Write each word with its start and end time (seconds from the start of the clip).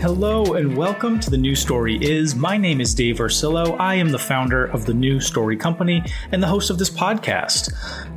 Hello 0.00 0.54
and 0.54 0.78
welcome 0.78 1.20
to 1.20 1.28
The 1.28 1.36
New 1.36 1.54
Story 1.54 1.98
Is. 2.00 2.34
My 2.34 2.56
name 2.56 2.80
is 2.80 2.94
Dave 2.94 3.18
Ursillo. 3.18 3.78
I 3.78 3.96
am 3.96 4.08
the 4.08 4.18
founder 4.18 4.64
of 4.64 4.86
The 4.86 4.94
New 4.94 5.20
Story 5.20 5.58
Company 5.58 6.02
and 6.32 6.42
the 6.42 6.46
host 6.46 6.70
of 6.70 6.78
this 6.78 6.88
podcast. 6.88 7.70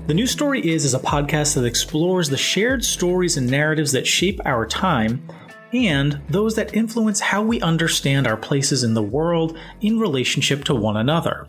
The 0.08 0.14
New 0.14 0.26
Story 0.26 0.66
Is 0.66 0.86
is 0.86 0.94
a 0.94 1.00
podcast 1.00 1.56
that 1.56 1.66
explores 1.66 2.30
the 2.30 2.38
shared 2.38 2.86
stories 2.86 3.36
and 3.36 3.52
narratives 3.52 3.92
that 3.92 4.08
shape 4.08 4.40
our 4.46 4.66
time 4.66 5.28
and 5.74 6.22
those 6.30 6.56
that 6.56 6.74
influence 6.74 7.20
how 7.20 7.42
we 7.42 7.60
understand 7.60 8.28
our 8.28 8.38
places 8.38 8.86
in 8.86 8.94
the 8.94 9.04
world 9.04 9.58
in 9.82 10.00
relationship 10.00 10.64
to 10.64 10.74
one 10.74 10.96
another. 10.96 11.46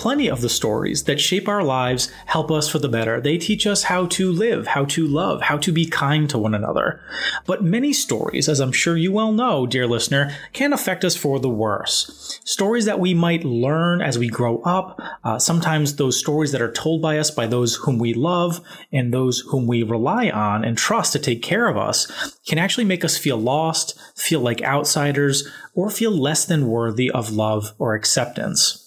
Plenty 0.00 0.28
of 0.28 0.40
the 0.40 0.48
stories 0.48 1.04
that 1.04 1.20
shape 1.20 1.46
our 1.46 1.62
lives 1.62 2.10
help 2.24 2.50
us 2.50 2.70
for 2.70 2.78
the 2.78 2.88
better. 2.88 3.20
They 3.20 3.36
teach 3.36 3.66
us 3.66 3.82
how 3.82 4.06
to 4.06 4.32
live, 4.32 4.68
how 4.68 4.86
to 4.86 5.06
love, 5.06 5.42
how 5.42 5.58
to 5.58 5.72
be 5.72 5.84
kind 5.84 6.30
to 6.30 6.38
one 6.38 6.54
another. 6.54 7.02
But 7.44 7.62
many 7.62 7.92
stories, 7.92 8.48
as 8.48 8.60
I'm 8.60 8.72
sure 8.72 8.96
you 8.96 9.12
well 9.12 9.30
know, 9.30 9.66
dear 9.66 9.86
listener, 9.86 10.34
can 10.54 10.72
affect 10.72 11.04
us 11.04 11.16
for 11.16 11.38
the 11.38 11.50
worse. 11.50 12.40
Stories 12.44 12.86
that 12.86 12.98
we 12.98 13.12
might 13.12 13.44
learn 13.44 14.00
as 14.00 14.18
we 14.18 14.28
grow 14.30 14.62
up, 14.62 14.98
uh, 15.22 15.38
sometimes 15.38 15.96
those 15.96 16.18
stories 16.18 16.52
that 16.52 16.62
are 16.62 16.72
told 16.72 17.02
by 17.02 17.18
us 17.18 17.30
by 17.30 17.46
those 17.46 17.74
whom 17.74 17.98
we 17.98 18.14
love 18.14 18.62
and 18.90 19.12
those 19.12 19.40
whom 19.50 19.66
we 19.66 19.82
rely 19.82 20.30
on 20.30 20.64
and 20.64 20.78
trust 20.78 21.12
to 21.12 21.18
take 21.18 21.42
care 21.42 21.68
of 21.68 21.76
us, 21.76 22.38
can 22.48 22.56
actually 22.56 22.86
make 22.86 23.04
us 23.04 23.18
feel 23.18 23.36
lost 23.36 23.60
lost, 23.60 23.98
feel 24.16 24.40
like 24.40 24.62
outsiders, 24.62 25.46
or 25.74 25.90
feel 25.90 26.10
less 26.10 26.44
than 26.46 26.66
worthy 26.66 27.10
of 27.10 27.30
love 27.30 27.74
or 27.78 27.94
acceptance. 27.94 28.79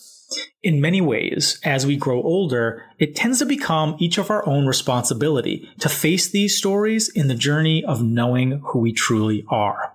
In 0.62 0.82
many 0.82 1.02
ways, 1.02 1.60
as 1.64 1.86
we 1.86 1.98
grow 1.98 2.22
older, 2.22 2.84
it 3.00 3.16
tends 3.16 3.40
to 3.40 3.46
become 3.46 3.96
each 4.00 4.18
of 4.18 4.30
our 4.30 4.48
own 4.48 4.66
responsibility 4.66 5.70
to 5.80 5.90
face 5.90 6.30
these 6.30 6.58
stories 6.58 7.10
in 7.10 7.28
the 7.28 7.36
journey 7.36 7.84
of 7.84 8.02
knowing 8.02 8.62
who 8.66 8.80
we 8.80 8.94
truly 8.94 9.46
are. 9.50 9.94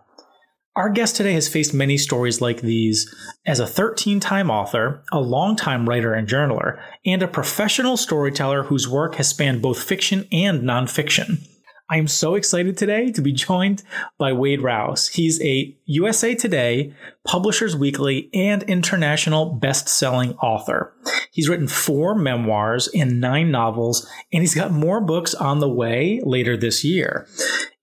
Our 0.79 0.91
guest 0.91 1.17
today 1.17 1.33
has 1.33 1.49
faced 1.49 1.75
many 1.75 1.99
stories 1.99 2.41
like 2.41 2.61
these 2.61 3.13
as 3.45 3.59
a 3.59 3.67
13 3.67 4.21
time 4.21 4.49
author, 4.49 5.03
a 5.11 5.19
long-time 5.19 5.89
writer 5.89 6.15
and 6.15 6.29
journaler, 6.29 6.81
and 7.05 7.21
a 7.21 7.27
professional 7.27 7.97
storyteller 7.97 8.63
whose 8.63 8.89
work 8.89 9.17
has 9.17 9.29
spanned 9.29 9.61
both 9.61 9.83
fiction 9.83 10.29
and 10.31 10.63
nonfiction. 10.63 11.45
I 11.91 11.97
am 11.97 12.07
so 12.07 12.35
excited 12.35 12.77
today 12.77 13.11
to 13.13 13.23
be 13.23 13.33
joined 13.49 13.83
by 14.19 14.33
Wade 14.33 14.63
Rouse. 14.63 15.09
He's 15.09 15.41
a 15.43 15.75
USA 15.87 16.35
Today, 16.35 16.95
Publishers 17.25 17.75
Weekly, 17.75 18.29
and 18.35 18.63
international 18.65 19.55
best-selling 19.55 20.35
author. 20.35 20.95
He's 21.31 21.49
written 21.49 21.69
four 21.69 22.15
memoirs 22.15 22.89
and 22.95 23.21
nine 23.21 23.51
novels, 23.51 24.07
and 24.33 24.43
he's 24.43 24.55
got 24.55 24.71
more 24.71 25.01
books 25.01 25.35
on 25.35 25.61
the 25.61 25.69
way 25.69 26.21
later 26.25 26.57
this 26.57 26.85
year. 26.85 27.27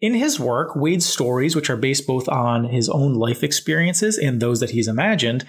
In 0.06 0.14
his 0.14 0.40
work, 0.40 0.76
Wade's 0.76 1.08
stories, 1.08 1.56
which 1.56 1.68
are 1.68 1.76
based 1.76 2.06
both 2.06 2.30
on 2.30 2.66
his 2.66 2.90
own 2.90 3.16
life 3.16 3.44
experiences 3.44 4.20
and 4.20 4.40
those 4.40 4.60
that 4.60 4.70
he's 4.70 4.88
imagined, 4.88 5.46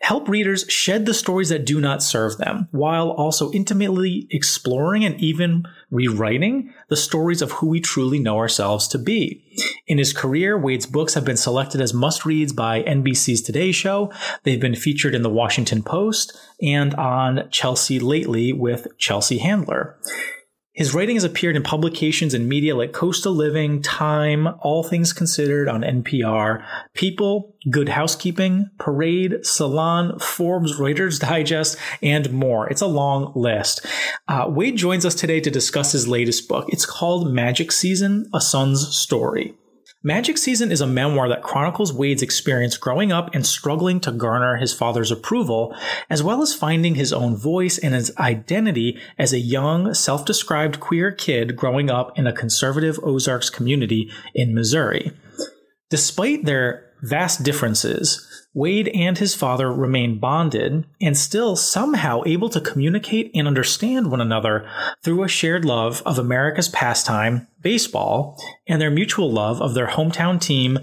help 0.00 0.30
readers 0.30 0.64
shed 0.66 1.04
the 1.04 1.12
stories 1.12 1.50
that 1.50 1.66
do 1.66 1.78
not 1.78 2.02
serve 2.02 2.38
them, 2.38 2.68
while 2.70 3.10
also 3.10 3.52
intimately 3.52 4.26
exploring 4.30 5.04
and 5.04 5.20
even 5.20 5.64
rewriting 5.90 6.72
the 6.88 6.96
stories 6.96 7.42
of 7.42 7.52
who 7.52 7.66
we 7.66 7.80
truly 7.80 8.18
know 8.18 8.38
ourselves 8.38 8.88
to 8.88 8.98
be. 8.98 9.44
In 9.86 9.98
his 9.98 10.14
career, 10.14 10.56
Wade's 10.56 10.86
books 10.86 11.12
have 11.12 11.26
been 11.26 11.36
selected 11.36 11.82
as 11.82 11.92
must 11.92 12.24
reads 12.24 12.54
by 12.54 12.82
NBC's 12.84 13.42
Today 13.42 13.72
Show. 13.72 14.10
They've 14.42 14.58
been 14.58 14.74
featured 14.74 15.14
in 15.14 15.20
the 15.20 15.28
Washington 15.28 15.82
Post 15.82 16.34
and 16.62 16.94
on 16.94 17.46
Chelsea 17.50 18.00
Lately 18.00 18.54
with 18.54 18.86
Chelsea 18.96 19.36
Handler. 19.36 19.98
His 20.78 20.94
writing 20.94 21.16
has 21.16 21.24
appeared 21.24 21.56
in 21.56 21.64
publications 21.64 22.34
and 22.34 22.48
media 22.48 22.76
like 22.76 22.92
Coastal 22.92 23.32
Living, 23.34 23.82
Time, 23.82 24.46
All 24.60 24.84
Things 24.84 25.12
Considered 25.12 25.68
on 25.68 25.82
NPR, 25.82 26.64
People, 26.94 27.56
Good 27.68 27.88
Housekeeping, 27.88 28.70
Parade, 28.78 29.44
Salon, 29.44 30.16
Forbes, 30.20 30.78
Writer's 30.78 31.18
Digest, 31.18 31.76
and 32.00 32.32
more. 32.32 32.70
It's 32.70 32.80
a 32.80 32.86
long 32.86 33.32
list. 33.34 33.84
Uh, 34.28 34.46
Wade 34.48 34.76
joins 34.76 35.04
us 35.04 35.16
today 35.16 35.40
to 35.40 35.50
discuss 35.50 35.90
his 35.90 36.06
latest 36.06 36.48
book. 36.48 36.66
It's 36.68 36.86
called 36.86 37.32
Magic 37.32 37.72
Season, 37.72 38.30
A 38.32 38.40
Son's 38.40 38.96
Story. 38.96 39.56
Magic 40.08 40.38
Season 40.38 40.72
is 40.72 40.80
a 40.80 40.86
memoir 40.86 41.28
that 41.28 41.42
chronicles 41.42 41.92
Wade's 41.92 42.22
experience 42.22 42.78
growing 42.78 43.12
up 43.12 43.34
and 43.34 43.46
struggling 43.46 44.00
to 44.00 44.10
garner 44.10 44.56
his 44.56 44.72
father's 44.72 45.10
approval, 45.10 45.76
as 46.08 46.22
well 46.22 46.40
as 46.40 46.54
finding 46.54 46.94
his 46.94 47.12
own 47.12 47.36
voice 47.36 47.76
and 47.76 47.92
his 47.92 48.10
identity 48.16 48.98
as 49.18 49.34
a 49.34 49.38
young, 49.38 49.92
self 49.92 50.24
described 50.24 50.80
queer 50.80 51.12
kid 51.12 51.56
growing 51.56 51.90
up 51.90 52.18
in 52.18 52.26
a 52.26 52.32
conservative 52.32 52.98
Ozarks 53.02 53.50
community 53.50 54.10
in 54.34 54.54
Missouri. 54.54 55.12
Despite 55.90 56.46
their 56.46 56.90
vast 57.02 57.42
differences, 57.42 58.26
Wade 58.54 58.88
and 58.88 59.18
his 59.18 59.34
father 59.34 59.70
remain 59.72 60.18
bonded 60.18 60.86
and 61.00 61.16
still 61.16 61.54
somehow 61.54 62.22
able 62.26 62.48
to 62.48 62.60
communicate 62.60 63.30
and 63.34 63.46
understand 63.46 64.10
one 64.10 64.20
another 64.20 64.68
through 65.02 65.22
a 65.22 65.28
shared 65.28 65.64
love 65.64 66.02
of 66.06 66.18
America's 66.18 66.68
pastime, 66.68 67.46
baseball, 67.60 68.40
and 68.66 68.80
their 68.80 68.90
mutual 68.90 69.30
love 69.30 69.60
of 69.60 69.74
their 69.74 69.88
hometown 69.88 70.40
team, 70.40 70.78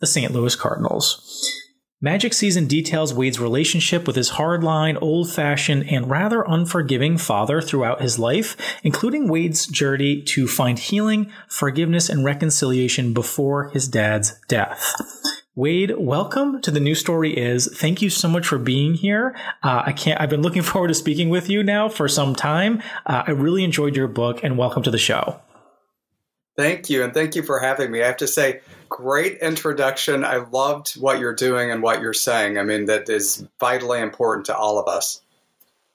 the 0.00 0.06
St. 0.06 0.32
Louis 0.32 0.56
Cardinals. 0.56 1.59
Magic 2.02 2.32
Season 2.32 2.66
details 2.66 3.12
Wade's 3.12 3.38
relationship 3.38 4.06
with 4.06 4.16
his 4.16 4.30
hardline, 4.30 4.96
old 5.02 5.30
fashioned, 5.30 5.86
and 5.90 6.08
rather 6.08 6.40
unforgiving 6.48 7.18
father 7.18 7.60
throughout 7.60 8.00
his 8.00 8.18
life, 8.18 8.56
including 8.82 9.28
Wade's 9.28 9.66
journey 9.66 10.22
to 10.22 10.48
find 10.48 10.78
healing, 10.78 11.30
forgiveness, 11.46 12.08
and 12.08 12.24
reconciliation 12.24 13.12
before 13.12 13.68
his 13.68 13.86
dad's 13.86 14.40
death. 14.48 14.94
Wade, 15.54 15.92
welcome 15.98 16.62
to 16.62 16.70
the 16.70 16.80
new 16.80 16.94
story 16.94 17.36
is. 17.36 17.68
Thank 17.78 18.00
you 18.00 18.08
so 18.08 18.30
much 18.30 18.46
for 18.46 18.56
being 18.56 18.94
here. 18.94 19.36
Uh, 19.62 19.82
I 19.84 19.92
can't. 19.92 20.18
I've 20.18 20.30
been 20.30 20.40
looking 20.40 20.62
forward 20.72 20.88
to 20.88 20.94
speaking 20.94 21.28
with 21.28 21.50
you 21.50 21.62
now 21.62 21.90
for 21.90 22.08
some 22.08 22.34
time. 22.34 22.82
Uh, 23.04 23.24
I 23.26 23.32
really 23.32 23.62
enjoyed 23.62 23.94
your 23.94 24.08
book, 24.08 24.42
and 24.42 24.56
welcome 24.56 24.82
to 24.84 24.90
the 24.90 24.96
show. 24.96 25.38
Thank 26.56 26.90
you, 26.90 27.02
and 27.02 27.14
thank 27.14 27.34
you 27.34 27.42
for 27.42 27.58
having 27.58 27.90
me. 27.90 28.02
I 28.02 28.06
have 28.06 28.18
to 28.18 28.26
say, 28.26 28.60
great 28.88 29.38
introduction. 29.38 30.24
I 30.24 30.36
loved 30.36 30.94
what 30.94 31.18
you're 31.18 31.34
doing 31.34 31.70
and 31.70 31.82
what 31.82 32.02
you're 32.02 32.12
saying. 32.12 32.58
I 32.58 32.64
mean, 32.64 32.86
that 32.86 33.08
is 33.08 33.46
vitally 33.58 34.00
important 34.00 34.46
to 34.46 34.56
all 34.56 34.78
of 34.78 34.88
us. 34.88 35.22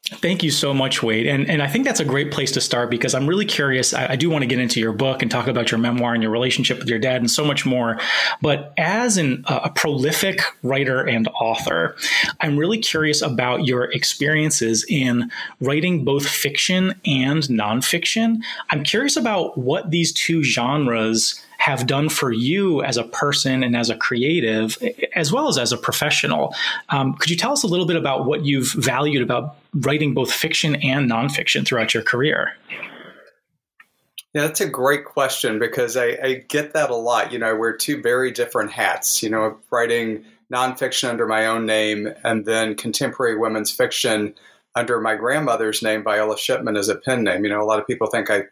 Thank 0.08 0.44
you 0.44 0.52
so 0.52 0.72
much, 0.72 1.02
Wade. 1.02 1.26
And, 1.26 1.50
and 1.50 1.64
I 1.64 1.68
think 1.68 1.84
that's 1.84 2.00
a 2.00 2.06
great 2.06 2.32
place 2.32 2.52
to 2.52 2.62
start 2.62 2.92
because 2.92 3.16
I'm 3.16 3.26
really 3.26 3.46
curious. 3.46 3.92
I, 3.92 4.12
I, 4.12 4.16
do 4.16 4.30
want 4.30 4.44
to 4.44 4.46
get 4.46 4.60
into 4.60 4.80
your 4.80 4.94
book 4.94 5.24
and 5.24 5.32
talk 5.32 5.48
about 5.48 5.72
your 5.72 5.80
memoir 5.80 6.14
and 6.14 6.22
your 6.22 6.32
relationship 6.32 6.78
with 6.78 6.88
your 6.88 7.00
dad 7.00 7.22
and 7.22 7.32
so 7.32 7.44
much 7.44 7.66
more. 7.66 8.00
But 8.40 8.72
as 8.78 9.18
an, 9.18 9.44
a 9.48 9.72
prolific 9.72 10.42
writer 10.62 11.02
and 11.02 11.28
author, 11.30 11.96
I'm 12.40 12.56
really 12.56 12.78
curious 12.78 13.24
about 13.24 13.66
your 13.66 13.86
experiences 13.94 14.86
in 14.88 15.32
writing 15.60 16.06
both 16.06 16.28
fiction 16.28 16.94
and 17.04 17.42
nonfiction. 17.44 18.44
I'm 18.70 18.84
curious 18.84 19.18
about 19.18 19.58
what 19.58 19.90
these 19.90 20.14
two 20.14 20.44
genres 20.44 21.44
have 21.58 21.88
done 21.88 22.10
for 22.10 22.32
you 22.32 22.84
as 22.84 22.96
a 22.96 23.04
person 23.04 23.64
and 23.64 23.76
as 23.76 23.90
a 23.90 23.96
creative, 23.96 24.78
as 25.16 25.32
well 25.32 25.48
as 25.48 25.58
as 25.58 25.72
a 25.72 25.78
professional. 25.78 26.54
Um, 26.90 27.16
could 27.16 27.32
you 27.32 27.38
tell 27.38 27.54
us 27.54 27.64
a 27.64 27.68
little 27.68 27.88
bit 27.88 27.96
about 27.96 28.28
what 28.28 28.46
you've 28.46 28.72
valued 28.74 29.24
about 29.24 29.56
writing 29.76 30.14
both 30.14 30.32
fiction 30.32 30.76
and 30.78 31.10
nonfiction 31.10 31.66
throughout 31.66 31.94
your 31.94 32.04
career? 32.04 32.54
Yeah, 34.34 34.42
that's 34.42 34.62
a 34.62 34.68
great 34.68 35.06
question 35.06 35.60
because 35.60 35.96
I, 35.96 36.18
I, 36.22 36.34
get 36.50 36.74
that 36.74 36.90
a 36.90 36.96
lot. 36.96 37.32
You 37.32 37.40
know, 37.40 37.50
I 37.50 37.54
wear 37.54 37.76
two 37.76 38.02
very 38.02 38.32
different 38.32 38.72
hats. 38.72 39.24
You 39.24 39.30
know, 39.30 39.58
writing 39.72 40.26
nonfiction 40.52 41.10
under 41.10 41.26
my 41.26 41.48
own 41.48 41.66
name 41.66 42.10
and 42.24 42.46
then 42.46 42.76
contemporary 42.76 43.38
women's 43.38 43.72
fiction 43.72 44.36
under 44.76 45.00
my 45.00 45.16
grandmother's 45.16 45.82
name, 45.82 46.04
Viola 46.04 46.38
Shipman, 46.38 46.76
as 46.76 46.90
a 46.90 46.96
pen 46.96 47.24
name. 47.24 47.46
You 47.46 47.50
know, 47.50 47.62
a 47.62 47.66
lot 47.66 47.80
of 47.80 47.88
people 47.88 48.08
think 48.08 48.30
I 48.30 48.44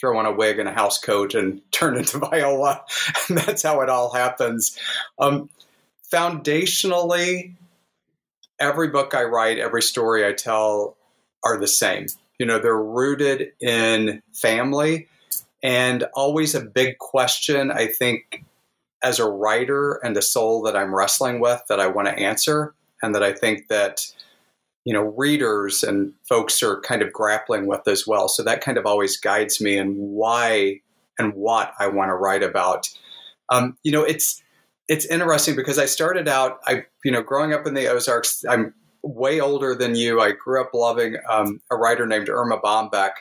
throw 0.00 0.16
on 0.18 0.26
a 0.26 0.32
wig 0.32 0.58
and 0.58 0.68
a 0.68 0.72
house 0.72 0.98
coat 0.98 1.34
and 1.34 1.60
turn 1.72 1.96
into 1.96 2.18
Viola. 2.18 2.82
and 3.28 3.38
that's 3.38 3.62
how 3.62 3.80
it 3.82 3.90
all 3.90 4.12
happens. 4.12 4.78
Um, 5.18 5.50
foundationally, 6.10 7.54
every 8.60 8.88
book 8.88 9.14
I 9.14 9.24
write, 9.24 9.58
every 9.58 9.82
story 9.82 10.26
I 10.26 10.32
tell 10.32 10.96
are 11.44 11.58
the 11.58 11.68
same. 11.68 12.06
You 12.38 12.46
know, 12.46 12.58
they're 12.58 12.76
rooted 12.76 13.52
in 13.60 14.22
family 14.32 15.08
and 15.62 16.04
always 16.14 16.54
a 16.54 16.60
big 16.60 16.98
question, 16.98 17.70
I 17.70 17.86
think, 17.86 18.44
as 19.02 19.18
a 19.18 19.28
writer 19.28 20.00
and 20.02 20.16
a 20.16 20.22
soul 20.22 20.62
that 20.62 20.76
I'm 20.76 20.94
wrestling 20.94 21.40
with 21.40 21.62
that 21.68 21.80
I 21.80 21.88
want 21.88 22.08
to 22.08 22.18
answer 22.18 22.74
and 23.02 23.14
that 23.14 23.22
I 23.22 23.32
think 23.32 23.68
that 23.68 24.06
you 24.84 24.92
know 24.92 25.02
readers 25.02 25.84
and 25.84 26.14
folks 26.28 26.62
are 26.62 26.80
kind 26.80 27.02
of 27.02 27.12
grappling 27.12 27.66
with 27.66 27.86
as 27.86 28.06
well. 28.06 28.28
So 28.28 28.42
that 28.44 28.60
kind 28.60 28.78
of 28.78 28.86
always 28.86 29.16
guides 29.16 29.60
me 29.60 29.76
in 29.76 29.94
why 29.94 30.80
and 31.18 31.34
what 31.34 31.72
I 31.78 31.88
want 31.88 32.08
to 32.10 32.14
write 32.14 32.42
about. 32.42 32.88
Um, 33.50 33.76
you 33.82 33.92
know, 33.92 34.02
it's 34.02 34.42
it's 34.88 35.06
interesting 35.06 35.54
because 35.54 35.78
I 35.78 35.86
started 35.86 36.28
out, 36.28 36.60
I 36.66 36.86
you 37.04 37.12
know, 37.12 37.22
growing 37.22 37.52
up 37.52 37.66
in 37.66 37.74
the 37.74 37.88
Ozarks. 37.88 38.44
I'm 38.48 38.74
way 39.02 39.40
older 39.40 39.74
than 39.74 39.94
you. 39.94 40.20
I 40.20 40.32
grew 40.32 40.60
up 40.60 40.70
loving 40.74 41.16
um, 41.28 41.60
a 41.70 41.76
writer 41.76 42.06
named 42.06 42.28
Erma 42.28 42.58
Bombeck, 42.58 43.12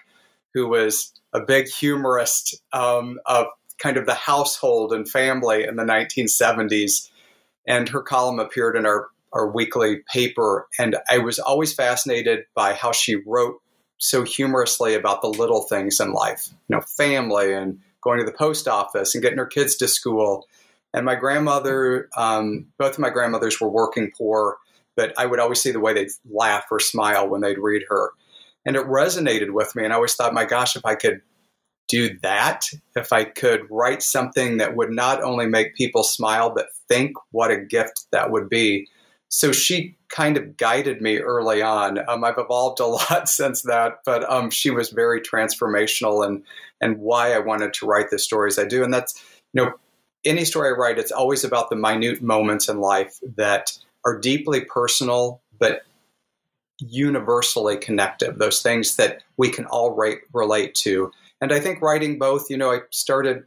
who 0.54 0.68
was 0.68 1.14
a 1.34 1.42
big 1.42 1.68
humorist 1.68 2.60
um, 2.74 3.20
of 3.26 3.48
kind 3.78 3.98
of 3.98 4.06
the 4.06 4.16
household 4.16 4.92
and 4.92 5.08
family 5.08 5.64
in 5.66 5.76
the 5.76 5.84
1970s. 5.84 7.10
and 7.68 7.90
her 7.90 8.02
column 8.02 8.40
appeared 8.40 8.76
in 8.76 8.86
our 8.86 9.10
our 9.34 9.52
weekly 9.52 9.98
paper, 10.12 10.68
and 10.80 10.96
I 11.10 11.18
was 11.18 11.38
always 11.38 11.74
fascinated 11.74 12.46
by 12.56 12.74
how 12.74 12.94
she 12.94 13.16
wrote 13.16 13.62
so 13.98 14.24
humorously 14.24 14.94
about 14.94 15.22
the 15.22 15.28
little 15.28 15.64
things 15.64 16.00
in 16.00 16.14
life, 16.14 16.48
you 16.50 16.76
know, 16.76 16.82
family 16.82 17.54
and 17.54 17.80
going 18.02 18.20
to 18.20 18.26
the 18.26 18.32
post 18.32 18.70
office 18.70 19.14
and 19.14 19.22
getting 19.22 19.38
her 19.38 19.46
kids 19.46 19.76
to 19.76 19.88
school. 19.88 20.48
And 20.98 21.06
my 21.06 21.14
grandmother, 21.14 22.10
um, 22.18 22.66
both 22.80 22.94
of 22.94 23.00
my 23.00 23.12
grandmothers 23.12 23.62
were 23.62 23.70
working 23.70 24.12
poor, 24.18 24.58
but 24.96 25.14
I 25.16 25.28
would 25.28 25.40
always 25.40 25.62
see 25.62 25.70
the 25.70 25.80
way 25.80 25.94
they'd 25.94 26.10
laugh 26.28 26.66
or 26.72 26.80
smile 26.80 27.30
when 27.30 27.42
they'd 27.42 27.60
read 27.60 27.84
her. 27.88 28.14
And 28.66 28.76
it 28.76 28.84
resonated 28.88 29.52
with 29.52 29.76
me. 29.76 29.84
And 29.84 29.94
I 29.94 29.98
always 29.98 30.16
thought, 30.16 30.34
my 30.34 30.44
gosh, 30.44 30.76
if 30.76 30.84
I 30.86 30.96
could 30.96 31.22
do 31.88 32.18
that, 32.24 32.64
if 32.96 33.14
I 33.14 33.26
could 33.26 33.62
write 33.70 34.02
something 34.02 34.58
that 34.58 34.76
would 34.76 34.90
not 34.90 35.22
only 35.22 35.46
make 35.46 35.76
people 35.76 36.04
smile, 36.04 36.50
but 36.50 36.66
think 36.88 37.14
what 37.30 37.52
a 37.52 37.58
gift 37.58 38.08
that 38.12 38.32
would 38.32 38.50
be. 38.50 38.88
So 39.30 39.52
she 39.52 39.98
kind 40.10 40.36
of 40.36 40.58
guided 40.58 41.00
me 41.00 41.20
early 41.20 41.62
on. 41.62 42.00
Um, 42.10 42.24
I've 42.24 42.40
evolved 42.40 42.80
a 42.80 42.86
lot 42.88 43.30
since 43.30 43.62
that, 43.64 44.00
but 44.04 44.30
um, 44.32 44.50
she 44.50 44.72
was 44.72 44.90
very 44.90 45.22
transformational 45.22 46.26
and 46.26 46.44
and 46.82 46.98
why 46.98 47.34
I 47.34 47.40
wanted 47.40 47.74
to 47.76 47.86
write 47.86 48.10
the 48.10 48.20
stories 48.20 48.58
I 48.58 48.66
do. 48.66 48.84
And 48.84 48.92
that's 48.92 49.14
you 49.54 49.64
know 49.64 49.74
any 50.26 50.46
story 50.46 50.70
I 50.70 50.72
write, 50.72 51.00
it's 51.00 51.12
always 51.12 51.44
about 51.44 51.70
the 51.70 51.76
minute 51.76 52.22
moments 52.22 52.70
in 52.70 52.80
life 52.80 53.20
that 53.36 53.78
are 54.06 54.20
deeply 54.20 54.62
personal, 54.62 55.42
but 55.60 55.82
universally 56.80 57.78
connective. 57.78 58.38
Those 58.38 58.62
things 58.62 58.96
that 58.98 59.24
we 59.38 59.50
can 59.50 59.66
all 59.66 60.00
relate 60.34 60.76
to. 60.76 61.12
And 61.42 61.52
I 61.52 61.60
think 61.60 61.82
writing 61.82 62.20
both, 62.20 62.50
you 62.50 62.58
know, 62.58 62.72
I 62.72 62.80
started 62.92 63.44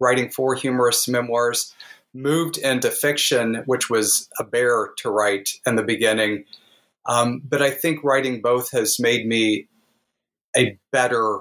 writing 0.00 0.30
four 0.30 0.54
humorous 0.54 1.06
memoirs 1.08 1.74
moved 2.12 2.58
into 2.58 2.90
fiction, 2.90 3.62
which 3.66 3.88
was 3.88 4.28
a 4.38 4.44
bear 4.44 4.88
to 4.98 5.10
write 5.10 5.50
in 5.66 5.76
the 5.76 5.82
beginning. 5.82 6.44
Um, 7.06 7.40
but 7.44 7.62
I 7.62 7.70
think 7.70 8.02
writing 8.02 8.40
both 8.40 8.72
has 8.72 8.98
made 8.98 9.26
me 9.26 9.68
a 10.56 10.78
better, 10.90 11.40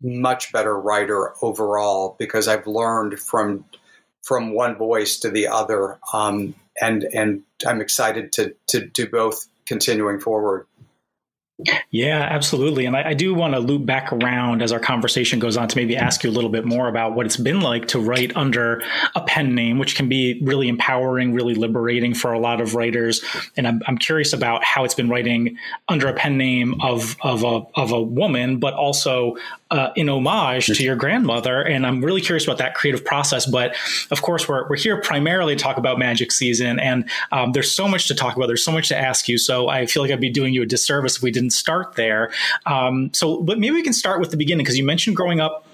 much 0.00 0.52
better 0.52 0.78
writer 0.78 1.34
overall 1.42 2.16
because 2.18 2.46
I've 2.48 2.66
learned 2.66 3.18
from 3.18 3.64
from 4.26 4.52
one 4.52 4.76
voice 4.76 5.18
to 5.20 5.30
the 5.30 5.46
other, 5.46 5.98
um, 6.12 6.54
and 6.80 7.04
and 7.04 7.42
I'm 7.66 7.80
excited 7.80 8.32
to 8.32 8.54
to 8.68 8.84
do 8.84 9.08
both 9.08 9.46
continuing 9.66 10.20
forward. 10.20 10.66
Yeah, 11.90 12.20
absolutely. 12.30 12.84
And 12.84 12.94
I, 12.94 13.10
I, 13.10 13.14
do 13.14 13.32
want 13.32 13.54
to 13.54 13.60
loop 13.60 13.86
back 13.86 14.12
around 14.12 14.60
as 14.60 14.72
our 14.72 14.78
conversation 14.78 15.38
goes 15.38 15.56
on 15.56 15.68
to 15.68 15.76
maybe 15.76 15.96
ask 15.96 16.22
you 16.22 16.28
a 16.28 16.32
little 16.32 16.50
bit 16.50 16.66
more 16.66 16.86
about 16.86 17.14
what 17.14 17.24
it's 17.24 17.38
been 17.38 17.62
like 17.62 17.88
to 17.88 17.98
write 17.98 18.36
under 18.36 18.82
a 19.14 19.22
pen 19.22 19.54
name, 19.54 19.78
which 19.78 19.96
can 19.96 20.06
be 20.06 20.38
really 20.42 20.68
empowering, 20.68 21.32
really 21.32 21.54
liberating 21.54 22.12
for 22.12 22.34
a 22.34 22.38
lot 22.38 22.60
of 22.60 22.74
writers. 22.74 23.24
And 23.56 23.66
I'm, 23.66 23.80
I'm 23.86 23.96
curious 23.96 24.34
about 24.34 24.64
how 24.64 24.84
it's 24.84 24.92
been 24.92 25.08
writing 25.08 25.56
under 25.88 26.08
a 26.08 26.12
pen 26.12 26.36
name 26.36 26.78
of, 26.82 27.16
of, 27.22 27.42
a, 27.42 27.62
of 27.74 27.90
a 27.90 28.02
woman, 28.02 28.58
but 28.58 28.74
also 28.74 29.36
uh, 29.70 29.90
in 29.96 30.08
homage 30.08 30.66
to 30.66 30.84
your 30.84 30.96
grandmother. 30.96 31.60
And 31.62 31.86
I'm 31.86 32.04
really 32.04 32.20
curious 32.20 32.44
about 32.44 32.58
that 32.58 32.74
creative 32.74 33.04
process. 33.04 33.46
But 33.46 33.74
of 34.10 34.22
course, 34.22 34.48
we're, 34.48 34.68
we're 34.68 34.76
here 34.76 35.00
primarily 35.00 35.56
to 35.56 35.62
talk 35.62 35.76
about 35.76 35.98
magic 35.98 36.30
season. 36.32 36.78
And 36.78 37.08
um, 37.32 37.52
there's 37.52 37.72
so 37.72 37.88
much 37.88 38.06
to 38.08 38.14
talk 38.14 38.36
about. 38.36 38.46
There's 38.46 38.64
so 38.64 38.72
much 38.72 38.88
to 38.88 38.96
ask 38.96 39.28
you. 39.28 39.38
So 39.38 39.68
I 39.68 39.86
feel 39.86 40.02
like 40.02 40.12
I'd 40.12 40.20
be 40.20 40.30
doing 40.30 40.54
you 40.54 40.62
a 40.62 40.66
disservice 40.66 41.16
if 41.16 41.22
we 41.22 41.30
didn't 41.30 41.50
start 41.50 41.94
there. 41.94 42.32
Um, 42.64 43.10
so, 43.12 43.42
but 43.42 43.58
maybe 43.58 43.74
we 43.74 43.82
can 43.82 43.92
start 43.92 44.20
with 44.20 44.30
the 44.30 44.36
beginning 44.36 44.64
because 44.64 44.78
you 44.78 44.84
mentioned 44.84 45.16
growing 45.16 45.40
up 45.40 45.66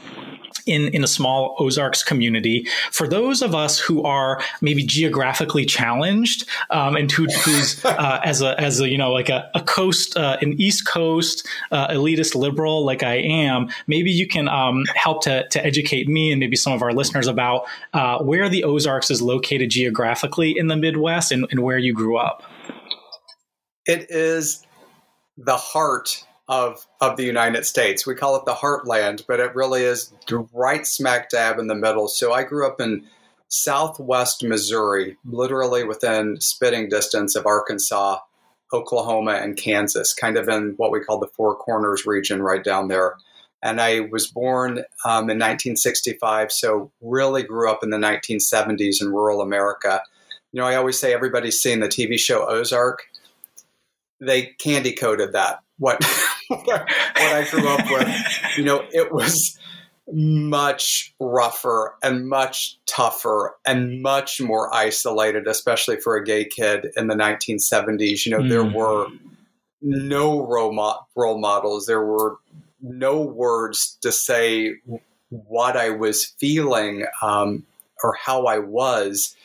in, 0.67 0.89
in 0.89 1.05
a 1.05 1.07
small 1.07 1.57
Ozarks 1.59 2.03
community. 2.03 2.67
For 2.91 3.09
those 3.09 3.43
of 3.43 3.55
us 3.55 3.79
who 3.79 4.03
are 4.03 4.41
maybe 4.61 4.85
geographically 4.85 5.65
challenged 5.65 6.49
um, 6.71 6.97
and 6.97 7.11
who, 7.11 7.27
who's 7.27 7.85
uh, 7.85 8.21
as 8.25 8.43
a 8.43 8.59
as 8.61 8.81
a 8.81 8.89
you 8.89 8.99
know 8.99 9.13
like 9.13 9.29
a, 9.29 9.51
a 9.55 9.61
coast 9.63 10.17
uh, 10.17 10.37
an 10.41 10.61
East 10.61 10.87
Coast 10.87 11.47
uh, 11.71 11.89
elitist 11.89 12.35
liberal 12.35 12.85
like 12.85 13.03
I 13.03 13.17
am, 13.17 13.69
maybe 13.87 14.11
you 14.11 14.27
can 14.27 14.49
um, 14.49 14.85
help 14.95 15.23
to 15.25 15.47
to 15.49 15.65
educate 15.65 16.09
me 16.09 16.31
and 16.31 16.41
maybe 16.41 16.57
some 16.57 16.73
of 16.73 16.83
our 16.83 16.93
listeners 16.93 17.27
about 17.27 17.67
uh, 17.93 18.19
where 18.19 18.49
the 18.49 18.65
Ozarks 18.65 19.11
is 19.11 19.23
located 19.23 19.71
geographically 19.71 20.57
in 20.57 20.69
the 20.69 20.77
Midwest 20.77 21.33
and, 21.33 21.47
and 21.51 21.61
where 21.61 21.79
you 21.79 21.93
grew 21.93 22.17
up. 22.17 22.43
It 23.87 24.07
is 24.11 24.65
the 25.37 25.57
heart 25.57 26.25
of 26.53 26.87
of 27.01 27.17
the 27.17 27.25
United 27.25 27.65
States. 27.65 28.07
We 28.07 28.15
call 28.15 28.37
it 28.37 28.45
the 28.45 28.53
heartland, 28.53 29.25
but 29.27 29.41
it 29.41 29.55
really 29.55 29.85
is 29.85 30.13
right 30.53 30.87
smack 30.87 31.31
dab 31.31 31.59
in 31.59 31.67
the 31.67 31.75
middle. 31.75 32.09
So 32.09 32.35
I 32.35 32.45
grew 32.45 32.67
up 32.67 32.79
in 32.79 33.07
southwest 33.49 34.45
Missouri, 34.45 35.17
literally 35.25 35.83
within 35.83 36.41
spitting 36.43 36.91
distance 36.91 37.35
of 37.37 37.47
Arkansas, 37.47 38.19
Oklahoma, 38.71 39.33
and 39.33 39.57
Kansas, 39.57 40.13
kind 40.13 40.37
of 40.37 40.47
in 40.47 40.75
what 40.77 40.91
we 40.91 41.01
call 41.01 41.19
the 41.19 41.27
Four 41.27 41.57
Corners 41.57 42.05
region 42.05 42.43
right 42.43 42.63
down 42.63 42.89
there. 42.89 43.17
And 43.63 43.81
I 43.81 44.01
was 44.01 44.27
born 44.27 44.85
um, 45.07 45.31
in 45.31 45.39
1965, 45.39 46.53
so 46.53 46.93
really 47.01 47.45
grew 47.45 47.71
up 47.71 47.83
in 47.83 47.89
the 47.89 47.97
1970s 47.97 49.01
in 49.01 49.09
rural 49.09 49.41
America. 49.41 50.03
You 50.53 50.61
know, 50.61 50.67
I 50.67 50.75
always 50.75 50.99
say 50.99 51.15
everybody's 51.15 51.61
seen 51.61 51.81
the 51.81 51.89
TV 51.89 52.19
show 52.19 52.47
Ozark. 52.47 53.05
They 54.21 54.47
candy 54.59 54.93
coated 54.93 55.33
that 55.33 55.61
what 55.83 55.99
what 56.49 56.91
I 57.17 57.47
grew 57.51 57.69
up 57.69 57.91
with. 57.91 58.59
You 58.59 58.65
know, 58.65 58.85
it 58.93 59.13
was 59.13 59.59
much 60.11 61.15
rougher 61.21 61.95
and 62.03 62.29
much 62.29 62.79
tougher 62.87 63.55
and 63.65 64.03
much 64.03 64.41
more 64.41 64.75
isolated, 64.75 65.47
especially 65.47 65.97
for 65.97 66.17
a 66.17 66.25
gay 66.25 66.45
kid 66.45 66.87
in 66.97 67.07
the 67.07 67.15
1970s. 67.15 68.27
You 68.27 68.33
know, 68.33 68.43
mm. 68.43 68.49
there 68.49 68.65
were 68.65 69.07
no 69.81 70.47
role, 70.47 70.73
mo- 70.73 71.07
role 71.17 71.39
models. 71.39 71.87
There 71.87 72.05
were 72.05 72.37
no 72.81 73.21
words 73.21 73.97
to 74.03 74.13
say 74.13 74.75
what 75.29 75.77
I 75.77 75.91
was 75.91 76.25
feeling 76.25 77.07
um, 77.23 77.65
or 78.03 78.15
how 78.15 78.47
I 78.47 78.59
was. 78.59 79.37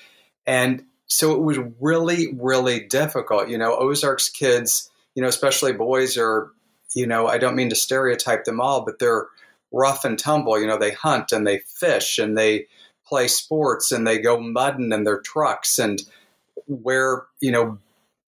And 0.46 0.84
so 1.06 1.34
it 1.34 1.42
was 1.42 1.58
really, 1.80 2.34
really 2.40 2.82
difficult. 2.82 3.50
You 3.50 3.58
know, 3.58 3.78
Ozarks 3.78 4.30
kids 4.30 4.90
you 5.18 5.24
know, 5.24 5.30
especially 5.30 5.74
boys 5.74 6.16
are, 6.16 6.52
you 6.94 7.08
know, 7.08 7.28
I 7.28 7.38
don't 7.38 7.56
mean 7.56 7.70
to 7.70 7.76
stereotype 7.76 8.46
them 8.46 8.62
all, 8.62 8.86
but 8.86 9.00
they're 9.00 9.28
rough 9.72 10.06
and 10.06 10.18
tumble. 10.18 10.60
You 10.60 10.68
know, 10.68 10.78
they 10.78 10.92
hunt 10.92 11.32
and 11.32 11.46
they 11.46 11.60
fish 11.60 12.18
and 12.18 12.38
they 12.38 12.68
play 13.06 13.28
sports 13.28 13.92
and 13.92 14.06
they 14.06 14.20
go 14.20 14.40
mudding 14.40 14.92
in 14.92 15.04
their 15.04 15.20
trucks 15.20 15.80
and 15.80 16.02
wear, 16.68 17.26
you 17.40 17.52
know, 17.52 17.78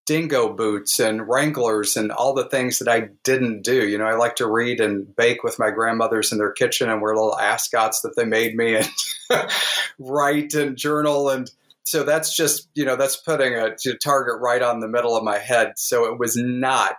dingo 0.05 0.51
boots 0.51 0.99
and 0.99 1.27
wranglers 1.27 1.95
and 1.95 2.11
all 2.11 2.33
the 2.33 2.45
things 2.45 2.79
that 2.79 2.87
I 2.87 3.09
didn't 3.23 3.61
do. 3.61 3.87
You 3.87 3.97
know, 3.97 4.05
I 4.05 4.15
like 4.15 4.37
to 4.37 4.47
read 4.47 4.81
and 4.81 5.15
bake 5.15 5.43
with 5.43 5.59
my 5.59 5.69
grandmothers 5.69 6.31
in 6.31 6.39
their 6.39 6.51
kitchen 6.51 6.89
and 6.89 7.01
wear 7.01 7.13
little 7.13 7.37
ascots 7.37 8.01
that 8.01 8.15
they 8.15 8.25
made 8.25 8.55
me 8.55 8.75
and 8.75 8.89
write 9.99 10.53
and 10.55 10.75
journal 10.75 11.29
and 11.29 11.51
so 11.89 12.03
that's 12.03 12.35
just 12.35 12.69
you 12.75 12.85
know 12.85 12.95
that's 12.95 13.15
putting 13.15 13.55
a, 13.55 13.75
target 13.95 14.39
right 14.39 14.61
on 14.61 14.79
the 14.79 14.87
middle 14.87 15.17
of 15.17 15.23
my 15.23 15.39
head. 15.39 15.73
So 15.77 16.05
it 16.05 16.19
was 16.19 16.37
not 16.37 16.97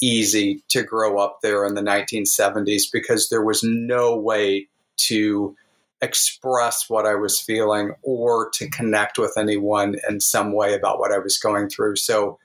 easy 0.00 0.62
to 0.68 0.82
grow 0.82 1.18
up 1.18 1.40
there 1.42 1.64
in 1.66 1.74
the 1.74 1.82
1970s 1.82 2.84
because 2.92 3.28
there 3.28 3.44
was 3.44 3.62
no 3.62 4.16
way 4.16 4.68
to 4.96 5.56
express 6.02 6.88
what 6.88 7.06
I 7.06 7.14
was 7.14 7.40
feeling 7.40 7.92
or 8.02 8.50
to 8.54 8.70
connect 8.70 9.18
with 9.18 9.34
anyone 9.36 9.96
in 10.08 10.20
some 10.20 10.52
way 10.52 10.74
about 10.74 10.98
what 10.98 11.12
I 11.12 11.18
was 11.18 11.38
going 11.38 11.68
through. 11.68 11.96
So 11.96 12.38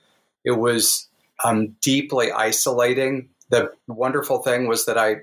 it 0.44 0.58
was 0.58 1.08
um, 1.44 1.76
deeply 1.82 2.30
isolating. 2.30 3.30
The 3.50 3.72
wonderful 3.86 4.42
thing 4.42 4.66
was 4.68 4.86
that 4.86 4.98
I 4.98 5.16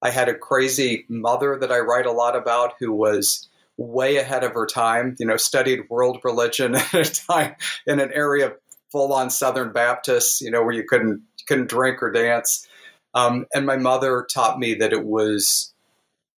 I 0.00 0.10
had 0.10 0.28
a 0.28 0.34
crazy 0.34 1.04
mother 1.08 1.58
that 1.60 1.72
I 1.72 1.80
write 1.80 2.06
a 2.06 2.12
lot 2.12 2.36
about 2.36 2.74
who 2.78 2.92
was 2.92 3.48
way 3.76 4.16
ahead 4.16 4.44
of 4.44 4.52
her 4.52 4.66
time. 4.66 5.16
You 5.18 5.26
know, 5.26 5.36
studied 5.36 5.90
world 5.90 6.20
religion 6.24 6.74
at 6.76 6.94
a 6.94 7.04
time 7.04 7.56
in 7.86 8.00
an 8.00 8.12
area 8.12 8.52
full 8.92 9.12
on 9.12 9.30
Southern 9.30 9.72
Baptists. 9.72 10.40
You 10.40 10.50
know, 10.50 10.62
where 10.62 10.74
you 10.74 10.84
couldn't 10.84 11.22
couldn't 11.48 11.68
drink 11.68 12.02
or 12.02 12.12
dance. 12.12 12.66
Um, 13.14 13.46
and 13.54 13.66
my 13.66 13.76
mother 13.76 14.26
taught 14.32 14.58
me 14.58 14.74
that 14.74 14.92
it 14.92 15.04
was. 15.04 15.72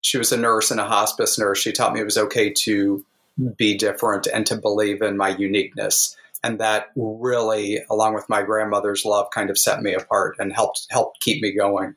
She 0.03 0.17
was 0.17 0.33
a 0.33 0.37
nurse 0.39 0.71
and 0.71 0.81
a 0.81 0.87
hospice 0.87 1.39
nurse. 1.39 1.59
She 1.59 1.73
taught 1.73 1.93
me 1.93 2.01
it 2.01 2.05
was 2.05 2.17
okay 2.17 2.51
to 2.51 3.05
be 3.57 3.77
different 3.77 4.27
and 4.27 4.47
to 4.47 4.57
believe 4.57 5.03
in 5.03 5.17
my 5.17 5.29
uniqueness. 5.29 6.17
And 6.43 6.59
that 6.59 6.87
really, 6.97 7.81
along 7.91 8.15
with 8.15 8.29
my 8.29 8.43
grandmother's 8.43 9.05
love, 9.05 9.29
kind 9.31 9.51
of 9.51 9.59
set 9.59 9.83
me 9.83 9.93
apart 9.93 10.37
and 10.39 10.55
helped 10.55 10.87
helped 10.91 11.21
keep 11.21 11.43
me 11.43 11.55
going. 11.55 11.97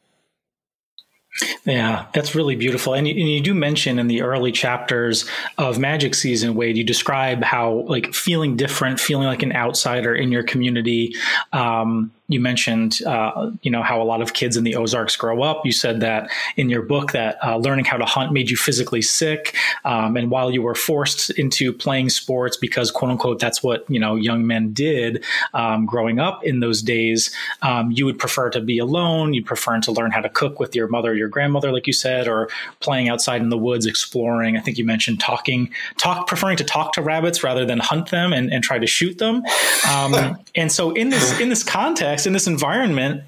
Yeah, 1.65 2.05
that's 2.13 2.35
really 2.35 2.55
beautiful. 2.55 2.93
And 2.93 3.07
you, 3.07 3.15
and 3.15 3.29
you, 3.29 3.41
do 3.41 3.55
mention 3.55 3.97
in 3.97 4.07
the 4.07 4.21
early 4.21 4.51
chapters 4.51 5.27
of 5.57 5.79
Magic 5.79 6.13
Season, 6.13 6.53
Wade, 6.53 6.77
you 6.77 6.83
describe 6.83 7.43
how 7.43 7.85
like 7.87 8.13
feeling 8.13 8.55
different, 8.55 8.99
feeling 8.99 9.25
like 9.25 9.41
an 9.41 9.51
outsider 9.51 10.13
in 10.13 10.31
your 10.31 10.43
community, 10.43 11.15
um, 11.51 12.11
you 12.29 12.39
mentioned, 12.39 12.99
uh, 13.05 13.51
you 13.61 13.69
know, 13.69 13.83
how 13.83 14.01
a 14.01 14.05
lot 14.05 14.21
of 14.21 14.33
kids 14.33 14.55
in 14.55 14.63
the 14.63 14.75
Ozarks 14.75 15.15
grow 15.17 15.43
up. 15.43 15.65
You 15.65 15.73
said 15.73 15.99
that 15.99 16.29
in 16.55 16.69
your 16.69 16.81
book 16.81 17.11
that 17.11 17.37
uh, 17.43 17.57
learning 17.57 17.85
how 17.85 17.97
to 17.97 18.05
hunt 18.05 18.31
made 18.31 18.49
you 18.49 18.55
physically 18.55 19.01
sick, 19.01 19.55
um, 19.83 20.15
and 20.15 20.31
while 20.31 20.49
you 20.49 20.61
were 20.61 20.75
forced 20.75 21.31
into 21.31 21.73
playing 21.73 22.09
sports 22.09 22.55
because 22.55 22.91
quote 22.91 23.11
unquote 23.11 23.39
that's 23.39 23.61
what 23.61 23.85
you 23.89 23.99
know 23.99 24.15
young 24.15 24.47
men 24.47 24.71
did 24.71 25.23
um, 25.53 25.85
growing 25.85 26.19
up 26.19 26.43
in 26.45 26.61
those 26.61 26.81
days, 26.81 27.35
um, 27.61 27.91
you 27.91 28.05
would 28.05 28.17
prefer 28.17 28.49
to 28.51 28.61
be 28.61 28.79
alone. 28.79 29.33
You'd 29.33 29.45
prefer 29.45 29.73
to 29.79 29.91
learn 29.91 30.11
how 30.11 30.21
to 30.21 30.29
cook 30.29 30.59
with 30.59 30.75
your 30.75 30.87
mother, 30.87 31.11
or 31.11 31.15
your 31.15 31.27
grandmother, 31.27 31.71
like 31.71 31.87
you 31.87 31.93
said, 31.93 32.27
or 32.27 32.49
playing 32.79 33.09
outside 33.09 33.41
in 33.41 33.49
the 33.49 33.57
woods, 33.57 33.85
exploring. 33.85 34.55
I 34.55 34.61
think 34.61 34.77
you 34.77 34.85
mentioned 34.85 35.19
talking, 35.19 35.71
talk, 35.97 36.27
preferring 36.27 36.57
to 36.57 36.63
talk 36.63 36.93
to 36.93 37.01
rabbits 37.01 37.43
rather 37.43 37.65
than 37.65 37.79
hunt 37.79 38.11
them 38.11 38.33
and, 38.33 38.51
and 38.51 38.63
try 38.63 38.79
to 38.79 38.87
shoot 38.87 39.17
them. 39.17 39.43
Um, 39.91 40.37
and 40.55 40.71
so 40.71 40.91
in 40.91 41.09
this 41.09 41.39
in 41.39 41.49
this 41.49 41.63
context 41.63 42.12
context, 42.13 42.27
in 42.27 42.33
this 42.33 42.47
environment, 42.47 43.23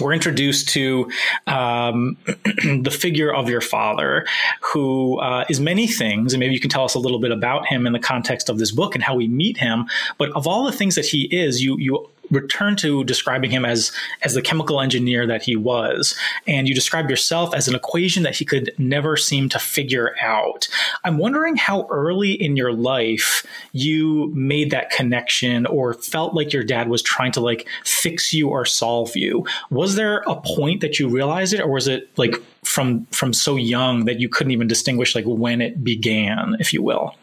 we're 0.00 0.12
introduced 0.12 0.70
to 0.70 1.10
um, 1.46 2.16
the 2.26 2.90
figure 2.90 3.32
of 3.32 3.48
your 3.48 3.60
father, 3.60 4.26
who 4.60 5.18
uh, 5.20 5.44
is 5.48 5.60
many 5.60 5.86
things, 5.86 6.32
and 6.32 6.40
maybe 6.40 6.54
you 6.54 6.60
can 6.60 6.70
tell 6.70 6.84
us 6.84 6.94
a 6.94 6.98
little 6.98 7.20
bit 7.20 7.30
about 7.30 7.66
him 7.66 7.86
in 7.86 7.92
the 7.92 8.00
context 8.00 8.48
of 8.48 8.58
this 8.58 8.72
book 8.72 8.94
and 8.94 9.04
how 9.04 9.14
we 9.14 9.28
meet 9.28 9.58
him. 9.58 9.86
But 10.18 10.30
of 10.30 10.46
all 10.46 10.64
the 10.64 10.72
things 10.72 10.94
that 10.96 11.06
he 11.06 11.28
is, 11.30 11.62
you 11.62 11.76
you 11.78 12.10
return 12.30 12.76
to 12.76 13.04
describing 13.04 13.50
him 13.50 13.64
as 13.64 13.92
as 14.22 14.34
the 14.34 14.42
chemical 14.42 14.80
engineer 14.80 15.26
that 15.26 15.42
he 15.42 15.56
was. 15.56 16.14
And 16.46 16.68
you 16.68 16.74
describe 16.74 17.10
yourself 17.10 17.54
as 17.54 17.68
an 17.68 17.74
equation 17.74 18.22
that 18.22 18.36
he 18.36 18.44
could 18.44 18.72
never 18.78 19.16
seem 19.16 19.48
to 19.50 19.58
figure 19.58 20.14
out. 20.20 20.68
I'm 21.04 21.18
wondering 21.18 21.56
how 21.56 21.86
early 21.90 22.32
in 22.32 22.56
your 22.56 22.72
life 22.72 23.46
you 23.72 24.32
made 24.34 24.70
that 24.70 24.90
connection 24.90 25.66
or 25.66 25.94
felt 25.94 26.34
like 26.34 26.52
your 26.52 26.64
dad 26.64 26.88
was 26.88 27.02
trying 27.02 27.32
to 27.32 27.40
like 27.40 27.68
fix 27.84 28.32
you 28.32 28.48
or 28.48 28.64
solve 28.64 29.16
you. 29.16 29.46
Was 29.70 29.94
there 29.96 30.18
a 30.26 30.40
point 30.40 30.80
that 30.80 30.98
you 30.98 31.08
realized 31.08 31.52
it 31.52 31.60
or 31.60 31.70
was 31.70 31.88
it 31.88 32.10
like 32.16 32.36
from 32.64 33.06
from 33.06 33.32
so 33.32 33.56
young 33.56 34.04
that 34.04 34.20
you 34.20 34.28
couldn't 34.28 34.52
even 34.52 34.68
distinguish 34.68 35.14
like 35.14 35.24
when 35.24 35.60
it 35.60 35.82
began 35.82 36.56
if 36.60 36.72
you 36.72 36.82
will? 36.82 37.14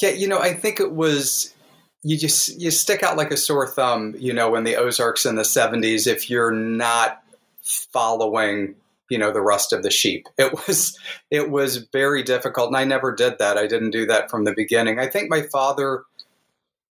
Yeah 0.00 0.10
you 0.10 0.26
know 0.26 0.38
i 0.38 0.52
think 0.52 0.80
it 0.80 0.92
was 0.92 1.54
you 2.02 2.16
just 2.16 2.60
you 2.60 2.70
stick 2.70 3.02
out 3.02 3.16
like 3.16 3.30
a 3.30 3.36
sore 3.36 3.66
thumb, 3.66 4.14
you 4.18 4.32
know, 4.32 4.54
in 4.54 4.64
the 4.64 4.76
Ozarks 4.76 5.26
in 5.26 5.36
the 5.36 5.42
70s 5.42 6.06
if 6.06 6.30
you're 6.30 6.52
not 6.52 7.22
following, 7.62 8.74
you 9.10 9.18
know, 9.18 9.32
the 9.32 9.42
rest 9.42 9.72
of 9.72 9.82
the 9.82 9.90
sheep. 9.90 10.26
It 10.38 10.66
was 10.66 10.98
it 11.30 11.50
was 11.50 11.76
very 11.92 12.22
difficult 12.22 12.68
and 12.68 12.76
I 12.76 12.84
never 12.84 13.14
did 13.14 13.38
that. 13.38 13.58
I 13.58 13.66
didn't 13.66 13.90
do 13.90 14.06
that 14.06 14.30
from 14.30 14.44
the 14.44 14.54
beginning. 14.54 14.98
I 14.98 15.08
think 15.08 15.30
my 15.30 15.42
father 15.42 16.04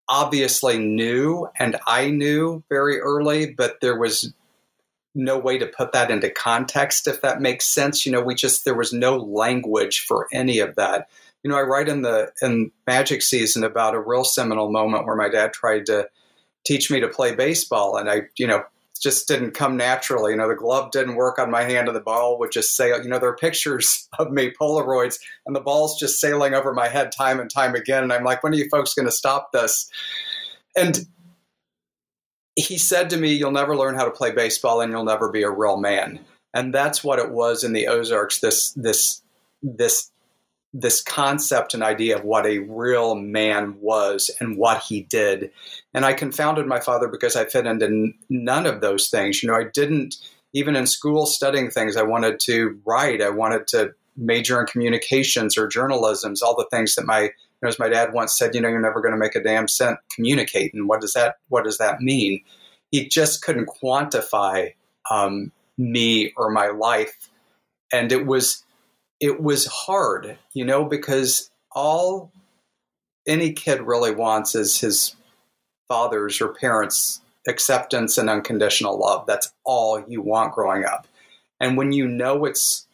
obviously 0.09 0.79
knew 0.79 1.49
and 1.59 1.77
I 1.87 2.11
knew 2.11 2.63
very 2.69 3.01
early, 3.01 3.53
but 3.53 3.81
there 3.81 3.99
was 3.99 4.33
no 5.15 5.39
way 5.39 5.59
to 5.59 5.67
put 5.67 5.93
that 5.93 6.11
into 6.11 6.31
context 6.31 7.09
if 7.09 7.23
that 7.23 7.41
makes 7.41 7.65
sense. 7.65 8.05
You 8.05 8.13
know, 8.13 8.21
we 8.21 8.35
just 8.35 8.67
there 8.67 8.75
was 8.75 8.93
no 8.93 9.17
language 9.17 10.05
for 10.07 10.29
any 10.33 10.59
of 10.59 10.75
that 10.77 11.09
you 11.43 11.51
know, 11.51 11.57
I 11.57 11.63
write 11.63 11.89
in 11.89 12.03
the 12.03 12.33
in 12.43 12.71
Magic 12.87 13.23
season 13.23 13.65
about 13.65 13.95
a 13.95 14.01
real 14.01 14.25
seminal 14.25 14.71
moment 14.71 15.07
where 15.07 15.17
my 15.17 15.29
dad 15.29 15.53
tried 15.53 15.87
to 15.87 16.09
teach 16.67 16.91
me 16.91 17.01
to 17.01 17.09
play 17.09 17.35
baseball, 17.35 17.97
and 17.97 18.11
I, 18.11 18.23
you 18.37 18.47
know, 18.47 18.65
just 19.01 19.29
didn't 19.29 19.53
come 19.53 19.77
naturally. 19.77 20.33
You 20.33 20.39
know, 20.39 20.49
the 20.49 20.55
glove 20.55 20.91
didn't 20.91 21.15
work 21.15 21.39
on 21.39 21.51
my 21.51 21.63
hand, 21.63 21.89
and 21.89 21.97
the 21.97 22.01
ball 22.01 22.39
would 22.39 22.53
just 22.53 22.77
sail. 22.77 23.03
You 23.03 23.09
know, 23.09 23.19
there 23.19 23.31
are 23.31 23.37
pictures 23.37 24.09
of 24.19 24.33
me, 24.33 24.53
Polaroids, 24.61 25.19
and 25.47 25.55
the 25.55 25.61
ball's 25.61 25.99
just 25.99 26.21
sailing 26.21 26.55
over 26.55 26.73
my 26.75 26.89
head 26.89 27.13
time 27.13 27.41
and 27.41 27.51
time 27.51 27.75
again. 27.75 28.03
And 28.03 28.13
I'm 28.13 28.25
like, 28.25 28.43
when 28.43 28.53
are 28.53 28.57
you 28.57 28.69
folks 28.71 28.95
going 28.95 29.07
to 29.07 29.13
stop 29.13 29.53
this? 29.53 29.91
And 30.77 31.07
he 32.57 32.79
said 32.79 33.11
to 33.11 33.17
me, 33.17 33.35
You'll 33.35 33.53
never 33.53 33.77
learn 33.77 33.95
how 33.95 34.05
to 34.05 34.11
play 34.11 34.33
baseball 34.33 34.81
and 34.81 34.91
you'll 34.93 35.05
never 35.05 35.31
be 35.31 35.43
a 35.43 35.51
real 35.51 35.77
man. 35.77 36.21
And 36.55 36.75
that's 36.75 37.05
what 37.05 37.19
it 37.19 37.31
was 37.31 37.63
in 37.63 37.73
the 37.73 37.87
Ozarks, 37.87 38.41
this 38.41 38.73
this 38.73 39.23
this 39.63 40.11
this 40.75 41.03
concept 41.03 41.73
and 41.73 41.83
idea 41.83 42.17
of 42.17 42.25
what 42.25 42.45
a 42.45 42.59
real 42.59 43.15
man 43.15 43.75
was 43.81 44.31
and 44.39 44.59
what 44.59 44.83
he 44.83 45.03
did. 45.03 45.51
And 45.95 46.05
I 46.05 46.13
confounded 46.13 46.67
my 46.67 46.79
father 46.79 47.09
because 47.09 47.37
I 47.37 47.47
fit 47.47 47.67
into 47.67 48.13
none 48.29 48.67
of 48.67 48.81
those 48.81 49.09
things. 49.09 49.43
You 49.43 49.49
know, 49.49 49.57
I 49.57 49.65
didn't, 49.65 50.17
even 50.53 50.77
in 50.77 50.87
school 50.87 51.25
studying 51.25 51.71
things, 51.71 51.97
I 51.97 52.03
wanted 52.03 52.39
to 52.41 52.79
write, 52.85 53.23
I 53.23 53.31
wanted 53.31 53.67
to 53.69 53.95
major 54.17 54.61
in 54.61 54.67
communications 54.67 55.57
or 55.57 55.69
journalisms, 55.69 56.43
all 56.43 56.57
the 56.57 56.69
things 56.71 56.97
that 56.97 57.07
my, 57.07 57.23
you 57.23 57.31
know, 57.63 57.69
as 57.69 57.79
my 57.79 57.89
dad 57.89 58.13
once 58.13 58.37
said, 58.37 58.55
you 58.55 58.61
know, 58.61 58.69
you're 58.69 58.81
never 58.81 59.01
going 59.01 59.13
to 59.13 59.19
make 59.19 59.37
a 59.37 59.43
damn 59.43 59.69
cent 59.69 59.99
communicating. 60.15 60.87
What 60.87 61.01
does 61.01 61.15
that, 61.15 61.37
what 61.49 61.65
does 61.65 61.79
that 61.79 62.01
mean? 62.01 62.43
He 62.91 63.09
just 63.09 63.43
couldn't 63.43 63.71
quantify 63.83 64.75
um, 65.11 65.51
me 65.79 66.33
or 66.37 66.51
my 66.51 66.69
life. 66.69 67.31
And 67.91 68.13
it 68.13 68.27
was, 68.27 68.65
it 69.21 69.43
was 69.43 69.67
hard, 69.67 70.39
you 70.53 70.65
know, 70.65 70.85
because 70.85 71.51
all 71.73 72.33
any 73.27 73.53
kid 73.53 73.83
really 73.83 74.15
wants 74.15 74.55
is 74.55 74.81
his 74.81 75.15
father's 75.89 76.41
or 76.41 76.49
parents' 76.49 77.21
acceptance 77.47 78.19
and 78.19 78.31
unconditional 78.31 78.99
love. 78.99 79.27
That's 79.27 79.53
all 79.65 80.03
you 80.07 80.23
want 80.23 80.55
growing 80.55 80.85
up. 80.85 81.07
And 81.61 81.77
when 81.77 81.93
you 81.93 82.07
know 82.07 82.45
it's 82.45 82.87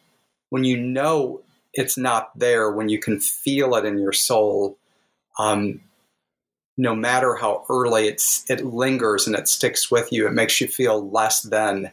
when 0.49 0.63
you 0.63 0.77
know 0.77 1.41
it's 1.73 1.97
not 1.97 2.37
there, 2.37 2.71
when 2.71 2.89
you 2.89 2.99
can 2.99 3.19
feel 3.19 3.75
it 3.75 3.85
in 3.85 3.97
your 3.97 4.13
soul, 4.13 4.77
um, 5.37 5.81
no 6.77 6.95
matter 6.95 7.35
how 7.35 7.65
early 7.69 8.07
it's 8.07 8.49
it 8.49 8.65
lingers 8.65 9.27
and 9.27 9.35
it 9.35 9.47
sticks 9.47 9.91
with 9.91 10.11
you, 10.11 10.27
it 10.27 10.33
makes 10.33 10.59
you 10.59 10.67
feel 10.67 11.09
less 11.09 11.41
than 11.41 11.91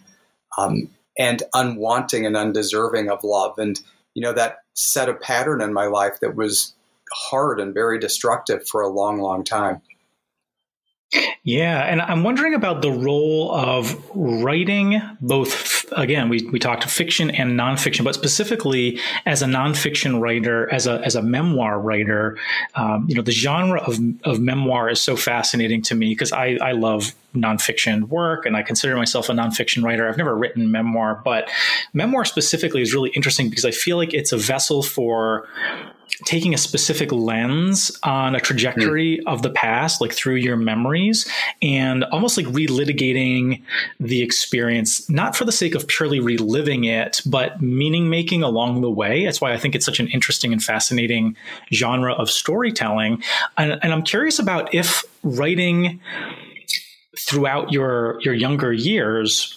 um, 0.59 0.89
and 1.19 1.43
unwanting 1.55 2.27
and 2.27 2.37
undeserving 2.37 3.11
of 3.11 3.23
love. 3.25 3.59
And 3.59 3.81
you 4.15 4.23
know, 4.23 4.33
that 4.33 4.59
set 4.75 5.09
a 5.09 5.15
pattern 5.15 5.61
in 5.61 5.73
my 5.73 5.87
life 5.87 6.21
that 6.21 6.35
was 6.35 6.75
hard 7.13 7.61
and 7.61 7.75
very 7.75 7.99
destructive 7.99 8.67
for 8.69 8.81
a 8.81 8.89
long, 8.89 9.21
long 9.21 9.45
time. 9.45 9.81
Yeah, 11.45 11.83
and 11.83 12.01
I'm 12.01 12.23
wondering 12.23 12.55
about 12.55 12.81
the 12.81 12.91
role 12.91 13.53
of 13.53 14.03
writing 14.15 15.03
both. 15.21 15.85
Again, 15.93 16.31
we, 16.31 16.49
we 16.51 16.59
talked 16.59 16.85
fiction 16.85 17.31
and 17.31 17.59
nonfiction, 17.59 18.05
but 18.05 18.15
specifically 18.15 18.99
as 19.27 19.43
a 19.43 19.47
nonfiction 19.47 20.21
writer, 20.21 20.73
as 20.73 20.87
a 20.87 21.03
as 21.05 21.15
a 21.15 21.23
memoir 21.23 21.79
writer, 21.79 22.39
um, 22.77 23.07
you 23.09 23.15
know, 23.15 23.23
the 23.23 23.33
genre 23.33 23.83
of 23.83 23.99
of 24.25 24.41
memoir 24.41 24.89
is 24.89 25.03
so 25.03 25.17
fascinating 25.17 25.83
to 25.83 25.95
me 25.95 26.11
because 26.11 26.33
I 26.33 26.57
I 26.63 26.73
love 26.73 27.15
nonfiction 27.35 28.09
work 28.09 28.47
and 28.47 28.57
I 28.57 28.63
consider 28.63 28.97
myself 28.97 29.29
a 29.29 29.33
nonfiction 29.33 29.83
writer. 29.83 30.09
I've 30.09 30.19
never 30.19 30.37
written 30.37 30.71
memoir, 30.71 31.21
but 31.25 31.51
memoir 31.93 32.25
specifically 32.25 32.83
is 32.83 32.95
really 32.95 33.11
interesting 33.11 33.49
because 33.49 33.65
I 33.65 33.71
feel 33.71 33.97
like 33.97 34.15
it's 34.15 34.33
a 34.33 34.37
vessel 34.37 34.83
for 34.83 35.49
taking 36.25 36.55
a 36.55 36.59
specific 36.59 37.11
lens 37.11 37.97
on 38.03 38.35
a 38.35 38.41
trajectory 38.41 39.19
mm. 39.19 39.33
of 39.33 39.43
the 39.43 39.51
past, 39.51 40.01
like 40.01 40.13
through 40.13 40.35
your 40.37 40.57
memories, 40.57 41.29
and 41.61 42.05
almost 42.05 42.37
like 42.37 42.47
relitigating 42.47 43.63
the 43.99 44.23
experience, 44.23 45.09
not 45.09 45.35
for 45.35 45.45
the 45.45 45.53
sake 45.53 45.75
of 45.75 45.87
purely 45.89 46.21
reliving 46.21 46.85
it, 46.85 47.21
but 47.27 47.61
meaning 47.61 48.11
making 48.11 48.43
along 48.43 48.81
the 48.81 48.91
way. 48.91 49.25
That's 49.25 49.41
why 49.41 49.53
I 49.53 49.59
think 49.59 49.75
it's 49.75 49.87
such 49.87 50.01
an 50.01 50.09
interesting 50.09 50.53
and 50.53 50.63
fascinating 50.63 51.37
genre 51.73 52.13
of 52.13 52.31
storytelling. 52.31 53.23
And, 53.57 53.79
and 53.83 53.93
I'm 53.93 54.03
curious 54.03 54.39
about 54.39 54.75
if 54.75 55.05
writing 55.23 56.01
throughout 57.29 57.73
your 57.73 58.21
your 58.23 58.35
younger 58.35 58.73
years 58.73 59.57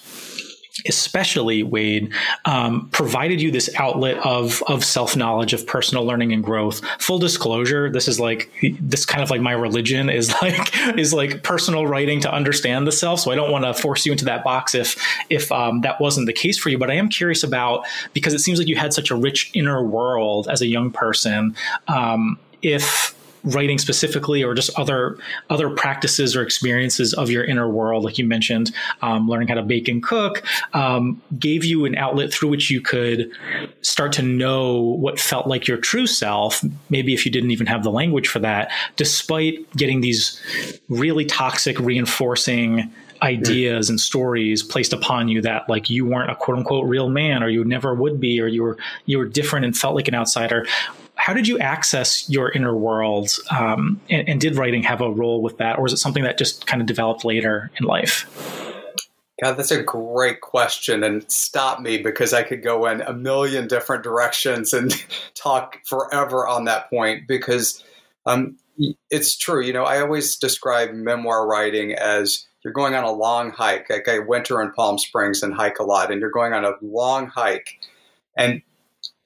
especially 0.85 1.63
Wade, 1.63 2.11
um, 2.43 2.89
provided 2.89 3.41
you 3.41 3.51
this 3.51 3.69
outlet 3.75 4.17
of 4.25 4.61
of 4.67 4.83
self 4.83 5.15
knowledge, 5.15 5.53
of 5.53 5.65
personal 5.65 6.03
learning 6.03 6.33
and 6.33 6.43
growth. 6.43 6.81
Full 6.99 7.19
disclosure: 7.19 7.89
this 7.89 8.07
is 8.07 8.19
like 8.19 8.51
this 8.79 9.05
kind 9.05 9.23
of 9.23 9.29
like 9.29 9.41
my 9.41 9.53
religion 9.53 10.09
is 10.09 10.33
like 10.41 10.97
is 10.97 11.13
like 11.13 11.43
personal 11.43 11.87
writing 11.87 12.19
to 12.21 12.31
understand 12.31 12.85
the 12.85 12.91
self. 12.91 13.21
So 13.21 13.31
I 13.31 13.35
don't 13.35 13.51
want 13.51 13.65
to 13.65 13.73
force 13.73 14.05
you 14.05 14.11
into 14.11 14.25
that 14.25 14.43
box 14.43 14.75
if 14.75 15.01
if 15.29 15.51
um, 15.51 15.81
that 15.81 16.01
wasn't 16.01 16.27
the 16.27 16.33
case 16.33 16.57
for 16.57 16.69
you. 16.69 16.77
But 16.77 16.91
I 16.91 16.95
am 16.95 17.09
curious 17.09 17.43
about 17.43 17.85
because 18.13 18.33
it 18.33 18.39
seems 18.39 18.59
like 18.59 18.67
you 18.67 18.75
had 18.75 18.93
such 18.93 19.11
a 19.11 19.15
rich 19.15 19.51
inner 19.53 19.83
world 19.83 20.47
as 20.49 20.61
a 20.61 20.67
young 20.67 20.91
person. 20.91 21.55
Um, 21.87 22.37
if 22.61 23.15
writing 23.45 23.77
specifically 23.77 24.43
or 24.43 24.53
just 24.53 24.77
other 24.77 25.17
other 25.49 25.69
practices 25.69 26.35
or 26.35 26.41
experiences 26.41 27.13
of 27.13 27.29
your 27.29 27.43
inner 27.43 27.69
world 27.69 28.03
like 28.03 28.17
you 28.17 28.25
mentioned 28.25 28.71
um, 29.01 29.27
learning 29.27 29.47
how 29.47 29.55
to 29.55 29.61
bake 29.61 29.87
and 29.87 30.03
cook 30.03 30.43
um, 30.73 31.21
gave 31.37 31.63
you 31.63 31.85
an 31.85 31.95
outlet 31.95 32.33
through 32.33 32.49
which 32.49 32.69
you 32.69 32.81
could 32.81 33.31
start 33.81 34.11
to 34.11 34.21
know 34.21 34.79
what 34.79 35.19
felt 35.19 35.47
like 35.47 35.67
your 35.67 35.77
true 35.77 36.07
self 36.07 36.63
maybe 36.89 37.13
if 37.13 37.25
you 37.25 37.31
didn't 37.31 37.51
even 37.51 37.67
have 37.67 37.83
the 37.83 37.91
language 37.91 38.27
for 38.27 38.39
that 38.39 38.71
despite 38.95 39.69
getting 39.75 40.01
these 40.01 40.41
really 40.89 41.25
toxic 41.25 41.79
reinforcing 41.79 42.91
ideas 43.21 43.89
and 43.89 43.99
stories 43.99 44.61
placed 44.61 44.93
upon 44.93 45.27
you 45.27 45.41
that 45.41 45.67
like 45.69 45.89
you 45.89 46.05
weren't 46.05 46.29
a 46.29 46.35
quote 46.35 46.57
unquote 46.57 46.85
real 46.85 47.09
man 47.09 47.43
or 47.43 47.49
you 47.49 47.63
never 47.63 47.93
would 47.93 48.19
be 48.19 48.41
or 48.41 48.47
you 48.47 48.61
were 48.61 48.77
you 49.05 49.17
were 49.17 49.25
different 49.25 49.65
and 49.65 49.77
felt 49.77 49.95
like 49.95 50.07
an 50.07 50.15
outsider 50.15 50.65
how 51.15 51.33
did 51.33 51.47
you 51.47 51.57
access 51.59 52.29
your 52.29 52.51
inner 52.51 52.75
world? 52.75 53.31
Um, 53.49 54.01
and, 54.09 54.27
and 54.29 54.41
did 54.41 54.55
writing 54.55 54.83
have 54.83 55.01
a 55.01 55.09
role 55.09 55.41
with 55.41 55.57
that, 55.57 55.77
or 55.77 55.83
was 55.83 55.93
it 55.93 55.97
something 55.97 56.23
that 56.23 56.37
just 56.37 56.67
kind 56.67 56.81
of 56.81 56.87
developed 56.87 57.25
later 57.25 57.71
in 57.79 57.85
life? 57.85 58.27
God, 59.41 59.53
that's 59.53 59.71
a 59.71 59.83
great 59.83 60.39
question. 60.41 61.03
And 61.03 61.29
stop 61.29 61.81
me 61.81 61.97
because 61.97 62.33
I 62.33 62.43
could 62.43 62.63
go 62.63 62.85
in 62.85 63.01
a 63.01 63.13
million 63.13 63.67
different 63.67 64.03
directions 64.03 64.73
and 64.73 64.93
talk 65.35 65.81
forever 65.85 66.47
on 66.47 66.65
that 66.65 66.89
point 66.89 67.27
because 67.27 67.83
um, 68.25 68.57
it's 69.09 69.35
true. 69.37 69.61
You 69.61 69.73
know, 69.73 69.83
I 69.83 69.99
always 70.01 70.37
describe 70.37 70.91
memoir 70.93 71.47
writing 71.47 71.93
as 71.93 72.45
you're 72.63 72.73
going 72.73 72.95
on 72.95 73.03
a 73.03 73.11
long 73.11 73.51
hike. 73.51 73.89
Like 73.89 74.07
I 74.07 74.19
winter 74.19 74.61
in 74.61 74.71
Palm 74.71 74.97
Springs 74.97 75.43
and 75.43 75.53
hike 75.53 75.79
a 75.79 75.83
lot, 75.83 76.11
and 76.11 76.21
you're 76.21 76.31
going 76.31 76.53
on 76.53 76.63
a 76.63 76.73
long 76.81 77.27
hike 77.27 77.79
and 78.37 78.61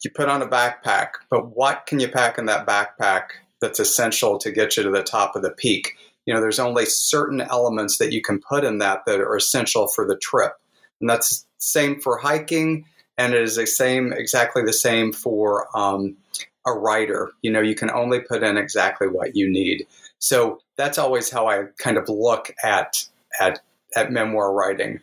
you 0.03 0.12
put 0.12 0.29
on 0.29 0.41
a 0.41 0.48
backpack, 0.48 1.10
but 1.29 1.56
what 1.56 1.86
can 1.86 2.00
you 2.00 2.08
pack 2.08 2.38
in 2.38 2.46
that 2.46 2.65
backpack 2.65 3.29
that's 3.62 3.79
essential 3.79 4.38
to 4.39 4.51
get 4.51 4.77
you 4.77 4.84
to 4.84 4.89
the 4.89 5.03
top 5.03 5.36
of 5.36 5.41
the 5.41 5.51
peak? 5.51 5.96
You 6.25 6.34
know, 6.34 6.41
there's 6.41 6.60
only 6.60 6.86
certain 6.86 7.41
elements 7.41 7.98
that 7.98 8.12
you 8.12 8.22
can 8.22 8.39
put 8.39 8.63
in 8.63 8.77
that 8.79 9.01
that 9.06 9.20
are 9.20 9.36
essential 9.36 9.88
for 9.88 10.08
the 10.08 10.18
trip. 10.18 10.53
And 11.01 11.10
that's 11.10 11.41
the 11.41 11.46
same 11.58 12.00
for 12.00 12.18
hiking, 12.18 12.86
and 13.18 13.34
it 13.34 13.41
is 13.41 13.56
the 13.56 13.68
same, 13.68 14.13
exactly 14.13 14.63
the 14.63 14.74
same 14.74 15.12
for 15.12 15.68
um, 15.77 16.18
a 16.65 16.72
writer. 16.72 17.32
You 17.41 17.51
know, 17.51 17.62
you 17.62 17.75
can 17.75 17.89
only 17.89 18.20
put 18.20 18.44
in 18.44 18.58
exactly 18.58 19.08
what 19.08 19.36
you 19.36 19.50
need. 19.50 19.86
So 20.20 20.60
that's 20.75 20.98
always 20.98 21.29
how 21.29 21.48
I 21.48 21.63
kind 21.77 21.98
of 21.98 22.10
look 22.10 22.53
at 22.63 23.06
at 23.39 23.60
at 23.96 24.12
memoir 24.12 24.53
writing. 24.53 25.00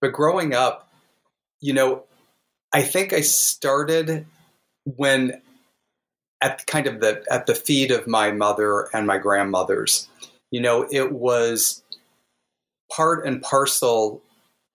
But 0.00 0.12
growing 0.12 0.54
up, 0.54 0.88
you 1.60 1.72
know, 1.72 2.04
I 2.72 2.82
think 2.82 3.12
I 3.12 3.22
started 3.22 4.26
when 4.86 5.40
at 6.42 6.66
kind 6.66 6.86
of 6.86 7.00
the 7.00 7.24
at 7.30 7.46
the 7.46 7.54
feet 7.54 7.90
of 7.90 8.06
my 8.06 8.30
mother 8.30 8.88
and 8.92 9.06
my 9.06 9.18
grandmothers. 9.18 10.08
You 10.50 10.60
know, 10.60 10.86
it 10.90 11.12
was 11.12 11.82
part 12.94 13.26
and 13.26 13.42
parcel 13.42 14.22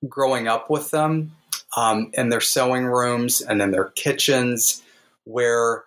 growing 0.07 0.47
up 0.47 0.69
with 0.69 0.91
them 0.91 1.31
um, 1.77 2.11
in 2.13 2.29
their 2.29 2.41
sewing 2.41 2.85
rooms 2.85 3.41
and 3.41 3.61
in 3.61 3.71
their 3.71 3.85
kitchens 3.85 4.83
where 5.23 5.83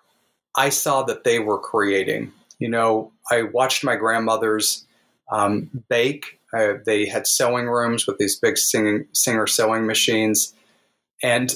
I 0.56 0.68
saw 0.70 1.02
that 1.02 1.24
they 1.24 1.38
were 1.38 1.58
creating. 1.58 2.32
You 2.58 2.68
know, 2.68 3.12
I 3.30 3.42
watched 3.42 3.84
my 3.84 3.96
grandmothers 3.96 4.86
um, 5.30 5.70
bake. 5.88 6.38
Uh, 6.56 6.74
they 6.86 7.06
had 7.06 7.26
sewing 7.26 7.66
rooms 7.66 8.06
with 8.06 8.18
these 8.18 8.38
big 8.38 8.56
singing, 8.56 9.06
singer 9.12 9.46
sewing 9.46 9.86
machines. 9.86 10.54
And 11.22 11.52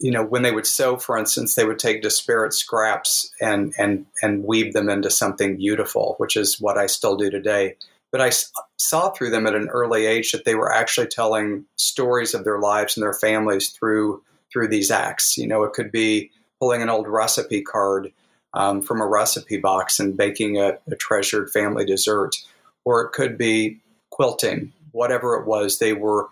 you 0.00 0.10
know, 0.10 0.24
when 0.24 0.42
they 0.42 0.50
would 0.50 0.66
sew, 0.66 0.96
for 0.96 1.18
instance, 1.18 1.54
they 1.54 1.64
would 1.64 1.78
take 1.78 2.02
disparate 2.02 2.54
scraps 2.54 3.30
and 3.40 3.74
and 3.78 4.06
and 4.22 4.44
weave 4.44 4.72
them 4.72 4.88
into 4.88 5.10
something 5.10 5.56
beautiful, 5.56 6.14
which 6.16 6.36
is 6.36 6.60
what 6.60 6.78
I 6.78 6.86
still 6.86 7.16
do 7.16 7.30
today. 7.30 7.76
But 8.10 8.22
I 8.22 8.30
saw 8.78 9.10
through 9.10 9.30
them 9.30 9.46
at 9.46 9.54
an 9.54 9.68
early 9.68 10.06
age 10.06 10.32
that 10.32 10.44
they 10.44 10.54
were 10.54 10.72
actually 10.72 11.06
telling 11.06 11.66
stories 11.76 12.34
of 12.34 12.44
their 12.44 12.58
lives 12.58 12.96
and 12.96 13.02
their 13.04 13.12
families 13.12 13.68
through 13.68 14.22
through 14.50 14.68
these 14.68 14.90
acts. 14.90 15.36
You 15.36 15.46
know, 15.46 15.62
it 15.64 15.74
could 15.74 15.92
be 15.92 16.30
pulling 16.58 16.82
an 16.82 16.88
old 16.88 17.06
recipe 17.06 17.62
card 17.62 18.10
um, 18.54 18.82
from 18.82 19.00
a 19.00 19.06
recipe 19.06 19.58
box 19.58 20.00
and 20.00 20.16
baking 20.16 20.58
a, 20.58 20.78
a 20.90 20.96
treasured 20.96 21.50
family 21.50 21.84
dessert, 21.84 22.36
or 22.84 23.02
it 23.02 23.12
could 23.12 23.36
be 23.36 23.78
quilting. 24.08 24.72
Whatever 24.92 25.36
it 25.36 25.46
was, 25.46 25.78
they 25.78 25.92
were 25.92 26.28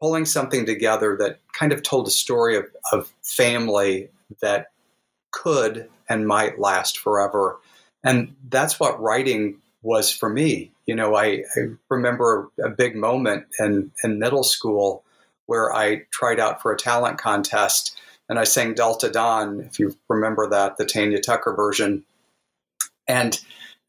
pulling 0.00 0.24
something 0.24 0.66
together 0.66 1.16
that 1.18 1.40
kind 1.52 1.72
of 1.72 1.82
told 1.82 2.06
a 2.06 2.10
story 2.10 2.56
of, 2.56 2.66
of 2.92 3.12
family 3.22 4.08
that 4.40 4.70
could 5.30 5.88
and 6.08 6.26
might 6.26 6.58
last 6.58 6.98
forever. 6.98 7.58
And 8.04 8.36
that's 8.48 8.78
what 8.78 9.00
writing 9.00 9.58
was 9.82 10.12
for 10.12 10.28
me. 10.28 10.72
You 10.86 10.94
know, 10.94 11.14
I, 11.14 11.44
I 11.56 11.70
remember 11.88 12.48
a 12.62 12.70
big 12.70 12.96
moment 12.96 13.46
in, 13.58 13.92
in 14.02 14.18
middle 14.18 14.44
school 14.44 15.04
where 15.46 15.74
I 15.74 16.02
tried 16.10 16.40
out 16.40 16.62
for 16.62 16.72
a 16.72 16.78
talent 16.78 17.18
contest 17.18 17.98
and 18.28 18.38
I 18.38 18.44
sang 18.44 18.74
Delta 18.74 19.10
Dawn, 19.10 19.60
if 19.60 19.78
you 19.78 19.96
remember 20.08 20.50
that, 20.50 20.76
the 20.76 20.84
Tanya 20.84 21.20
Tucker 21.20 21.54
version, 21.54 22.04
and 23.06 23.38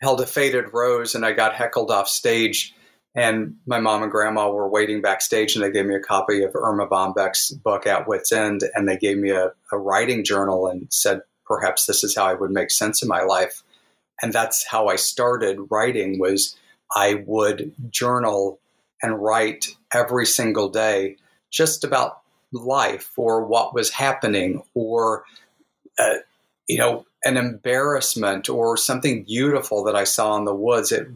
held 0.02 0.22
a 0.22 0.26
faded 0.26 0.74
rose 0.74 1.16
and 1.16 1.26
I 1.26 1.34
got 1.34 1.54
heckled 1.54 1.92
off 1.92 2.08
stage 2.08 2.74
and 3.16 3.56
my 3.66 3.80
mom 3.80 4.04
and 4.04 4.12
grandma 4.12 4.50
were 4.52 4.70
waiting 4.70 5.02
backstage 5.02 5.56
and 5.56 5.64
they 5.64 5.72
gave 5.72 5.86
me 5.86 5.96
a 5.96 6.00
copy 6.00 6.44
of 6.44 6.56
Erma 6.56 6.88
Bombeck's 6.88 7.52
book 7.52 7.88
At 7.88 8.08
Wit's 8.08 8.32
End 8.32 8.62
and 8.76 8.88
they 8.88 8.98
gave 8.98 9.18
me 9.18 9.32
a, 9.32 9.52
a 9.72 9.78
writing 9.78 10.24
journal 10.24 10.68
and 10.68 10.88
said 10.92 11.22
perhaps 11.46 11.86
this 11.86 12.04
is 12.04 12.16
how 12.16 12.26
I 12.26 12.36
would 12.36 12.52
make 12.52 12.70
sense 12.70 13.02
of 13.02 13.10
my 13.10 13.22
life. 13.22 13.64
And 14.22 14.32
that's 14.32 14.66
how 14.66 14.88
I 14.88 14.96
started 14.96 15.58
writing 15.72 16.20
was 16.20 16.56
I 16.96 17.24
would 17.26 17.74
journal 17.90 18.60
and 19.02 19.22
write 19.22 19.76
every 19.94 20.26
single 20.26 20.70
day 20.70 21.18
just 21.50 21.84
about 21.84 22.22
life 22.52 23.12
or 23.18 23.46
what 23.46 23.74
was 23.74 23.90
happening 23.92 24.62
or 24.74 25.24
uh, 25.98 26.16
you 26.68 26.78
know 26.78 27.06
an 27.24 27.38
embarrassment 27.38 28.50
or 28.50 28.78
something 28.78 29.24
beautiful 29.24 29.84
that 29.84 29.96
I 29.96 30.04
saw 30.04 30.38
in 30.38 30.46
the 30.46 30.56
woods 30.56 30.92
it, 30.92 31.08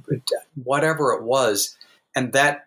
whatever 0.64 1.14
it 1.14 1.24
was 1.24 1.78
and 2.16 2.34
that 2.34 2.66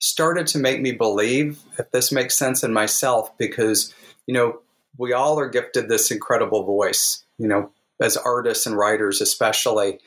started 0.00 0.46
to 0.48 0.58
make 0.58 0.80
me 0.80 0.92
believe, 0.92 1.60
if 1.78 1.90
this 1.90 2.12
makes 2.12 2.36
sense, 2.36 2.62
in 2.62 2.72
myself 2.72 3.36
because, 3.36 3.92
you 4.26 4.34
know, 4.34 4.60
we 4.96 5.12
all 5.12 5.38
are 5.38 5.48
gifted 5.48 5.88
this 5.88 6.10
incredible 6.10 6.64
voice, 6.64 7.24
you 7.38 7.48
know, 7.48 7.70
as 8.00 8.16
artists 8.16 8.66
and 8.66 8.76
writers, 8.76 9.20
especially. 9.20 9.98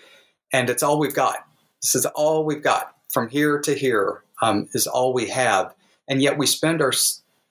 And 0.54 0.70
it's 0.70 0.84
all 0.84 1.00
we've 1.00 1.16
got. 1.16 1.46
This 1.82 1.96
is 1.96 2.06
all 2.08 2.46
we've 2.46 2.64
got 2.64 2.96
from 3.10 3.30
here 3.30 3.60
to 3.60 3.74
here 3.74 4.24
um, 4.42 4.70
is 4.74 4.88
all 4.88 5.14
we 5.14 5.28
have. 5.28 5.74
And 6.08 6.22
yet 6.22 6.38
we 6.38 6.46
spend 6.46 6.82
our, 6.82 6.94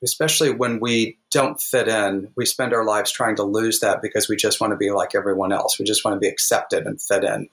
especially 0.02 0.50
when 0.50 0.80
we 0.80 1.18
don't 1.30 1.60
fit 1.60 1.88
in, 1.88 2.30
we 2.36 2.46
spend 2.46 2.72
our 2.72 2.84
lives 2.84 3.10
trying 3.10 3.36
to 3.36 3.42
lose 3.42 3.80
that 3.80 4.02
because 4.02 4.28
we 4.28 4.36
just 4.36 4.60
want 4.60 4.72
to 4.72 4.76
be 4.76 4.90
like 4.90 5.14
everyone 5.14 5.52
else. 5.52 5.78
We 5.78 5.84
just 5.84 6.04
want 6.04 6.14
to 6.14 6.20
be 6.20 6.28
accepted 6.28 6.86
and 6.86 7.00
fit 7.00 7.24
in. 7.24 7.48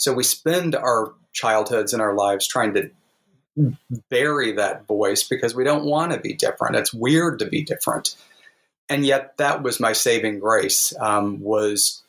So 0.00 0.14
we 0.14 0.22
spend 0.22 0.74
our 0.74 1.12
childhoods 1.34 1.92
and 1.92 2.00
our 2.00 2.14
lives 2.14 2.48
trying 2.48 2.72
to 2.72 2.90
bury 4.08 4.52
that 4.52 4.86
voice 4.86 5.28
because 5.28 5.54
we 5.54 5.62
don't 5.62 5.84
want 5.84 6.12
to 6.12 6.18
be 6.18 6.32
different. 6.32 6.76
It's 6.76 6.94
weird 6.94 7.40
to 7.40 7.46
be 7.46 7.62
different. 7.62 8.16
And 8.88 9.04
yet 9.04 9.36
that 9.36 9.62
was 9.62 9.78
my 9.78 9.92
saving 9.92 10.38
grace 10.38 10.94
um, 10.98 11.42
was 11.42 12.02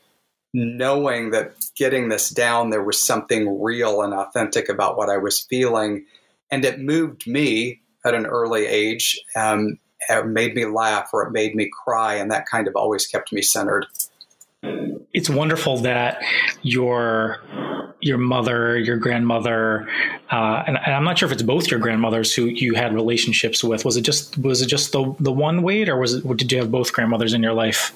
knowing 0.53 1.31
that 1.31 1.53
getting 1.75 2.07
this 2.07 2.29
down, 2.29 2.69
there 2.69 2.81
was 2.81 2.97
something 2.97 3.61
real 3.61 4.01
and 4.03 4.13
authentic 4.13 4.69
about 4.69 4.95
what 4.95 5.09
I 5.09 5.17
was 5.17 5.41
feeling. 5.41 6.05
And 6.49 6.63
it 6.63 6.79
moved 6.79 7.27
me 7.27 7.81
at 8.05 8.13
an 8.13 8.25
early 8.25 8.67
age. 8.67 9.19
Um, 9.35 9.79
it 10.07 10.27
made 10.27 10.55
me 10.55 10.63
laugh 10.65 11.09
or 11.11 11.27
it 11.27 11.31
made 11.31 11.55
me 11.55 11.69
cry. 11.83 12.15
And 12.15 12.31
that 12.31 12.45
kind 12.45 12.69
of 12.69 12.75
always 12.77 13.05
kept 13.05 13.33
me 13.33 13.41
centered. 13.41 13.85
It's 15.13 15.29
wonderful 15.29 15.79
that 15.79 16.23
your 16.61 17.41
your 18.01 18.17
mother, 18.17 18.77
your 18.77 18.97
grandmother, 18.97 19.87
uh, 20.31 20.63
and, 20.65 20.77
and, 20.77 20.95
I'm 20.95 21.03
not 21.03 21.17
sure 21.17 21.27
if 21.27 21.33
it's 21.33 21.43
both 21.43 21.69
your 21.69 21.79
grandmothers 21.79 22.33
who 22.33 22.45
you 22.45 22.73
had 22.75 22.93
relationships 22.93 23.63
with. 23.63 23.85
Was 23.85 23.97
it 23.97 24.01
just 24.01 24.37
was 24.37 24.61
it 24.61 24.67
just 24.67 24.91
the 24.91 25.15
the 25.19 25.31
one 25.31 25.61
Wade, 25.61 25.89
or 25.89 25.97
was 25.97 26.15
it 26.15 26.37
did 26.37 26.51
you 26.51 26.59
have 26.59 26.71
both 26.71 26.93
grandmothers 26.93 27.33
in 27.33 27.43
your 27.43 27.53
life? 27.53 27.93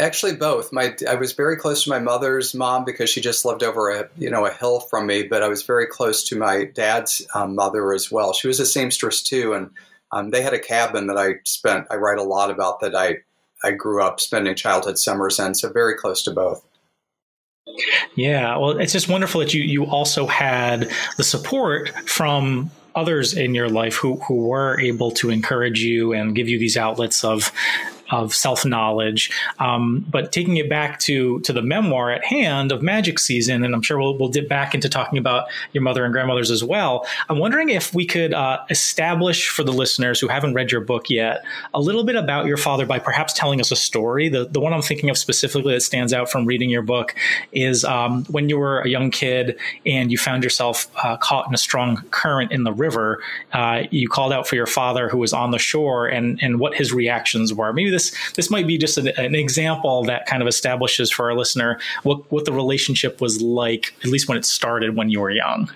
Actually, 0.00 0.34
both. 0.34 0.72
My 0.72 0.94
I 1.08 1.14
was 1.14 1.32
very 1.32 1.56
close 1.56 1.84
to 1.84 1.90
my 1.90 2.00
mother's 2.00 2.52
mom 2.54 2.84
because 2.84 3.08
she 3.08 3.20
just 3.20 3.44
lived 3.44 3.62
over 3.62 3.90
a 3.90 4.08
you 4.18 4.28
know 4.28 4.44
a 4.44 4.52
hill 4.52 4.80
from 4.80 5.06
me. 5.06 5.22
But 5.22 5.42
I 5.42 5.48
was 5.48 5.62
very 5.62 5.86
close 5.86 6.24
to 6.24 6.38
my 6.38 6.64
dad's 6.64 7.26
um, 7.34 7.54
mother 7.54 7.92
as 7.92 8.10
well. 8.10 8.32
She 8.32 8.48
was 8.48 8.58
a 8.58 8.66
seamstress 8.66 9.22
too, 9.22 9.52
and 9.52 9.70
um, 10.10 10.30
they 10.30 10.42
had 10.42 10.52
a 10.52 10.58
cabin 10.58 11.06
that 11.06 11.16
I 11.16 11.34
spent. 11.44 11.86
I 11.90 11.96
write 11.96 12.18
a 12.18 12.24
lot 12.24 12.50
about 12.50 12.80
that. 12.80 12.94
I 12.94 13.18
I 13.62 13.70
grew 13.70 14.02
up 14.02 14.20
spending 14.20 14.54
childhood 14.56 14.98
summers 14.98 15.38
in, 15.38 15.54
so 15.54 15.70
very 15.70 15.94
close 15.96 16.22
to 16.24 16.32
both. 16.32 16.64
Yeah, 18.14 18.56
well, 18.58 18.78
it's 18.78 18.92
just 18.92 19.08
wonderful 19.08 19.40
that 19.40 19.54
you 19.54 19.62
you 19.62 19.86
also 19.86 20.26
had 20.26 20.90
the 21.16 21.24
support 21.24 21.88
from 22.08 22.70
others 22.94 23.34
in 23.34 23.54
your 23.54 23.68
life 23.68 23.96
who 23.96 24.16
who 24.16 24.46
were 24.46 24.78
able 24.80 25.10
to 25.12 25.30
encourage 25.30 25.82
you 25.82 26.12
and 26.12 26.34
give 26.34 26.48
you 26.48 26.58
these 26.58 26.76
outlets 26.76 27.24
of 27.24 27.50
of 28.10 28.34
self 28.34 28.64
knowledge. 28.64 29.30
Um, 29.58 30.04
but 30.10 30.32
taking 30.32 30.56
it 30.56 30.68
back 30.68 30.98
to 31.00 31.40
to 31.40 31.52
the 31.52 31.62
memoir 31.62 32.10
at 32.10 32.24
hand 32.24 32.72
of 32.72 32.82
Magic 32.82 33.18
Season, 33.18 33.64
and 33.64 33.74
I'm 33.74 33.82
sure 33.82 33.98
we'll, 33.98 34.18
we'll 34.18 34.28
dip 34.28 34.48
back 34.48 34.74
into 34.74 34.88
talking 34.88 35.18
about 35.18 35.48
your 35.72 35.82
mother 35.82 36.04
and 36.04 36.12
grandmothers 36.12 36.50
as 36.50 36.62
well. 36.62 37.06
I'm 37.28 37.38
wondering 37.38 37.70
if 37.70 37.94
we 37.94 38.06
could 38.06 38.34
uh, 38.34 38.64
establish 38.70 39.48
for 39.48 39.64
the 39.64 39.72
listeners 39.72 40.20
who 40.20 40.28
haven't 40.28 40.54
read 40.54 40.70
your 40.70 40.80
book 40.80 41.10
yet 41.10 41.44
a 41.72 41.80
little 41.80 42.04
bit 42.04 42.16
about 42.16 42.46
your 42.46 42.56
father 42.56 42.86
by 42.86 42.98
perhaps 42.98 43.32
telling 43.32 43.60
us 43.60 43.70
a 43.70 43.76
story. 43.76 44.28
The 44.28 44.46
the 44.46 44.60
one 44.60 44.72
I'm 44.72 44.82
thinking 44.82 45.10
of 45.10 45.18
specifically 45.18 45.74
that 45.74 45.80
stands 45.80 46.12
out 46.12 46.30
from 46.30 46.44
reading 46.46 46.70
your 46.70 46.82
book 46.82 47.14
is 47.52 47.84
um, 47.84 48.24
when 48.26 48.48
you 48.48 48.58
were 48.58 48.80
a 48.80 48.88
young 48.88 49.10
kid 49.10 49.58
and 49.86 50.10
you 50.10 50.18
found 50.18 50.44
yourself 50.44 50.88
uh, 51.02 51.16
caught 51.16 51.46
in 51.48 51.54
a 51.54 51.58
strong 51.58 52.02
current 52.10 52.52
in 52.52 52.64
the 52.64 52.72
river. 52.72 53.22
Uh, 53.52 53.84
you 53.90 54.08
called 54.08 54.32
out 54.32 54.46
for 54.46 54.56
your 54.56 54.66
father 54.66 55.08
who 55.08 55.18
was 55.18 55.32
on 55.32 55.50
the 55.50 55.58
shore 55.58 56.06
and 56.06 56.38
and 56.42 56.60
what 56.60 56.74
his 56.74 56.92
reactions 56.92 57.52
were. 57.52 57.72
Maybe 57.72 57.90
this 57.94 58.14
this 58.34 58.50
might 58.50 58.66
be 58.66 58.76
just 58.76 58.98
an, 58.98 59.08
an, 59.08 59.34
example 59.34 60.04
that 60.04 60.26
kind 60.26 60.42
of 60.42 60.48
establishes 60.48 61.10
for 61.10 61.30
our 61.30 61.36
listener 61.36 61.78
what 62.02 62.30
what 62.30 62.44
the 62.44 62.52
relationship 62.52 63.20
was 63.20 63.40
like, 63.40 63.94
at 64.02 64.10
least 64.10 64.28
when 64.28 64.36
it 64.36 64.44
started 64.44 64.96
when 64.96 65.08
you 65.08 65.20
were 65.20 65.30
young. 65.30 65.70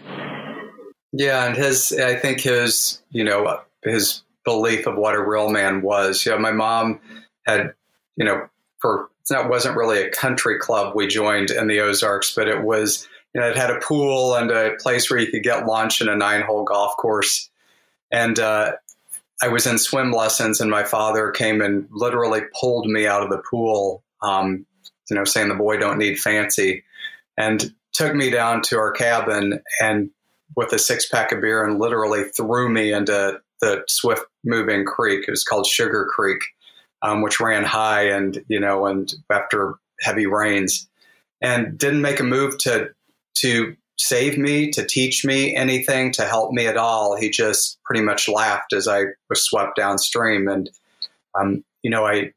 Yeah, 1.13 1.47
and 1.47 1.57
his 1.57 1.93
I 1.93 2.17
think 2.17 2.41
his 2.41 3.01
you 3.11 3.25
know 3.25 3.61
his 3.83 4.23
belief 4.45 4.87
of 4.87 4.97
what 4.97 5.15
a 5.15 5.23
real 5.23 5.51
man 5.51 5.83
was. 5.83 6.25
You 6.27 6.33
know, 6.33 6.39
my 6.39 6.53
mom 6.53 7.01
had 7.47 7.73
you 8.17 8.25
know 8.25 8.49
for 8.79 9.09
that 9.31 9.49
wasn't 9.49 9.77
really 9.77 10.03
a 10.03 10.11
country 10.11 10.59
club 10.59 10.95
we 10.95 11.07
joined 11.07 11.51
in 11.51 11.67
the 11.67 11.81
Ozarks, 11.81 12.35
but 12.35 12.49
it 12.49 12.63
was 12.63 13.09
you 13.35 13.41
know 13.41 13.49
it 13.49 13.57
had 13.57 13.71
a 13.71 13.81
pool 13.81 14.35
and 14.35 14.51
a 14.51 14.77
place 14.81 15.11
where 15.11 15.19
you 15.19 15.31
could 15.31 15.43
get 15.43 15.67
lunch 15.67 16.01
and 16.01 16.11
a 16.11 16.17
nine 16.17 16.43
hole 16.43 16.65
golf 16.65 16.97
course. 16.97 17.51
And 18.11 18.39
uh, 18.39 18.73
I 19.43 19.49
was 19.49 19.67
in 19.67 19.79
swim 19.79 20.13
lessons, 20.13 20.61
and 20.61 20.71
my 20.71 20.85
father 20.85 21.31
came 21.31 21.61
and 21.61 21.87
literally 21.91 22.43
pulled 22.59 22.87
me 22.87 23.07
out 23.07 23.23
of 23.23 23.31
the 23.31 23.43
pool. 23.51 24.03
Um, 24.23 24.67
you 25.11 25.17
know, 25.17 25.25
saying 25.25 25.49
the 25.49 25.55
boy 25.55 25.79
don't 25.79 25.99
need 25.99 26.19
fancy, 26.19 26.85
and 27.37 27.73
took 27.93 28.15
me 28.15 28.31
down 28.31 28.63
to 28.63 28.79
our 28.79 28.93
cabin 28.93 29.61
and 29.81 30.11
with 30.57 30.73
a 30.73 30.79
six 30.79 31.09
pack 31.09 31.33
of 31.33 31.41
beer 31.41 31.65
and 31.65 31.79
literally 31.79 32.25
threw 32.25 32.69
me 32.69 32.93
into 32.93 33.41
the 33.61 33.83
swift 33.89 34.25
moving 34.45 34.85
creek. 34.85 35.25
It 35.27 35.31
was 35.31 35.45
called 35.45 35.67
Sugar 35.67 36.07
Creek, 36.09 36.41
um, 37.03 37.23
which 37.23 37.41
ran 37.41 37.65
high 37.65 38.09
and 38.11 38.45
you 38.49 38.61
know, 38.61 38.87
and 38.87 39.13
after 39.31 39.75
heavy 40.01 40.27
rains, 40.27 40.89
and 41.41 41.79
didn't 41.79 42.03
make 42.03 42.21
a 42.21 42.25
move 42.25 42.59
to 42.59 42.91
to 43.37 43.77
save 43.99 44.39
me, 44.39 44.71
to 44.71 44.85
teach 44.85 45.25
me 45.25 45.55
anything, 45.55 46.13
to 46.13 46.25
help 46.25 46.53
me 46.53 46.67
at 46.67 46.77
all. 46.77 47.17
He 47.17 47.31
just 47.31 47.79
pretty 47.85 48.03
much 48.03 48.29
laughed 48.29 48.73
as 48.73 48.89
I 48.89 49.05
was 49.29 49.43
swept 49.43 49.77
downstream, 49.77 50.49
and 50.49 50.71
um, 51.39 51.65
you 51.83 51.91
know, 51.91 52.07
I 52.07 52.33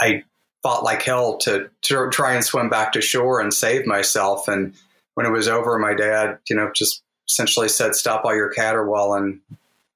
I 0.00 0.24
fought 0.62 0.84
like 0.84 1.02
hell 1.02 1.38
to, 1.38 1.68
to 1.82 2.08
try 2.10 2.34
and 2.34 2.44
swim 2.44 2.68
back 2.68 2.92
to 2.92 3.00
shore 3.00 3.40
and 3.40 3.52
save 3.52 3.86
myself. 3.86 4.46
And 4.46 4.74
when 5.14 5.26
it 5.26 5.32
was 5.32 5.48
over, 5.48 5.78
my 5.78 5.94
dad, 5.94 6.38
you 6.48 6.56
know, 6.56 6.70
just 6.74 7.02
essentially 7.28 7.68
said, 7.68 7.94
"Stop 7.94 8.24
all 8.24 8.34
your 8.34 8.50
caterwauling, 8.50 9.40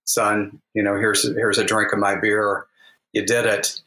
son. 0.04 0.60
You 0.74 0.82
know, 0.82 0.96
here's 0.96 1.22
here's 1.22 1.58
a 1.58 1.64
drink 1.64 1.92
of 1.92 1.98
my 1.98 2.16
beer. 2.16 2.66
You 3.12 3.24
did 3.24 3.46
it." 3.46 3.80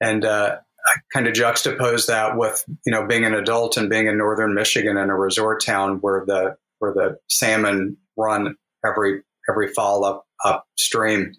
And 0.00 0.24
uh, 0.24 0.58
I 0.86 0.98
kind 1.12 1.26
of 1.26 1.34
juxtapose 1.34 2.06
that 2.06 2.36
with 2.36 2.64
you 2.86 2.92
know 2.92 3.06
being 3.06 3.24
an 3.24 3.34
adult 3.34 3.76
and 3.76 3.88
being 3.88 4.06
in 4.06 4.18
northern 4.18 4.54
Michigan 4.54 4.96
in 4.96 5.10
a 5.10 5.16
resort 5.16 5.64
town 5.64 5.98
where 5.98 6.24
the 6.26 6.56
where 6.78 6.92
the 6.92 7.18
salmon 7.28 7.96
run 8.16 8.56
every 8.84 9.22
every 9.48 9.72
fall 9.72 10.04
up 10.04 10.26
upstream, 10.44 11.32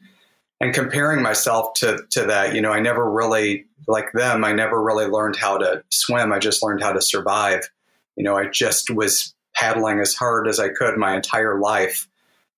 and 0.60 0.74
comparing 0.74 1.22
myself 1.22 1.74
to 1.76 2.00
to 2.12 2.26
that. 2.26 2.56
You 2.56 2.62
know, 2.62 2.72
I 2.72 2.80
never 2.80 3.10
really 3.10 3.66
like 3.88 4.12
them. 4.14 4.44
I 4.44 4.54
never 4.54 4.82
really 4.82 5.06
learned 5.06 5.36
how 5.36 5.58
to 5.58 5.84
swim. 5.92 6.32
I 6.32 6.40
just 6.40 6.64
learned 6.64 6.82
how 6.82 6.94
to 6.94 7.02
survive. 7.02 7.70
You 8.16 8.24
know, 8.24 8.36
I 8.36 8.48
just 8.48 8.90
was 8.90 9.36
paddling 9.56 10.00
as 10.00 10.14
hard 10.14 10.48
as 10.48 10.60
I 10.60 10.70
could 10.70 10.98
my 10.98 11.16
entire 11.16 11.60
life 11.60 12.08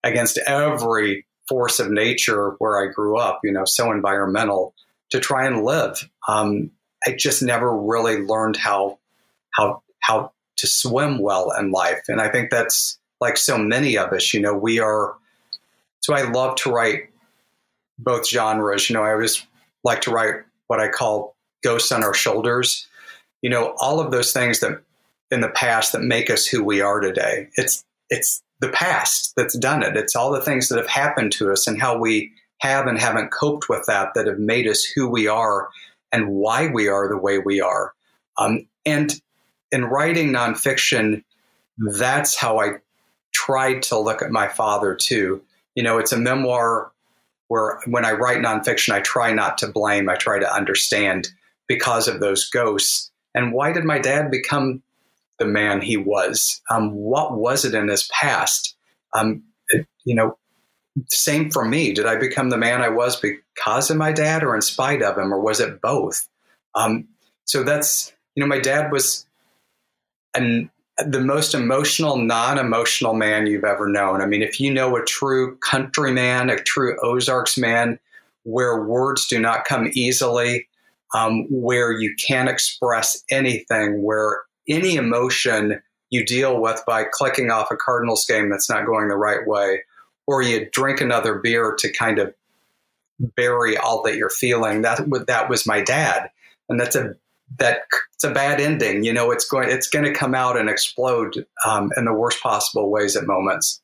against 0.04 0.40
every 0.48 1.26
force 1.48 1.80
of 1.80 1.90
nature 1.90 2.56
where 2.60 2.82
I 2.82 2.92
grew 2.92 3.18
up, 3.18 3.42
you 3.44 3.52
know, 3.52 3.66
so 3.66 3.92
environmental 3.92 4.74
to 5.12 5.20
try 5.20 5.46
and 5.46 5.64
live. 5.64 6.08
Um, 6.28 6.72
I 7.08 7.12
just 7.12 7.42
never 7.42 7.74
really 7.76 8.18
learned 8.18 8.58
how, 8.58 9.00
how, 9.52 9.82
how 10.00 10.34
to 10.58 10.68
swim 10.68 11.20
well 11.20 11.52
in 11.52 11.72
life. 11.72 12.04
And 12.10 12.20
I 12.20 12.30
think 12.30 12.50
that's 12.50 13.00
like 13.22 13.38
so 13.38 13.58
many 13.58 13.98
of 13.98 14.12
us, 14.12 14.34
you 14.34 14.42
know, 14.42 14.54
we 14.54 14.80
are, 14.80 15.16
so 16.02 16.14
I 16.14 16.24
love 16.24 16.56
to 16.58 16.72
write 16.72 17.10
both 17.98 18.28
genres. 18.28 18.90
You 18.90 18.96
know, 18.96 19.04
I 19.04 19.14
always 19.14 19.46
like 19.84 20.02
to 20.02 20.12
write 20.12 20.36
what 20.68 20.82
I 20.82 20.90
call 20.90 21.36
ghosts 21.64 21.92
on 21.92 22.04
our 22.04 22.14
shoulders. 22.14 22.88
You 23.42 23.50
know, 23.50 23.74
all 23.80 24.02
of 24.02 24.12
those 24.12 24.34
things 24.34 24.60
that 24.60 24.82
in 25.32 25.42
the 25.42 25.50
past 25.50 25.92
that 25.92 26.02
make 26.02 26.30
us 26.30 26.46
who 26.46 26.64
we 26.64 26.82
are 26.82 27.00
today. 27.00 27.50
It's 27.56 27.84
it's 28.10 28.42
the 28.60 28.70
past 28.70 29.34
that's 29.36 29.58
done 29.58 29.84
it. 29.84 29.98
It's 29.98 30.16
all 30.16 30.32
the 30.32 30.42
things 30.42 30.70
that 30.70 30.78
have 30.78 30.88
happened 30.88 31.32
to 31.34 31.52
us 31.52 31.68
and 31.68 31.80
how 31.80 31.98
we 31.98 32.32
have 32.60 32.88
and 32.88 32.98
haven't 32.98 33.32
coped 33.32 33.70
with 33.70 33.86
that 33.88 34.14
that 34.16 34.28
have 34.28 34.40
made 34.40 34.68
us 34.68 34.84
who 34.84 35.08
we 35.08 35.28
are 35.28 35.70
and 36.12 36.30
why 36.30 36.68
we 36.68 36.88
are 36.88 37.10
the 37.10 37.18
way 37.18 37.40
we 37.40 37.62
are. 37.62 37.94
Um, 38.38 38.68
and 38.86 39.14
in 39.72 39.86
writing 39.86 40.30
nonfiction, 40.30 41.24
that's 41.78 42.36
how 42.36 42.60
I 42.60 42.74
tried 43.34 43.84
to 43.84 44.00
look 44.00 44.22
at 44.22 44.32
my 44.32 44.48
father 44.48 44.96
too. 44.96 45.42
You 45.76 45.84
know, 45.84 45.98
it's 45.98 46.12
a 46.12 46.18
memoir 46.18 46.92
where 47.48 47.80
when 47.86 48.06
I 48.06 48.12
write 48.14 48.40
nonfiction, 48.40 48.94
I 48.94 49.00
try 49.00 49.32
not 49.34 49.58
to 49.60 49.68
blame, 49.68 50.10
I 50.10 50.16
try 50.16 50.40
to 50.40 50.54
understand 50.54 51.30
because 51.68 52.08
of 52.08 52.20
those 52.20 52.50
ghosts. 52.50 53.12
And 53.36 53.54
why 53.54 53.72
did 53.72 53.84
my 53.84 54.00
dad 54.00 54.32
become 54.32 54.82
the 55.38 55.46
man 55.46 55.82
he 55.82 55.98
was? 55.98 56.62
Um, 56.70 56.92
what 56.92 57.38
was 57.38 57.66
it 57.66 57.76
in 57.76 57.88
his 57.88 58.10
past? 58.12 58.76
Um, 59.14 59.44
it, 59.70 59.86
you 60.04 60.16
know, 60.16 60.38
same 61.10 61.52
for 61.52 61.66
me. 61.66 61.94
Did 61.94 62.06
I 62.06 62.16
become 62.16 62.50
the 62.50 62.58
man 62.58 62.82
I 62.82 62.90
was 62.90 63.20
because 63.20 63.90
of 63.90 63.98
my 63.98 64.12
dad 64.12 64.44
or 64.44 64.56
in 64.56 64.62
spite 64.62 65.02
of 65.02 65.18
him, 65.18 65.34
or 65.34 65.40
was 65.40 65.60
it 65.60 65.82
both? 65.82 66.28
Um, 66.76 67.08
so 67.46 67.64
that's, 67.64 68.14
you 68.36 68.44
know, 68.44 68.48
my 68.48 68.60
dad 68.60 68.92
was 68.92 69.26
an, 70.34 70.70
the 71.06 71.22
most 71.22 71.54
emotional, 71.54 72.18
non 72.18 72.58
emotional 72.58 73.14
man 73.14 73.48
you've 73.48 73.64
ever 73.64 73.88
known. 73.88 74.22
I 74.22 74.26
mean, 74.26 74.42
if 74.42 74.60
you 74.60 74.74
know 74.74 74.96
a 74.96 75.04
true 75.04 75.58
country 75.58 76.12
man, 76.12 76.50
a 76.50 76.58
true 76.58 76.98
Ozarks 77.04 77.58
man, 77.58 78.00
where 78.44 78.84
words 78.84 79.28
do 79.28 79.40
not 79.40 79.66
come 79.66 79.90
easily, 79.94 80.68
um, 81.14 81.46
where 81.50 81.92
you 81.92 82.16
can't 82.28 82.50
express 82.50 83.24
anything, 83.30 84.02
where 84.02 84.42
any 84.68 84.96
emotion 84.96 85.82
you 86.10 86.26
deal 86.26 86.60
with 86.60 86.82
by 86.88 87.06
clicking 87.12 87.52
off 87.52 87.72
a 87.72 87.76
Cardinals 87.76 88.26
game 88.26 88.50
that's 88.50 88.70
not 88.70 88.86
going 88.86 89.10
the 89.10 89.18
right 89.18 89.46
way, 89.46 89.82
or 90.28 90.42
you 90.42 90.70
drink 90.72 91.02
another 91.02 91.36
beer 91.36 91.76
to 91.80 91.92
kind 91.92 92.20
of 92.20 92.34
bury 93.20 93.78
all 93.78 94.04
that 94.04 94.16
you're 94.16 94.30
feeling. 94.30 94.84
That 94.84 95.02
that 95.28 95.50
was 95.50 95.66
my 95.66 95.82
dad, 95.82 96.30
and 96.70 96.80
that's 96.80 96.96
a 96.96 97.16
that 97.58 97.84
it's 98.14 98.24
a 98.24 98.32
bad 98.32 98.60
ending. 98.60 99.04
You 99.04 99.14
know, 99.14 99.32
it's 99.32 99.46
going 99.46 99.70
it's 99.70 99.88
going 99.88 100.06
to 100.06 100.14
come 100.14 100.36
out 100.36 100.58
and 100.58 100.70
explode 100.70 101.46
um, 101.66 101.92
in 101.98 102.06
the 102.06 102.14
worst 102.14 102.42
possible 102.42 102.92
ways 102.92 103.16
at 103.16 103.26
moments. 103.26 103.82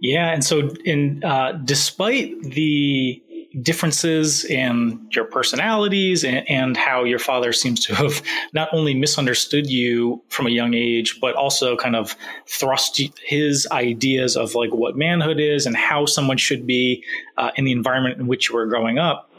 Yeah, 0.00 0.32
and 0.32 0.44
so 0.44 0.70
in 0.84 1.22
uh, 1.24 1.52
despite 1.64 2.40
the 2.42 3.22
differences 3.60 4.44
in 4.44 5.06
your 5.12 5.24
personalities 5.24 6.24
and, 6.24 6.48
and, 6.48 6.76
how 6.76 7.04
your 7.04 7.18
father 7.18 7.52
seems 7.52 7.84
to 7.84 7.94
have 7.94 8.22
not 8.52 8.68
only 8.72 8.94
misunderstood 8.94 9.68
you 9.68 10.22
from 10.28 10.46
a 10.46 10.50
young 10.50 10.74
age, 10.74 11.18
but 11.20 11.34
also 11.34 11.76
kind 11.76 11.94
of 11.94 12.16
thrust 12.48 13.00
his 13.24 13.68
ideas 13.70 14.36
of 14.36 14.54
like 14.54 14.72
what 14.72 14.96
manhood 14.96 15.38
is 15.38 15.66
and 15.66 15.76
how 15.76 16.06
someone 16.06 16.36
should 16.36 16.66
be 16.66 17.04
uh, 17.36 17.50
in 17.56 17.64
the 17.64 17.72
environment 17.72 18.18
in 18.18 18.26
which 18.26 18.48
you 18.48 18.54
were 18.54 18.66
growing 18.66 18.98
up. 18.98 19.30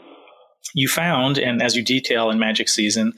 You 0.74 0.88
found, 0.88 1.38
and 1.38 1.62
as 1.62 1.76
you 1.76 1.82
detail 1.82 2.30
in 2.30 2.38
Magic 2.38 2.68
Season, 2.68 3.12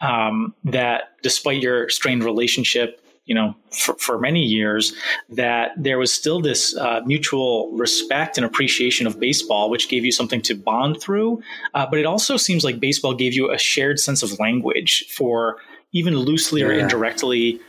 um, 0.00 0.54
that 0.64 1.10
despite 1.22 1.62
your 1.62 1.88
strained 1.88 2.24
relationship 2.24 3.00
you 3.26 3.34
know, 3.34 3.54
for, 3.72 3.94
for 3.96 4.18
many 4.18 4.42
years, 4.42 4.94
that 5.28 5.72
there 5.76 5.98
was 5.98 6.12
still 6.12 6.40
this 6.40 6.76
uh, 6.76 7.00
mutual 7.04 7.70
respect 7.72 8.38
and 8.38 8.46
appreciation 8.46 9.06
of 9.06 9.20
baseball, 9.20 9.68
which 9.68 9.88
gave 9.88 10.04
you 10.04 10.12
something 10.12 10.40
to 10.42 10.54
bond 10.54 11.00
through. 11.00 11.42
Uh, 11.74 11.86
but 11.88 11.98
it 11.98 12.06
also 12.06 12.36
seems 12.36 12.64
like 12.64 12.80
baseball 12.80 13.14
gave 13.14 13.34
you 13.34 13.52
a 13.52 13.58
shared 13.58 13.98
sense 13.98 14.22
of 14.22 14.38
language 14.38 15.04
for 15.10 15.56
even 15.92 16.16
loosely 16.16 16.60
yeah. 16.60 16.68
or 16.68 16.72
indirectly 16.72 17.60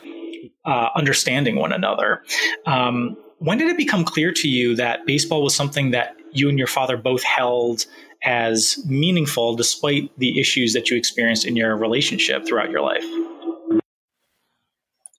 uh, 0.65 0.89
understanding 0.95 1.55
one 1.55 1.73
another. 1.73 2.23
Um, 2.65 3.17
when 3.39 3.57
did 3.57 3.69
it 3.69 3.77
become 3.77 4.03
clear 4.03 4.31
to 4.33 4.47
you 4.47 4.75
that 4.75 5.05
baseball 5.05 5.43
was 5.43 5.55
something 5.55 5.91
that 5.91 6.15
you 6.31 6.49
and 6.49 6.57
your 6.57 6.67
father 6.67 6.97
both 6.97 7.23
held 7.23 7.85
as 8.23 8.83
meaningful 8.87 9.55
despite 9.55 10.11
the 10.17 10.39
issues 10.39 10.73
that 10.73 10.89
you 10.89 10.97
experienced 10.97 11.45
in 11.45 11.55
your 11.55 11.75
relationship 11.77 12.45
throughout 12.45 12.69
your 12.69 12.81
life? 12.81 13.05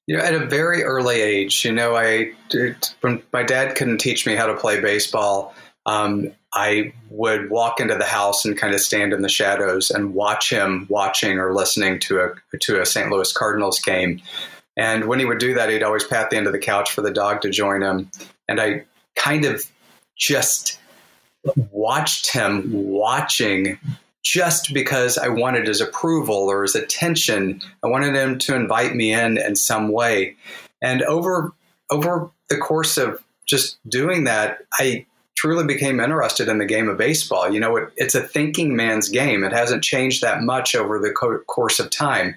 You 0.09 0.17
know, 0.17 0.25
at 0.25 0.33
a 0.33 0.47
very 0.47 0.83
early 0.83 1.21
age, 1.21 1.67
you 1.67 1.73
know, 1.73 1.95
I 1.95 2.33
when 3.03 3.23
my 3.31 3.43
dad 3.43 3.77
couldn't 3.77 3.99
teach 3.99 4.27
me 4.27 4.35
how 4.35 4.47
to 4.47 4.57
play 4.57 4.81
baseball. 4.81 5.55
Um, 5.85 6.33
I 6.55 6.95
would 7.11 7.51
walk 7.51 7.79
into 7.79 7.95
the 7.95 8.07
house 8.07 8.47
and 8.47 8.57
kind 8.57 8.75
of 8.75 8.81
stand 8.81 9.13
in 9.13 9.21
the 9.21 9.29
shadows 9.29 9.91
and 9.91 10.15
watch 10.15 10.49
him 10.49 10.87
watching 10.89 11.39
or 11.39 11.55
listening 11.55 12.01
to 12.01 12.21
a 12.21 12.57
to 12.61 12.81
a 12.81 12.87
St. 12.87 13.11
Louis 13.11 13.31
Cardinals 13.35 13.81
game. 13.81 14.23
And 14.79 15.09
when 15.09 15.19
he 15.19 15.27
would 15.27 15.41
do 15.41 15.53
that, 15.55 15.69
he'd 15.69 15.83
always 15.83 16.05
pat 16.05 16.31
the 16.31 16.39
end 16.39 16.47
of 16.47 16.55
the 16.55 16.59
couch 16.59 16.91
for 16.91 17.03
the 17.03 17.11
dog 17.11 17.43
to 17.43 17.51
join 17.51 17.83
him. 17.83 18.11
And 18.49 18.63
I 18.63 18.87
kind 19.15 19.45
of 19.45 19.71
just 20.17 20.81
watched 21.71 22.33
him 22.33 22.71
watching 22.73 23.79
just 24.25 24.75
because 24.75 25.17
I 25.17 25.29
wanted 25.29 25.67
his 25.67 25.81
approval 25.81 26.37
or 26.37 26.63
his 26.63 26.75
attention. 26.75 27.61
I 27.85 27.89
wanted 27.89 28.15
him 28.15 28.39
to 28.39 28.55
invite 28.55 28.95
me 28.95 29.13
in 29.13 29.39
in 29.39 29.57
some 29.57 29.91
way. 29.91 30.37
And 30.83 31.03
over 31.03 31.53
over 31.91 32.31
the 32.49 32.59
course 32.59 32.99
of 32.99 33.23
just 33.47 33.79
doing 33.89 34.25
that, 34.25 34.59
I 34.79 35.07
truly 35.37 35.65
became 35.65 36.01
interested 36.01 36.49
in 36.49 36.59
the 36.59 36.67
game 36.67 36.89
of 36.89 36.99
baseball. 36.99 37.51
You 37.51 37.61
know, 37.61 37.77
it, 37.77 37.93
it's 37.97 38.15
a 38.15 38.21
thinking 38.21 38.75
man's 38.75 39.09
game. 39.09 39.45
It 39.45 39.53
hasn't 39.53 39.85
changed 39.85 40.23
that 40.23 40.43
much 40.43 40.75
over 40.75 40.99
the 40.99 41.13
co- 41.13 41.39
course 41.47 41.79
of 41.79 41.91
time. 41.91 42.35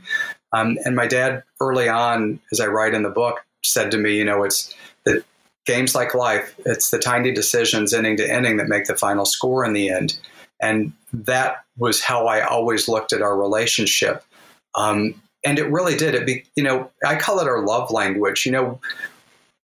Um, 0.53 0.77
and 0.85 0.95
my 0.95 1.07
dad, 1.07 1.43
early 1.59 1.89
on, 1.89 2.39
as 2.51 2.59
I 2.59 2.67
write 2.67 2.93
in 2.93 3.03
the 3.03 3.09
book, 3.09 3.43
said 3.63 3.91
to 3.91 3.97
me, 3.97 4.17
you 4.17 4.25
know, 4.25 4.43
it's 4.43 4.73
that 5.05 5.23
games 5.65 5.95
like 5.95 6.13
life, 6.13 6.55
it's 6.65 6.91
the 6.91 6.99
tiny 6.99 7.33
decisions 7.33 7.93
inning 7.93 8.17
to 8.17 8.35
inning 8.35 8.57
that 8.57 8.67
make 8.67 8.85
the 8.85 8.95
final 8.95 9.25
score 9.25 9.65
in 9.65 9.73
the 9.73 9.89
end. 9.89 10.19
And 10.61 10.93
that 11.11 11.63
was 11.77 12.01
how 12.01 12.27
I 12.27 12.41
always 12.41 12.87
looked 12.87 13.13
at 13.13 13.21
our 13.21 13.37
relationship. 13.37 14.23
Um, 14.75 15.21
and 15.43 15.57
it 15.57 15.71
really 15.71 15.95
did. 15.95 16.13
It 16.15 16.25
be, 16.25 16.43
you 16.55 16.63
know, 16.63 16.91
I 17.05 17.15
call 17.15 17.39
it 17.39 17.47
our 17.47 17.65
love 17.65 17.91
language. 17.91 18.45
You 18.45 18.51
know, 18.51 18.79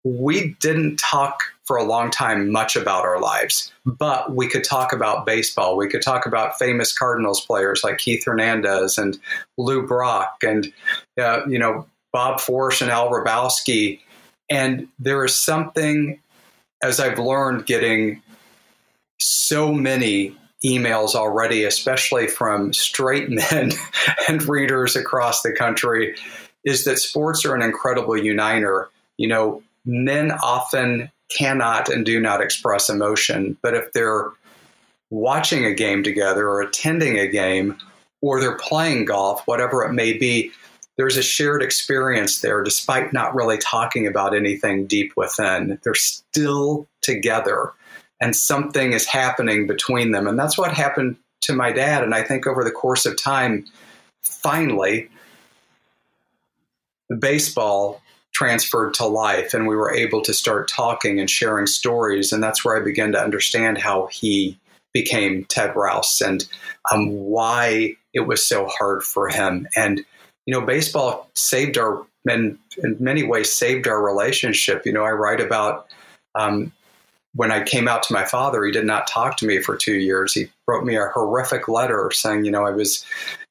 we 0.04 0.56
didn't 0.60 0.96
talk 0.96 1.40
for 1.64 1.76
a 1.76 1.84
long 1.84 2.10
time 2.10 2.50
much 2.50 2.76
about 2.76 3.04
our 3.04 3.20
lives, 3.20 3.72
but 3.84 4.34
we 4.34 4.48
could 4.48 4.64
talk 4.64 4.92
about 4.92 5.26
baseball. 5.26 5.76
We 5.76 5.88
could 5.88 6.02
talk 6.02 6.24
about 6.24 6.58
famous 6.58 6.96
Cardinals 6.96 7.44
players 7.44 7.82
like 7.82 7.98
Keith 7.98 8.24
Hernandez 8.24 8.98
and 8.98 9.18
Lou 9.58 9.86
Brock 9.86 10.38
and, 10.42 10.72
uh, 11.20 11.40
you 11.46 11.58
know, 11.58 11.86
Bob 12.12 12.38
Forsch 12.38 12.80
and 12.80 12.90
Al 12.90 13.10
Hrabosky. 13.10 14.00
And 14.48 14.88
there 14.98 15.24
is 15.24 15.38
something, 15.38 16.20
as 16.82 17.00
I've 17.00 17.18
learned, 17.18 17.66
getting 17.66 18.22
so 19.18 19.72
many 19.72 20.36
emails 20.64 21.14
already, 21.14 21.64
especially 21.64 22.26
from 22.26 22.72
straight 22.72 23.28
men 23.52 23.72
and 24.28 24.48
readers 24.48 24.96
across 24.96 25.42
the 25.42 25.52
country, 25.52 26.16
is 26.64 26.84
that 26.84 26.98
sports 26.98 27.44
are 27.44 27.54
an 27.54 27.62
incredible 27.62 28.16
uniter. 28.16 28.88
You 29.16 29.28
know, 29.28 29.62
men 29.84 30.32
often 30.42 31.10
cannot 31.28 31.88
and 31.88 32.04
do 32.04 32.20
not 32.20 32.40
express 32.40 32.88
emotion, 32.88 33.56
but 33.62 33.74
if 33.74 33.92
they're 33.92 34.30
watching 35.10 35.64
a 35.64 35.74
game 35.74 36.02
together 36.02 36.48
or 36.48 36.60
attending 36.60 37.18
a 37.18 37.28
game 37.28 37.76
or 38.20 38.40
they're 38.40 38.56
playing 38.56 39.04
golf, 39.04 39.42
whatever 39.46 39.84
it 39.84 39.92
may 39.92 40.12
be, 40.12 40.52
there's 40.96 41.16
a 41.16 41.22
shared 41.22 41.62
experience 41.62 42.40
there 42.40 42.62
despite 42.62 43.12
not 43.12 43.34
really 43.34 43.58
talking 43.58 44.06
about 44.06 44.34
anything 44.34 44.86
deep 44.86 45.12
within. 45.16 45.78
They're 45.82 45.94
still 45.94 46.88
together 47.02 47.72
and 48.20 48.34
something 48.34 48.92
is 48.92 49.06
happening 49.06 49.66
between 49.66 50.10
them. 50.10 50.26
And 50.26 50.38
that's 50.38 50.56
what 50.56 50.72
happened 50.72 51.16
to 51.42 51.52
my 51.52 51.72
dad. 51.72 52.02
And 52.02 52.14
I 52.14 52.22
think 52.22 52.46
over 52.46 52.64
the 52.64 52.70
course 52.70 53.06
of 53.06 53.20
time, 53.20 53.66
finally, 54.22 55.08
the 57.08 57.16
baseball 57.16 58.02
transferred 58.32 58.92
to 58.92 59.06
life 59.06 59.54
and 59.54 59.66
we 59.66 59.74
were 59.74 59.94
able 59.94 60.20
to 60.20 60.34
start 60.34 60.68
talking 60.68 61.18
and 61.18 61.30
sharing 61.30 61.66
stories 61.66 62.32
and 62.32 62.42
that's 62.42 62.62
where 62.62 62.76
i 62.76 62.84
began 62.84 63.10
to 63.10 63.18
understand 63.18 63.78
how 63.78 64.08
he 64.08 64.58
became 64.92 65.46
ted 65.46 65.74
rouse 65.74 66.20
and 66.20 66.46
um, 66.92 67.08
why 67.08 67.96
it 68.12 68.20
was 68.20 68.46
so 68.46 68.66
hard 68.66 69.02
for 69.02 69.30
him 69.30 69.66
and 69.74 70.04
you 70.44 70.52
know 70.52 70.60
baseball 70.60 71.30
saved 71.34 71.78
our 71.78 72.04
in, 72.28 72.58
in 72.84 72.96
many 73.00 73.22
ways 73.22 73.50
saved 73.50 73.88
our 73.88 74.02
relationship 74.02 74.84
you 74.84 74.92
know 74.92 75.04
i 75.04 75.10
write 75.10 75.40
about 75.40 75.86
um, 76.34 76.70
when 77.36 77.52
I 77.52 77.62
came 77.62 77.86
out 77.86 78.02
to 78.04 78.14
my 78.14 78.24
father, 78.24 78.64
he 78.64 78.72
did 78.72 78.86
not 78.86 79.06
talk 79.06 79.36
to 79.38 79.46
me 79.46 79.60
for 79.60 79.76
two 79.76 79.96
years. 79.96 80.32
He 80.32 80.48
wrote 80.66 80.84
me 80.84 80.96
a 80.96 81.10
horrific 81.12 81.68
letter 81.68 82.10
saying, 82.10 82.46
you 82.46 82.50
know, 82.50 82.64
I 82.64 82.70
was 82.70 83.04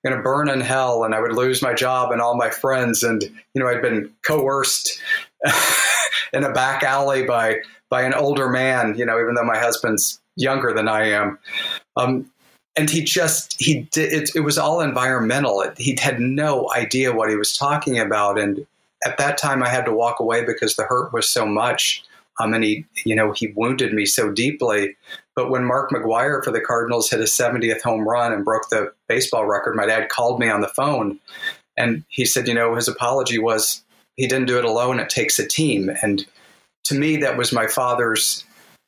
going 0.03 0.15
to 0.15 0.23
burn 0.23 0.49
in 0.49 0.59
hell 0.59 1.03
and 1.03 1.13
I 1.13 1.21
would 1.21 1.33
lose 1.33 1.61
my 1.61 1.73
job 1.73 2.11
and 2.11 2.19
all 2.19 2.35
my 2.35 2.49
friends. 2.49 3.03
And, 3.03 3.21
you 3.21 3.61
know, 3.61 3.67
I'd 3.67 3.83
been 3.83 4.11
coerced 4.23 4.99
in 6.33 6.43
a 6.43 6.51
back 6.51 6.83
alley 6.83 7.25
by, 7.25 7.57
by 7.89 8.01
an 8.01 8.15
older 8.15 8.49
man, 8.49 8.97
you 8.97 9.05
know, 9.05 9.19
even 9.21 9.35
though 9.35 9.43
my 9.43 9.57
husband's 9.57 10.19
younger 10.35 10.73
than 10.73 10.87
I 10.87 11.09
am. 11.09 11.37
Um, 11.95 12.29
and 12.75 12.89
he 12.89 13.03
just, 13.03 13.55
he 13.61 13.81
did, 13.91 14.11
it, 14.11 14.35
it 14.35 14.41
was 14.41 14.57
all 14.57 14.81
environmental. 14.81 15.61
It, 15.61 15.77
he 15.77 15.95
had 15.99 16.19
no 16.19 16.71
idea 16.75 17.13
what 17.13 17.29
he 17.29 17.35
was 17.35 17.55
talking 17.55 17.99
about. 17.99 18.39
And 18.39 18.65
at 19.05 19.17
that 19.19 19.37
time 19.37 19.61
I 19.61 19.69
had 19.69 19.85
to 19.85 19.93
walk 19.93 20.19
away 20.19 20.43
because 20.43 20.75
the 20.75 20.83
hurt 20.83 21.13
was 21.13 21.29
so 21.29 21.45
much. 21.45 22.03
Um, 22.39 22.53
and 22.53 22.63
he, 22.63 22.85
you 23.05 23.15
know, 23.15 23.31
he 23.31 23.53
wounded 23.55 23.93
me 23.93 24.05
so 24.05 24.31
deeply. 24.31 24.97
But 25.35 25.49
when 25.49 25.63
Mark 25.63 25.91
McGwire 25.91 26.43
for 26.43 26.51
the 26.51 26.61
Cardinals 26.61 27.09
hit 27.09 27.19
his 27.19 27.31
70th 27.31 27.81
home 27.81 28.07
run 28.07 28.33
and 28.33 28.43
broke 28.43 28.69
the 28.69 28.91
baseball 29.07 29.45
record, 29.45 29.75
my 29.75 29.85
dad 29.85 30.09
called 30.09 30.39
me 30.39 30.49
on 30.49 30.61
the 30.61 30.67
phone 30.67 31.19
and 31.77 32.03
he 32.07 32.25
said, 32.25 32.47
you 32.47 32.53
know, 32.53 32.75
his 32.75 32.87
apology 32.87 33.39
was 33.39 33.81
he 34.15 34.27
didn't 34.27 34.47
do 34.47 34.57
it 34.57 34.65
alone. 34.65 34.99
It 34.99 35.09
takes 35.09 35.39
a 35.39 35.47
team. 35.47 35.91
And 36.01 36.25
to 36.85 36.95
me, 36.95 37.17
that 37.17 37.37
was 37.37 37.51
my 37.51 37.67
father's 37.67 38.43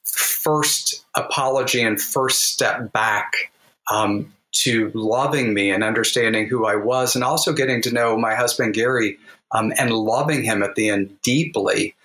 first 0.06 1.06
apology 1.16 1.82
and 1.82 2.02
first 2.02 2.46
step 2.46 2.92
back 2.94 3.52
um, 3.92 4.34
to 4.54 4.92
loving 4.94 5.54
me 5.54 5.70
and 5.70 5.84
understanding 5.84 6.48
who 6.48 6.66
I 6.66 6.76
was, 6.76 7.16
and 7.16 7.24
also 7.24 7.54
getting 7.54 7.82
to 7.84 7.94
know 7.94 8.18
my 8.18 8.36
husband 8.36 8.74
Gary 8.74 9.18
um, 9.52 9.74
and 9.78 9.92
loving 9.92 10.44
him 10.44 10.64
at 10.64 10.76
the 10.76 10.90
end 10.90 11.18
deeply. 11.22 11.96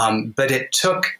Um, 0.00 0.32
but 0.36 0.50
it 0.50 0.72
took 0.72 1.18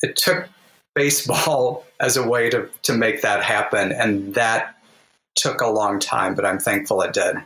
it 0.00 0.16
took 0.16 0.48
baseball 0.94 1.86
as 2.00 2.16
a 2.16 2.26
way 2.26 2.50
to 2.50 2.68
to 2.82 2.92
make 2.92 3.22
that 3.22 3.42
happen, 3.42 3.92
and 3.92 4.34
that 4.34 4.76
took 5.34 5.60
a 5.60 5.68
long 5.68 5.98
time. 5.98 6.34
But 6.34 6.44
I'm 6.44 6.58
thankful 6.58 7.02
it 7.02 7.12
did. 7.12 7.36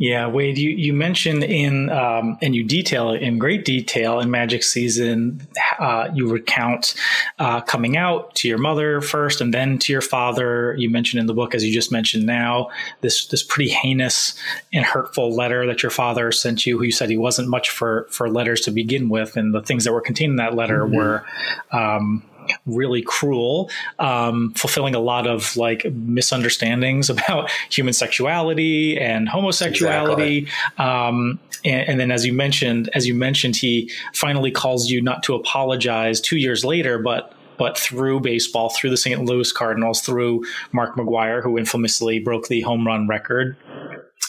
Yeah, 0.00 0.28
Wade, 0.28 0.58
you, 0.58 0.70
you 0.70 0.92
mentioned 0.92 1.42
in, 1.42 1.90
um, 1.90 2.38
and 2.40 2.54
you 2.54 2.62
detail 2.62 3.10
it 3.10 3.20
in 3.20 3.36
great 3.36 3.64
detail 3.64 4.20
in 4.20 4.30
Magic 4.30 4.62
Season, 4.62 5.44
uh, 5.80 6.08
you 6.14 6.30
recount 6.30 6.94
uh, 7.40 7.60
coming 7.62 7.96
out 7.96 8.32
to 8.36 8.46
your 8.46 8.58
mother 8.58 9.00
first 9.00 9.40
and 9.40 9.52
then 9.52 9.76
to 9.80 9.92
your 9.92 10.00
father. 10.00 10.76
You 10.78 10.88
mentioned 10.88 11.18
in 11.18 11.26
the 11.26 11.34
book, 11.34 11.52
as 11.52 11.64
you 11.64 11.72
just 11.72 11.90
mentioned 11.90 12.26
now, 12.26 12.70
this, 13.00 13.26
this 13.26 13.42
pretty 13.42 13.70
heinous 13.70 14.38
and 14.72 14.84
hurtful 14.84 15.34
letter 15.34 15.66
that 15.66 15.82
your 15.82 15.90
father 15.90 16.30
sent 16.30 16.64
you, 16.64 16.78
who 16.78 16.84
you 16.84 16.92
said 16.92 17.10
he 17.10 17.16
wasn't 17.16 17.48
much 17.48 17.68
for, 17.68 18.06
for 18.08 18.30
letters 18.30 18.60
to 18.62 18.70
begin 18.70 19.08
with. 19.08 19.36
And 19.36 19.52
the 19.52 19.62
things 19.62 19.82
that 19.82 19.92
were 19.92 20.00
contained 20.00 20.30
in 20.30 20.36
that 20.36 20.54
letter 20.54 20.84
mm-hmm. 20.84 20.94
were, 20.94 21.26
um, 21.72 22.22
really 22.66 23.02
cruel, 23.02 23.70
um, 23.98 24.52
fulfilling 24.54 24.94
a 24.94 25.00
lot 25.00 25.26
of 25.26 25.56
like 25.56 25.84
misunderstandings 25.92 27.10
about 27.10 27.50
human 27.70 27.92
sexuality 27.92 28.98
and 28.98 29.28
homosexuality. 29.28 30.38
Exactly. 30.38 30.84
Um, 30.84 31.38
and, 31.64 31.88
and, 31.88 32.00
then, 32.00 32.10
as 32.12 32.24
you 32.24 32.32
mentioned, 32.32 32.88
as 32.94 33.06
you 33.06 33.14
mentioned, 33.14 33.56
he 33.56 33.90
finally 34.14 34.50
calls 34.50 34.90
you 34.90 35.02
not 35.02 35.24
to 35.24 35.34
apologize 35.34 36.20
two 36.20 36.36
years 36.36 36.64
later, 36.64 36.98
but 36.98 37.34
but 37.58 37.76
through 37.76 38.20
baseball, 38.20 38.70
through 38.70 38.90
the 38.90 38.96
St. 38.96 39.24
Louis 39.24 39.50
Cardinals, 39.50 40.00
through 40.00 40.44
Mark 40.72 40.96
McGwire, 40.96 41.42
who 41.42 41.58
infamously 41.58 42.20
broke 42.20 42.46
the 42.46 42.60
home 42.60 42.86
run 42.86 43.08
record. 43.08 43.56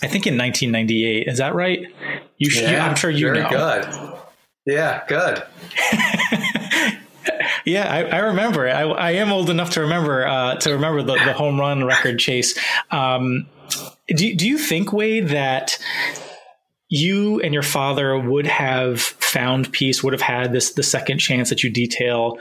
I 0.01 0.07
think 0.07 0.25
in 0.25 0.37
1998. 0.37 1.27
Is 1.27 1.37
that 1.37 1.53
right? 1.53 1.85
You 2.37 2.49
should. 2.49 2.63
Yeah, 2.63 2.87
I'm 2.87 2.95
sure 2.95 3.09
you 3.09 3.27
very 3.27 3.41
know. 3.41 3.49
good. 3.49 4.19
Yeah, 4.65 5.03
good. 5.07 5.43
Yeah, 7.69 7.91
I, 7.91 8.03
I 8.03 8.19
remember. 8.19 8.67
I, 8.67 8.81
I, 8.81 9.11
am 9.11 9.31
old 9.31 9.49
enough 9.49 9.71
to 9.71 9.81
remember 9.81 10.25
uh, 10.25 10.55
to 10.55 10.73
remember 10.73 11.03
the, 11.03 11.13
the, 11.13 11.33
home 11.33 11.59
run 11.59 11.83
record 11.83 12.17
chase. 12.17 12.57
Um, 12.89 13.47
do, 14.07 14.35
do 14.35 14.47
you 14.47 14.57
think, 14.57 14.91
Wade, 14.91 15.29
that 15.29 15.77
you 16.89 17.39
and 17.41 17.53
your 17.53 17.63
father 17.63 18.17
would 18.17 18.47
have 18.47 18.99
found 19.01 19.71
peace, 19.71 20.03
would 20.03 20.13
have 20.13 20.21
had 20.21 20.51
this 20.51 20.73
the 20.73 20.83
second 20.83 21.19
chance 21.19 21.49
that 21.49 21.63
you 21.63 21.69
detail 21.69 22.39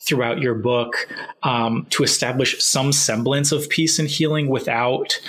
throughout 0.00 0.38
your 0.40 0.54
book 0.54 1.08
um, 1.42 1.86
to 1.90 2.02
establish 2.02 2.62
some 2.62 2.92
semblance 2.92 3.52
of 3.52 3.68
peace 3.68 3.98
and 3.98 4.08
healing 4.08 4.48
without 4.48 5.20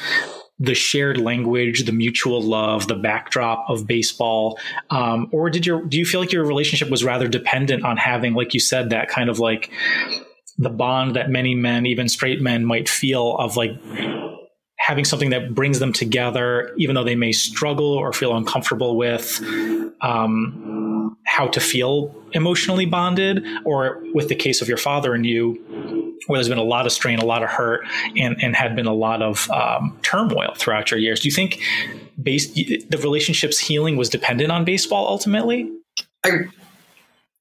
the 0.62 0.76
shared 0.76 1.17
language, 1.17 1.86
the 1.86 1.91
mutual 1.91 2.39
love, 2.39 2.88
the 2.88 2.95
backdrop 2.95 3.65
of 3.67 3.88
baseball, 3.88 4.60
um, 4.91 5.28
or 5.32 5.50
did 5.50 5.65
your 5.65 5.84
do 5.84 5.97
you 5.97 6.06
feel 6.06 6.19
like 6.19 6.32
your 6.32 6.45
relationship 6.45 6.89
was 6.89 7.04
rather 7.04 7.28
dependent 7.28 7.84
on 7.84 7.97
having, 7.97 8.36
like 8.36 8.54
you 8.54 8.60
said, 8.60 8.91
that 8.91 9.10
kind 9.10 9.30
of 9.30 9.39
like 9.39 9.71
the 10.60 10.69
bond 10.69 11.15
that 11.15 11.32
many 11.32 11.56
men, 11.56 11.88
even 11.88 12.08
straight 12.08 12.41
men, 12.41 12.63
might 12.63 12.88
feel 12.88 13.36
of 13.38 13.58
like 13.58 13.71
having 14.78 15.04
something 15.04 15.32
that 15.32 15.56
brings 15.56 15.80
them 15.80 15.91
together, 15.91 16.71
even 16.78 16.93
though 16.95 17.04
they 17.04 17.15
may 17.15 17.32
struggle 17.32 17.93
or 17.93 18.13
feel 18.13 18.36
uncomfortable 18.38 18.95
with 18.97 19.41
um, 20.02 21.17
how 21.26 21.47
to 21.47 21.60
feel 21.60 22.15
emotionally 22.34 22.86
bonded, 22.86 23.43
or 23.65 24.04
with 24.13 24.28
the 24.28 24.36
case 24.36 24.62
of 24.62 24.67
your 24.67 24.78
father 24.78 25.13
and 25.15 25.26
you, 25.26 26.01
where 26.28 26.38
there's 26.38 26.50
been 26.50 26.58
a 26.58 26.64
lot 26.64 26.86
of 26.86 26.92
strain, 26.92 27.20
a 27.20 27.26
lot 27.26 27.44
of 27.44 27.50
hurt, 27.50 27.86
and, 28.16 28.42
and 28.42 28.56
had 28.56 28.76
been 28.76 28.86
a 28.86 28.94
lot 28.94 29.22
of 29.22 29.50
um, 29.52 29.98
turmoil 30.04 30.54
throughout 30.56 30.92
your 30.92 31.00
years. 31.00 31.20
Do 31.22 31.28
you 31.28 31.34
think 31.34 31.62
base, 32.22 32.52
the 32.54 33.00
relationship's 33.02 33.60
healing 33.60 33.98
was 33.98 34.10
dependent 34.10 34.52
on 34.52 34.66
baseball 34.66 35.08
ultimately? 35.08 35.72
I, 36.24 36.42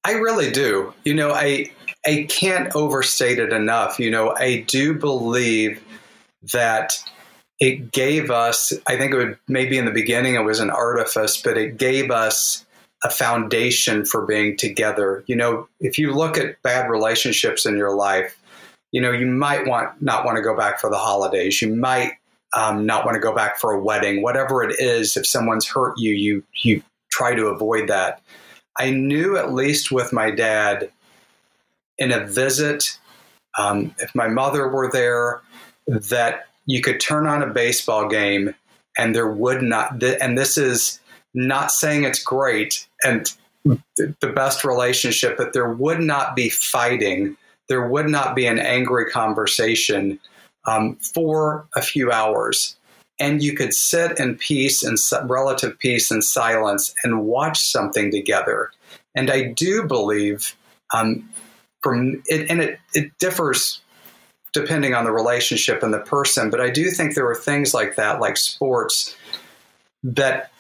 I 0.05 0.13
really 0.13 0.51
do. 0.51 0.95
You 1.05 1.15
know, 1.15 1.31
I, 1.33 1.71
I 2.07 2.27
can't 2.29 2.75
overstate 2.75 3.39
it 3.39 3.53
enough. 3.53 3.99
You 3.99 4.11
know, 4.11 4.35
I 4.35 4.65
do 4.67 4.95
believe 4.95 5.83
that 6.53 6.95
it 7.59 7.93
gave 7.93 8.31
us, 8.31 8.73
I 8.87 8.97
think 8.97 9.13
it 9.13 9.17
would 9.19 9.39
maybe 9.47 9.77
in 9.77 9.85
the 9.85 9.91
beginning 9.91 10.35
it 10.35 10.45
was 10.45 10.61
an 10.61 10.71
artifice, 10.71 11.41
but 11.43 11.59
it 11.59 11.77
gave 11.77 12.11
us 12.11 12.65
a 13.05 13.11
foundation 13.11 14.05
for 14.05 14.25
being 14.27 14.57
together. 14.57 15.23
You 15.27 15.37
know, 15.37 15.69
if 15.79 15.99
you 15.99 16.15
look 16.15 16.39
at 16.39 16.61
bad 16.63 16.89
relationships 16.91 17.67
in 17.67 17.77
your 17.77 17.95
life, 17.95 18.39
you 18.93 19.01
know, 19.01 19.13
you 19.13 19.27
might 19.27 19.67
want 19.67 20.01
not 20.03 20.25
want 20.25 20.37
to 20.37 20.43
go 20.43 20.57
back 20.57 20.81
for 20.81 20.91
the 20.91 20.97
holidays. 20.97 21.61
You 21.63 21.75
might 21.75 22.13
um, 22.57 22.87
not 22.87 23.05
want 23.05 23.15
to 23.15 23.21
go 23.21 23.35
back 23.35 23.59
for 23.59 23.73
a 23.73 23.83
wedding, 23.83 24.23
whatever 24.23 24.63
it 24.63 24.81
is. 24.81 25.17
If 25.17 25.27
someone's 25.27 25.67
hurt 25.67 25.95
you, 25.97 26.13
you 26.13 26.45
you 26.63 26.83
try 27.11 27.35
to 27.35 27.47
avoid 27.47 27.89
that. 27.89 28.23
I 28.79 28.91
knew 28.91 29.37
at 29.37 29.53
least 29.53 29.93
with 29.93 30.13
my 30.13 30.31
dad 30.31 30.91
in 31.99 32.13
a 32.13 32.27
visit, 32.27 32.99
um, 33.59 33.95
if 33.99 34.15
my 34.15 34.29
mother 34.29 34.69
were 34.69 34.91
there, 34.91 35.41
that 35.87 36.47
you 36.67 36.81
could 36.81 37.01
turn 37.01 37.27
on 37.27 37.43
a 37.43 37.47
baseball 37.53 38.09
game 38.09 38.55
and 38.97 39.15
there 39.15 39.31
would 39.31 39.63
not. 39.63 40.03
And 40.03 40.39
this 40.39 40.57
is 40.57 41.01
not 41.35 41.71
saying 41.71 42.05
it's 42.05 42.23
great 42.23 42.89
and 43.05 43.31
the 43.65 44.33
best 44.35 44.65
relationship, 44.65 45.37
but 45.37 45.53
there 45.53 45.71
would 45.71 46.01
not 46.01 46.35
be 46.35 46.49
fighting. 46.49 47.37
There 47.71 47.89
would 47.89 48.09
not 48.09 48.35
be 48.35 48.47
an 48.47 48.59
angry 48.59 49.07
conversation 49.07 50.19
um, 50.67 50.97
for 50.97 51.69
a 51.75 51.81
few 51.81 52.11
hours. 52.11 52.77
And 53.21 53.43
you 53.43 53.55
could 53.55 53.73
sit 53.73 54.19
in 54.19 54.37
peace 54.37 54.83
and 54.83 54.99
relative 55.31 55.79
peace 55.79 56.11
and 56.11 56.25
silence 56.25 56.93
and 57.05 57.23
watch 57.23 57.61
something 57.61 58.11
together. 58.11 58.73
And 59.15 59.31
I 59.31 59.45
do 59.45 59.85
believe 59.85 60.57
um, 60.93 61.29
from 61.81 62.23
it, 62.27 62.51
and 62.51 62.61
it, 62.61 62.81
it 62.93 63.17
differs 63.19 63.81
depending 64.53 64.95
on 64.95 65.05
the 65.05 65.13
relationship 65.13 65.83
and 65.85 65.95
the 65.95 66.01
person, 66.01 66.51
but 66.51 66.61
I 66.61 66.71
do 66.71 66.91
think 66.91 67.15
there 67.15 67.29
are 67.29 67.37
things 67.37 67.73
like 67.73 67.95
that, 67.95 68.21
like 68.21 68.37
sports, 68.37 69.15
that 70.03 70.51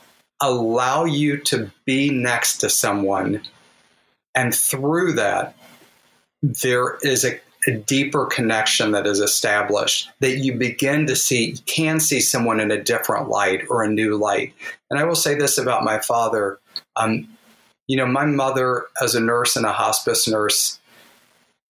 allow 0.40 1.06
you 1.06 1.38
to 1.38 1.72
be 1.86 2.08
next 2.10 2.58
to 2.58 2.70
someone. 2.70 3.42
And 4.34 4.54
through 4.54 5.14
that, 5.14 5.56
there 6.42 6.96
is 7.02 7.24
a, 7.24 7.38
a, 7.66 7.72
deeper 7.72 8.26
connection 8.26 8.92
that 8.92 9.06
is 9.06 9.20
established 9.20 10.10
that 10.20 10.38
you 10.38 10.54
begin 10.54 11.06
to 11.06 11.16
see, 11.16 11.50
you 11.50 11.58
can 11.66 12.00
see 12.00 12.20
someone 12.20 12.60
in 12.60 12.70
a 12.70 12.82
different 12.82 13.28
light 13.28 13.62
or 13.68 13.82
a 13.82 13.90
new 13.90 14.16
light. 14.16 14.54
And 14.90 14.98
I 14.98 15.04
will 15.04 15.14
say 15.14 15.34
this 15.34 15.58
about 15.58 15.84
my 15.84 15.98
father. 15.98 16.58
Um, 16.96 17.28
you 17.86 17.96
know, 17.96 18.06
my 18.06 18.24
mother, 18.24 18.86
as 19.02 19.14
a 19.14 19.20
nurse 19.20 19.56
and 19.56 19.66
a 19.66 19.72
hospice 19.72 20.28
nurse, 20.28 20.78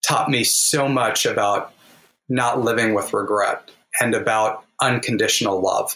taught 0.03 0.29
me 0.29 0.43
so 0.43 0.87
much 0.87 1.25
about 1.25 1.73
not 2.29 2.61
living 2.61 2.93
with 2.93 3.13
regret 3.13 3.69
and 3.99 4.15
about 4.15 4.63
unconditional 4.79 5.61
love. 5.61 5.95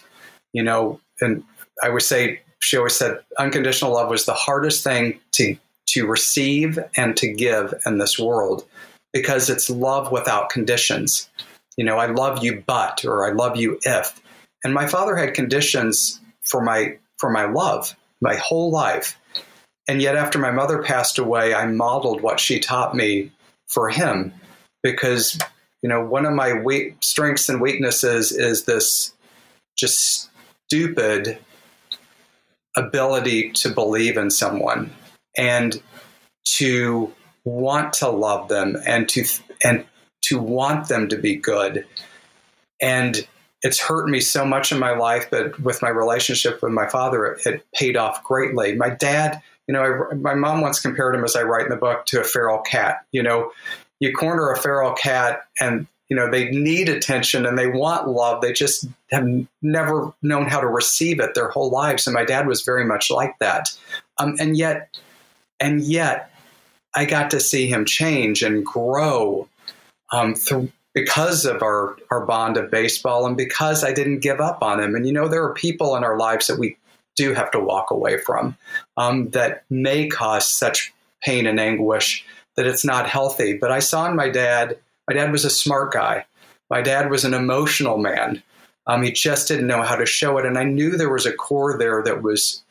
You 0.51 0.63
know, 0.63 0.99
and 1.21 1.43
I 1.83 1.89
would 1.89 2.01
say 2.01 2.41
she 2.59 2.77
always 2.77 2.95
said 2.95 3.19
unconditional 3.37 3.93
love 3.93 4.09
was 4.09 4.25
the 4.25 4.33
hardest 4.33 4.83
thing 4.83 5.19
to 5.33 5.55
to 5.87 6.07
receive 6.07 6.79
and 6.95 7.15
to 7.17 7.31
give 7.31 7.73
in 7.85 7.97
this 7.97 8.17
world 8.19 8.65
because 9.13 9.49
it's 9.49 9.69
love 9.69 10.11
without 10.11 10.49
conditions. 10.49 11.29
You 11.77 11.85
know, 11.85 11.97
I 11.97 12.07
love 12.07 12.43
you 12.43 12.63
but 12.65 13.05
or 13.05 13.25
I 13.25 13.31
love 13.31 13.57
you 13.57 13.79
if. 13.83 14.21
And 14.63 14.73
my 14.73 14.87
father 14.87 15.15
had 15.15 15.33
conditions 15.33 16.19
for 16.41 16.61
my 16.61 16.97
for 17.17 17.29
my 17.29 17.45
love 17.45 17.95
my 18.21 18.35
whole 18.35 18.71
life. 18.71 19.19
And 19.87 20.01
yet 20.01 20.15
after 20.15 20.39
my 20.39 20.51
mother 20.51 20.81
passed 20.81 21.19
away, 21.19 21.53
I 21.53 21.67
modeled 21.67 22.21
what 22.21 22.39
she 22.39 22.59
taught 22.59 22.95
me 22.95 23.31
for 23.67 23.89
him 23.89 24.33
because 24.81 25.37
you 25.81 25.89
know 25.89 26.03
one 26.03 26.25
of 26.25 26.33
my 26.33 26.53
weak, 26.61 26.97
strengths 27.01 27.49
and 27.49 27.61
weaknesses 27.61 28.31
is 28.31 28.65
this 28.65 29.13
just 29.77 30.29
stupid 30.67 31.37
ability 32.75 33.51
to 33.51 33.69
believe 33.69 34.17
in 34.17 34.29
someone 34.29 34.91
and 35.37 35.81
to 36.57 37.13
want 37.43 37.93
to 37.93 38.09
love 38.09 38.47
them 38.47 38.75
and 38.85 39.07
to 39.09 39.25
and 39.63 39.85
to 40.23 40.39
want 40.39 40.87
them 40.87 41.09
to 41.09 41.17
be 41.17 41.35
good. 41.35 41.85
And 42.81 43.27
it's 43.61 43.79
hurt 43.79 44.09
me 44.09 44.19
so 44.19 44.45
much 44.45 44.71
in 44.71 44.79
my 44.79 44.91
life 44.91 45.27
but 45.31 45.59
with 45.59 45.81
my 45.81 45.89
relationship 45.89 46.61
with 46.61 46.71
my 46.71 46.87
father 46.87 47.37
it, 47.45 47.65
paid 47.73 47.97
off 47.97 48.23
greatly. 48.23 48.75
My 48.75 48.89
dad 48.89 49.41
you 49.67 49.73
know 49.73 49.81
I, 49.81 50.15
my 50.15 50.35
mom 50.35 50.61
once 50.61 50.79
compared 50.79 51.15
him 51.15 51.23
as 51.23 51.35
i 51.35 51.41
write 51.41 51.63
in 51.63 51.69
the 51.69 51.75
book 51.75 52.05
to 52.07 52.21
a 52.21 52.23
feral 52.23 52.59
cat 52.59 53.05
you 53.11 53.23
know. 53.23 53.51
You 54.01 54.13
corner 54.13 54.51
a 54.51 54.57
feral 54.57 54.93
cat 54.93 55.43
and 55.61 55.87
you 56.09 56.15
know 56.15 56.29
they 56.29 56.49
need 56.49 56.89
attention 56.89 57.45
and 57.45 57.57
they 57.57 57.67
want 57.67 58.09
love. 58.09 58.41
They 58.41 58.51
just 58.51 58.87
have 59.09 59.25
never 59.61 60.13
known 60.21 60.47
how 60.47 60.59
to 60.59 60.67
receive 60.67 61.19
it 61.19 61.33
their 61.33 61.49
whole 61.49 61.69
lives. 61.69 62.05
And 62.05 62.13
my 62.13 62.25
dad 62.25 62.47
was 62.47 62.61
very 62.61 62.85
much 62.85 63.09
like 63.09 63.39
that. 63.39 63.69
Um, 64.19 64.35
and 64.39 64.57
yet 64.57 64.97
and 65.59 65.81
yet 65.81 66.31
i 66.95 67.05
got 67.05 67.31
to 67.31 67.39
see 67.39 67.67
him 67.67 67.85
change 67.85 68.41
and 68.41 68.65
grow 68.65 69.47
um, 70.11 70.35
through 70.35 70.71
because 70.93 71.45
of 71.45 71.61
our, 71.61 71.97
our 72.09 72.25
bond 72.25 72.55
of 72.55 72.71
baseball 72.71 73.27
and 73.27 73.35
because 73.35 73.83
I 73.83 73.91
didn't 73.91 74.19
give 74.19 74.39
up 74.39 74.63
on 74.63 74.79
him. 74.79 74.95
And 74.95 75.05
you 75.05 75.11
know, 75.11 75.27
there 75.27 75.43
are 75.43 75.53
people 75.53 75.97
in 75.97 76.05
our 76.05 76.17
lives 76.17 76.47
that 76.47 76.57
we 76.57 76.77
do 77.17 77.33
have 77.33 77.51
to 77.51 77.59
walk 77.59 77.91
away 77.91 78.17
from 78.17 78.57
um, 78.97 79.29
that 79.31 79.65
may 79.69 80.07
cause 80.07 80.49
such 80.49 80.93
pain 81.21 81.45
and 81.45 81.59
anguish 81.59 82.25
that 82.55 82.65
it's 82.65 82.85
not 82.85 83.09
healthy. 83.09 83.57
But 83.57 83.71
I 83.71 83.79
saw 83.79 84.09
in 84.09 84.15
my 84.15 84.29
dad 84.29 84.77
my 85.07 85.13
dad 85.13 85.31
was 85.31 85.45
a 85.45 85.49
smart 85.49 85.93
guy. 85.93 86.25
My 86.69 86.81
dad 86.81 87.11
was 87.11 87.25
an 87.25 87.35
emotional 87.35 87.97
man. 87.97 88.41
Um, 88.87 89.03
he 89.03 89.11
just 89.11 89.47
didn't 89.47 89.67
know 89.67 89.83
how 89.83 89.95
to 89.95 90.05
show 90.05 90.37
it. 90.39 90.45
And 90.45 90.57
I 90.57 90.63
knew 90.63 90.91
there 90.91 91.11
was 91.11 91.25
a 91.25 91.33
core 91.33 91.77
there 91.77 92.01
that 92.03 92.23
was, 92.23 92.63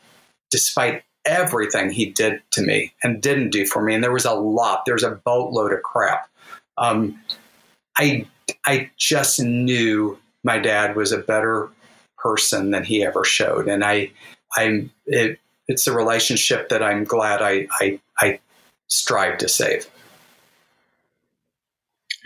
despite 0.51 1.05
everything 1.25 1.91
he 1.91 2.07
did 2.07 2.43
to 2.53 2.63
me 2.63 2.93
and 3.03 3.23
didn't 3.23 3.51
do 3.51 3.67
for 3.67 3.83
me, 3.83 3.95
and 3.95 4.05
there 4.05 4.13
was 4.13 4.25
a 4.25 4.35
lot, 4.35 4.85
there's 4.87 5.05
a 5.05 5.11
boatload 5.11 5.73
of 5.73 5.83
crap. 5.83 6.29
Um, 6.77 7.21
I, 7.97 8.27
I 8.67 8.91
just 8.97 9.41
knew 9.41 10.19
my 10.43 10.59
dad 10.59 10.97
was 10.97 11.13
a 11.13 11.19
better 11.19 11.71
person 12.19 12.71
than 12.71 12.85
he 12.85 13.05
ever 13.05 13.25
showed. 13.25 13.69
And 13.69 13.85
I, 13.85 14.11
I'm, 14.57 14.91
it, 15.07 15.39
it's 15.69 15.87
a 15.87 15.93
relationship 15.93 16.69
that 16.69 16.83
I'm 16.83 17.05
glad 17.05 17.43
I, 17.43 17.69
I, 17.81 18.01
I 18.19 18.41
strive 18.89 19.39
to 19.39 19.49
save. 19.49 19.87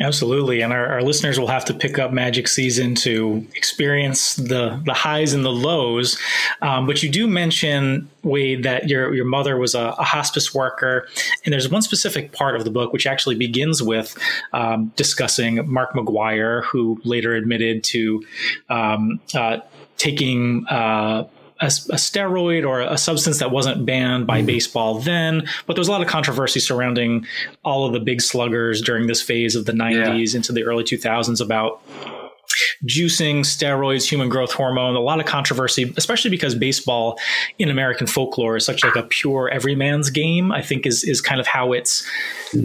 Absolutely, 0.00 0.60
and 0.60 0.72
our, 0.72 0.86
our, 0.86 1.02
listeners 1.02 1.40
will 1.40 1.48
have 1.48 1.64
to 1.64 1.74
pick 1.74 1.98
up 1.98 2.12
Magic 2.12 2.46
Season 2.46 2.94
to 2.96 3.44
experience 3.56 4.36
the 4.36 4.80
the 4.86 4.94
highs 4.94 5.32
and 5.32 5.44
the 5.44 5.50
lows. 5.50 6.16
Um, 6.62 6.86
but 6.86 7.02
you 7.02 7.08
do 7.08 7.26
mention 7.26 8.08
Wade 8.22 8.62
that 8.62 8.88
your 8.88 9.12
your 9.12 9.24
mother 9.24 9.56
was 9.56 9.74
a, 9.74 9.96
a, 9.98 10.04
hospice 10.04 10.54
worker, 10.54 11.08
and 11.44 11.52
there's 11.52 11.68
one 11.68 11.82
specific 11.82 12.30
part 12.30 12.54
of 12.54 12.62
the 12.62 12.70
book 12.70 12.92
which 12.92 13.08
actually 13.08 13.34
begins 13.34 13.82
with 13.82 14.16
um, 14.52 14.92
discussing 14.94 15.68
Mark 15.68 15.94
McGwire, 15.94 16.62
who 16.62 17.00
later 17.02 17.34
admitted 17.34 17.82
to 17.84 18.22
um, 18.68 19.18
uh, 19.34 19.58
taking. 19.96 20.64
Uh, 20.68 21.24
a, 21.60 21.66
a, 21.66 21.96
steroid 21.96 22.66
or 22.66 22.80
a 22.80 22.96
substance 22.96 23.38
that 23.38 23.50
wasn't 23.50 23.84
banned 23.84 24.26
by 24.26 24.42
mm. 24.42 24.46
baseball 24.46 24.98
then, 25.00 25.48
but 25.66 25.74
there 25.74 25.80
was 25.80 25.88
a 25.88 25.92
lot 25.92 26.02
of 26.02 26.08
controversy 26.08 26.60
surrounding 26.60 27.26
all 27.64 27.86
of 27.86 27.92
the 27.92 28.00
big 28.00 28.20
sluggers 28.20 28.80
during 28.80 29.06
this 29.06 29.20
phase 29.20 29.54
of 29.54 29.64
the 29.64 29.72
90s 29.72 30.32
yeah. 30.32 30.36
into 30.36 30.52
the 30.52 30.64
early 30.64 30.84
2000s 30.84 31.40
about 31.40 31.82
juicing, 32.84 33.40
steroids, 33.40 34.08
human 34.08 34.28
growth 34.28 34.52
hormone, 34.52 34.96
a 34.96 35.00
lot 35.00 35.20
of 35.20 35.26
controversy, 35.26 35.92
especially 35.96 36.30
because 36.30 36.54
baseball 36.54 37.18
in 37.58 37.70
American 37.70 38.06
folklore 38.06 38.56
is 38.56 38.64
such 38.64 38.84
like 38.84 38.96
a 38.96 39.02
pure 39.02 39.48
everyman's 39.48 40.10
game. 40.10 40.52
I 40.52 40.62
think 40.62 40.86
is 40.86 41.04
is 41.04 41.20
kind 41.20 41.40
of 41.40 41.46
how 41.46 41.72
it's 41.72 42.06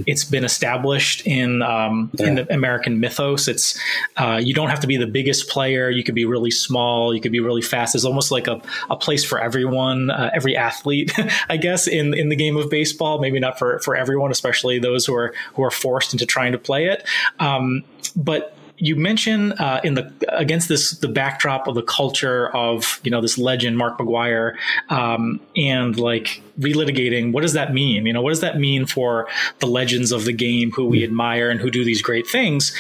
it's 0.08 0.24
been 0.24 0.44
established 0.44 1.26
in 1.26 1.62
um, 1.62 2.10
yeah. 2.14 2.28
in 2.28 2.36
the 2.36 2.54
American 2.54 3.00
mythos. 3.00 3.48
It's 3.48 3.80
uh, 4.18 4.40
you 4.42 4.54
don't 4.54 4.70
have 4.70 4.80
to 4.82 4.88
be 4.88 4.98
the 4.98 5.08
biggest 5.08 5.50
player. 5.50 5.90
You 5.90 6.04
could 6.04 6.16
be 6.16 6.26
really 6.26 6.52
small. 6.52 7.14
You 7.14 7.22
could 7.22 7.32
be 7.32 7.40
really 7.40 7.62
fast. 7.62 7.96
It's 7.96 8.06
almost 8.06 8.32
like 8.32 8.48
a, 8.48 8.62
a 8.90 8.96
place 8.96 9.24
for 9.24 9.40
everyone, 9.40 10.10
uh, 10.10 10.32
every 10.34 10.56
athlete, 10.56 11.12
I 11.50 11.58
guess, 11.58 11.88
in 11.88 12.14
in 12.14 12.30
the 12.30 12.36
game 12.36 12.58
of 12.58 12.70
baseball. 12.70 13.20
Maybe 13.20 13.40
not 13.40 13.60
for 13.60 13.80
for 13.80 13.96
everyone, 13.96 14.32
especially 14.32 14.80
those 14.80 15.06
who 15.06 15.16
are 15.16 15.34
who 15.54 15.64
are 15.64 15.72
forced 15.72 16.14
into 16.14 16.26
trying 16.26 16.52
to 16.52 16.58
play 16.58 16.86
it. 16.86 17.08
Um, 17.40 17.84
but 18.16 18.56
you 18.84 18.98
mention 18.98 19.54
uh, 19.54 19.80
in 19.86 19.94
the 19.94 20.12
against 20.28 20.68
this 20.68 20.92
the 21.00 21.08
backdrop 21.08 21.68
of 21.68 21.76
the 21.76 21.82
culture 21.82 22.54
of 22.54 23.00
you 23.06 23.10
know 23.10 23.22
this 23.22 23.38
legend 23.38 23.78
Mark 23.78 23.98
McGwire 23.98 24.58
um, 24.90 25.40
and 25.56 25.98
like 25.98 26.42
relitigating 26.60 27.32
what 27.32 27.44
does 27.44 27.54
that 27.54 27.74
mean? 27.74 28.06
You 28.06 28.12
know 28.12 28.22
what 28.22 28.32
does 28.32 28.42
that 28.42 28.60
mean 28.60 28.86
for 28.86 29.30
the 29.60 29.68
legends 29.68 30.12
of 30.12 30.26
the 30.26 30.34
game 30.34 30.70
who 30.72 30.86
we 30.86 31.02
admire 31.02 31.50
and 31.50 31.62
who 31.62 31.72
do 31.72 31.86
these 31.86 32.02
great 32.02 32.28
things? 32.28 32.76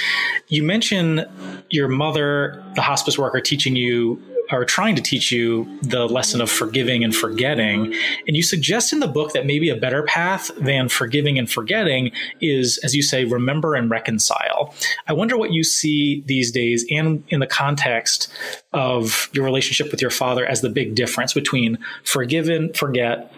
You 0.49 0.61
mention 0.61 1.25
your 1.69 1.87
mother 1.87 2.61
the 2.75 2.81
hospice 2.81 3.17
worker 3.17 3.39
teaching 3.39 3.77
you 3.77 4.21
are 4.53 4.65
trying 4.65 4.95
to 4.95 5.01
teach 5.01 5.31
you 5.31 5.67
the 5.81 6.07
lesson 6.07 6.41
of 6.41 6.49
forgiving 6.49 7.03
and 7.03 7.15
forgetting. 7.15 7.93
And 8.27 8.35
you 8.35 8.43
suggest 8.43 8.93
in 8.93 8.99
the 8.99 9.07
book 9.07 9.33
that 9.33 9.45
maybe 9.45 9.69
a 9.69 9.75
better 9.75 10.03
path 10.03 10.51
than 10.57 10.89
forgiving 10.89 11.37
and 11.37 11.49
forgetting 11.49 12.11
is, 12.41 12.79
as 12.83 12.95
you 12.95 13.01
say, 13.01 13.25
remember 13.25 13.75
and 13.75 13.89
reconcile. 13.89 14.73
I 15.07 15.13
wonder 15.13 15.37
what 15.37 15.51
you 15.51 15.63
see 15.63 16.23
these 16.27 16.51
days 16.51 16.85
and 16.89 17.23
in 17.29 17.39
the 17.39 17.47
context 17.47 18.31
of 18.73 19.29
your 19.33 19.45
relationship 19.45 19.91
with 19.91 20.01
your 20.01 20.11
father 20.11 20.45
as 20.45 20.61
the 20.61 20.69
big 20.69 20.95
difference 20.95 21.33
between 21.33 21.77
forgive 22.03 22.49
and 22.49 22.75
forget 22.75 23.31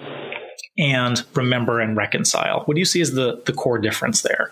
and 0.77 1.23
remember 1.35 1.79
and 1.79 1.95
reconcile? 1.95 2.61
What 2.65 2.75
do 2.75 2.79
you 2.79 2.85
see 2.85 3.01
as 3.01 3.13
the, 3.13 3.41
the 3.45 3.53
core 3.53 3.77
difference 3.77 4.21
there? 4.21 4.51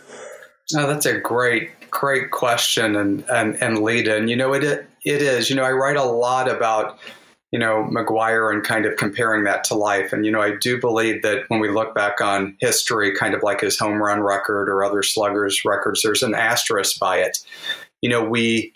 Oh, 0.76 0.88
that's 0.88 1.06
a 1.06 1.20
great, 1.20 1.90
great 1.92 2.32
question 2.32 2.96
and, 2.96 3.26
and, 3.30 3.56
and 3.62 3.80
lead 3.80 4.08
in. 4.08 4.28
You 4.28 4.38
know, 4.38 4.54
it, 4.54 4.88
it 5.06 5.22
is. 5.22 5.50
You 5.50 5.56
know, 5.56 5.64
I 5.64 5.72
write 5.72 5.98
a 5.98 6.04
lot 6.04 6.50
about, 6.50 7.00
you 7.52 7.60
know, 7.60 7.88
McGwire 7.92 8.52
and 8.54 8.64
kind 8.64 8.86
of 8.86 8.96
comparing 8.98 9.44
that 9.44 9.64
to 9.66 9.76
life. 9.76 10.14
And, 10.14 10.26
you 10.26 10.32
know, 10.32 10.42
I 10.42 10.56
do 10.56 10.80
believe 10.80 11.22
that 11.22 11.44
when 11.50 11.60
we 11.60 11.70
look 11.70 11.94
back 11.94 12.22
on 12.22 12.58
history, 12.60 13.16
kind 13.16 13.34
of 13.34 13.44
like 13.44 13.62
his 13.62 13.78
home 13.78 14.02
run 14.02 14.22
record 14.22 14.70
or 14.70 14.84
other 14.84 15.04
sluggers 15.04 15.64
records, 15.66 16.02
there's 16.02 16.24
an 16.24 16.36
asterisk 16.36 17.00
by 17.00 17.18
it. 17.18 17.40
You 18.02 18.10
know, 18.10 18.24
we, 18.24 18.74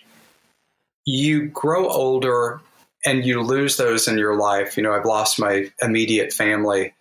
you 1.05 1.47
grow 1.47 1.87
older 1.89 2.61
and 3.05 3.25
you 3.25 3.41
lose 3.41 3.77
those 3.77 4.07
in 4.07 4.17
your 4.17 4.37
life. 4.37 4.77
You 4.77 4.83
know, 4.83 4.93
I've 4.93 5.05
lost 5.05 5.39
my 5.39 5.71
immediate 5.81 6.33
family. 6.33 6.93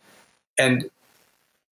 And 0.59 0.89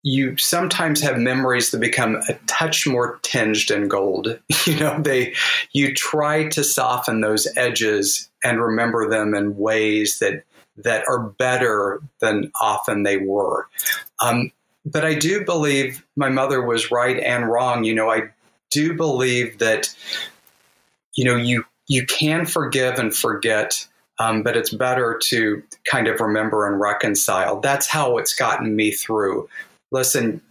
you 0.06 0.36
sometimes 0.36 1.00
have 1.00 1.16
memories 1.16 1.70
that 1.70 1.80
become 1.80 2.16
a 2.28 2.34
touch 2.46 2.86
more 2.86 3.18
tinged 3.22 3.70
in 3.70 3.88
gold. 3.88 4.38
You 4.66 4.80
know, 4.80 4.98
they 4.98 5.34
you 5.72 5.94
try 5.94 6.48
to 6.48 6.64
soften 6.64 7.20
those 7.20 7.46
edges 7.54 8.30
and 8.42 8.62
remember 8.62 9.10
them 9.10 9.34
in 9.34 9.58
ways 9.58 10.20
that 10.20 10.44
that 10.78 11.04
are 11.06 11.18
better 11.18 12.00
than 12.20 12.50
often 12.60 13.02
they 13.02 13.18
were. 13.18 13.68
Um, 14.22 14.52
but 14.86 15.04
I 15.04 15.14
do 15.14 15.44
believe 15.44 16.04
my 16.16 16.30
mother 16.30 16.62
was 16.62 16.90
right 16.90 17.18
and 17.18 17.46
wrong. 17.46 17.84
You 17.84 17.94
know, 17.94 18.10
I 18.10 18.30
do 18.70 18.94
believe 18.94 19.58
that 19.58 19.94
you 21.14 21.24
know 21.24 21.36
you 21.36 21.64
you 21.86 22.06
can 22.06 22.46
forgive 22.46 22.98
and 22.98 23.14
forget. 23.14 23.86
Um, 24.18 24.42
but 24.44 24.56
it's 24.56 24.72
better 24.72 25.20
to 25.24 25.62
kind 25.84 26.06
of 26.06 26.20
remember 26.20 26.68
and 26.68 26.80
reconcile. 26.80 27.60
That's 27.60 27.88
how 27.88 28.18
it's 28.18 28.34
gotten 28.34 28.76
me 28.76 28.92
through 28.92 29.48
listen, 29.94 30.42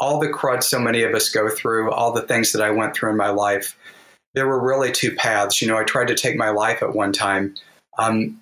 all 0.00 0.18
the 0.18 0.28
crud 0.28 0.64
so 0.64 0.80
many 0.80 1.02
of 1.02 1.14
us 1.14 1.28
go 1.28 1.48
through, 1.48 1.92
all 1.92 2.12
the 2.12 2.22
things 2.22 2.52
that 2.52 2.62
I 2.62 2.70
went 2.70 2.94
through 2.94 3.10
in 3.10 3.16
my 3.16 3.28
life, 3.28 3.76
there 4.34 4.48
were 4.48 4.60
really 4.60 4.90
two 4.90 5.14
paths. 5.14 5.60
You 5.60 5.68
know, 5.68 5.76
I 5.76 5.84
tried 5.84 6.08
to 6.08 6.14
take 6.14 6.36
my 6.36 6.48
life 6.48 6.82
at 6.82 6.94
one 6.94 7.12
time. 7.12 7.54
Um, 7.98 8.40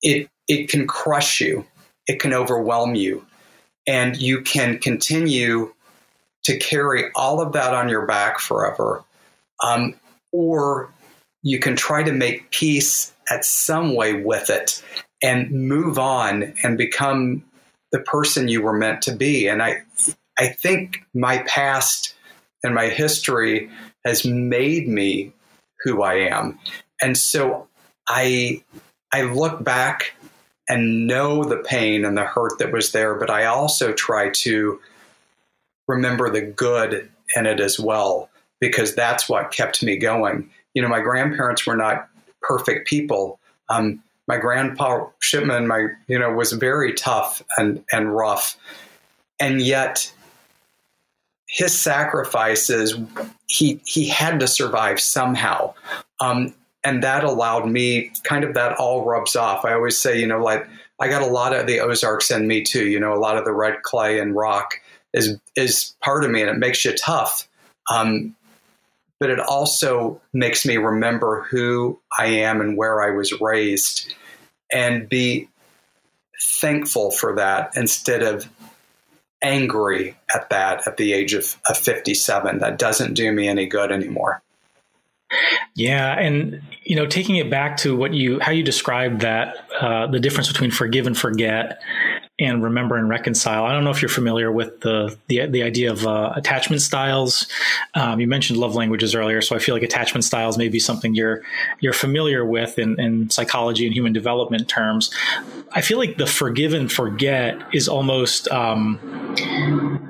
it 0.00 0.30
it 0.48 0.68
can 0.68 0.86
crush 0.86 1.40
you, 1.40 1.66
it 2.06 2.20
can 2.20 2.32
overwhelm 2.32 2.94
you, 2.94 3.26
and 3.86 4.16
you 4.16 4.40
can 4.42 4.78
continue 4.78 5.74
to 6.44 6.56
carry 6.56 7.10
all 7.14 7.42
of 7.42 7.52
that 7.52 7.74
on 7.74 7.88
your 7.88 8.06
back 8.06 8.38
forever, 8.38 9.04
um, 9.62 9.94
or 10.32 10.90
you 11.42 11.58
can 11.58 11.74
try 11.74 12.02
to 12.02 12.12
make 12.12 12.50
peace 12.50 13.12
at 13.30 13.44
some 13.44 13.94
way 13.94 14.22
with 14.22 14.48
it 14.48 14.82
and 15.22 15.50
move 15.50 15.98
on 15.98 16.54
and 16.62 16.78
become 16.78 17.44
the 17.92 18.00
person 18.00 18.48
you 18.48 18.62
were 18.62 18.76
meant 18.76 19.02
to 19.02 19.12
be. 19.12 19.48
And 19.48 19.62
I, 19.62 19.82
I 20.38 20.48
think 20.48 21.02
my 21.14 21.38
past 21.38 22.14
and 22.62 22.74
my 22.74 22.88
history 22.88 23.70
has 24.04 24.24
made 24.24 24.88
me 24.88 25.32
who 25.84 26.02
I 26.02 26.14
am. 26.14 26.58
And 27.02 27.16
so 27.16 27.68
I, 28.08 28.62
I 29.12 29.22
look 29.22 29.62
back 29.64 30.14
and 30.68 31.06
know 31.06 31.42
the 31.42 31.56
pain 31.56 32.04
and 32.04 32.16
the 32.16 32.24
hurt 32.24 32.58
that 32.58 32.72
was 32.72 32.92
there, 32.92 33.14
but 33.16 33.30
I 33.30 33.46
also 33.46 33.92
try 33.92 34.30
to 34.30 34.80
remember 35.88 36.30
the 36.30 36.42
good 36.42 37.10
in 37.34 37.46
it 37.46 37.58
as 37.58 37.80
well, 37.80 38.30
because 38.60 38.94
that's 38.94 39.28
what 39.28 39.50
kept 39.50 39.82
me 39.82 39.96
going. 39.96 40.50
You 40.74 40.82
know, 40.82 40.88
my 40.88 41.00
grandparents 41.00 41.66
were 41.66 41.76
not 41.76 42.08
perfect 42.42 42.86
people. 42.86 43.40
Um, 43.68 44.02
my 44.30 44.36
grandpa 44.36 45.08
Shipman, 45.18 45.66
my 45.66 45.88
you 46.06 46.16
know, 46.16 46.32
was 46.32 46.52
very 46.52 46.92
tough 46.92 47.42
and 47.58 47.84
and 47.90 48.14
rough, 48.14 48.56
and 49.40 49.60
yet 49.60 50.12
his 51.48 51.76
sacrifices 51.76 52.96
he 53.48 53.80
he 53.84 54.06
had 54.06 54.38
to 54.38 54.46
survive 54.46 55.00
somehow, 55.00 55.74
um, 56.20 56.54
and 56.84 57.02
that 57.02 57.24
allowed 57.24 57.68
me 57.68 58.12
kind 58.22 58.44
of 58.44 58.54
that 58.54 58.76
all 58.76 59.04
rubs 59.04 59.34
off. 59.34 59.64
I 59.64 59.72
always 59.72 59.98
say, 59.98 60.20
you 60.20 60.28
know, 60.28 60.38
like 60.38 60.64
I 61.00 61.08
got 61.08 61.22
a 61.22 61.26
lot 61.26 61.52
of 61.52 61.66
the 61.66 61.80
Ozarks 61.80 62.30
in 62.30 62.46
me 62.46 62.62
too. 62.62 62.86
You 62.86 63.00
know, 63.00 63.12
a 63.12 63.18
lot 63.18 63.36
of 63.36 63.44
the 63.44 63.52
red 63.52 63.82
clay 63.82 64.20
and 64.20 64.36
rock 64.36 64.74
is 65.12 65.40
is 65.56 65.96
part 66.00 66.22
of 66.22 66.30
me, 66.30 66.40
and 66.40 66.50
it 66.50 66.58
makes 66.58 66.84
you 66.84 66.92
tough. 66.96 67.48
Um, 67.90 68.36
but 69.20 69.30
it 69.30 69.38
also 69.38 70.20
makes 70.32 70.66
me 70.66 70.78
remember 70.78 71.46
who 71.50 72.00
I 72.18 72.26
am 72.26 72.60
and 72.60 72.76
where 72.76 73.02
I 73.02 73.10
was 73.10 73.38
raised 73.40 74.14
and 74.72 75.08
be 75.08 75.48
thankful 76.42 77.10
for 77.10 77.36
that 77.36 77.76
instead 77.76 78.22
of 78.22 78.48
angry 79.42 80.16
at 80.34 80.48
that 80.50 80.86
at 80.86 80.96
the 80.96 81.12
age 81.12 81.34
of, 81.34 81.56
of 81.68 81.76
57. 81.76 82.58
That 82.58 82.78
doesn't 82.78 83.14
do 83.14 83.30
me 83.30 83.46
any 83.46 83.66
good 83.66 83.92
anymore. 83.92 84.42
Yeah, 85.76 86.18
and 86.18 86.60
you 86.82 86.96
know, 86.96 87.06
taking 87.06 87.36
it 87.36 87.50
back 87.50 87.76
to 87.78 87.94
what 87.94 88.12
you 88.12 88.40
how 88.40 88.50
you 88.50 88.64
described 88.64 89.20
that 89.20 89.54
uh, 89.80 90.08
the 90.08 90.18
difference 90.18 90.48
between 90.48 90.72
forgive 90.72 91.06
and 91.06 91.16
forget 91.16 91.80
and 92.40 92.62
remember 92.62 92.96
and 92.96 93.08
reconcile. 93.08 93.64
I 93.64 93.72
don't 93.72 93.84
know 93.84 93.90
if 93.90 94.00
you're 94.00 94.08
familiar 94.08 94.50
with 94.50 94.80
the 94.80 95.16
the, 95.28 95.46
the 95.46 95.62
idea 95.62 95.92
of 95.92 96.06
uh, 96.06 96.32
attachment 96.34 96.82
styles. 96.82 97.46
Um, 97.94 98.18
you 98.18 98.26
mentioned 98.26 98.58
love 98.58 98.74
languages 98.74 99.14
earlier, 99.14 99.42
so 99.42 99.54
I 99.54 99.58
feel 99.58 99.74
like 99.74 99.82
attachment 99.82 100.24
styles 100.24 100.56
may 100.56 100.68
be 100.68 100.80
something 100.80 101.14
you're 101.14 101.42
you're 101.80 101.92
familiar 101.92 102.44
with 102.44 102.78
in, 102.78 102.98
in 102.98 103.30
psychology 103.30 103.86
and 103.86 103.94
human 103.94 104.12
development 104.12 104.68
terms. 104.68 105.14
I 105.72 105.82
feel 105.82 105.98
like 105.98 106.16
the 106.16 106.26
forgive 106.26 106.72
and 106.72 106.90
forget 106.90 107.60
is 107.72 107.88
almost 107.88 108.48
um, 108.48 108.98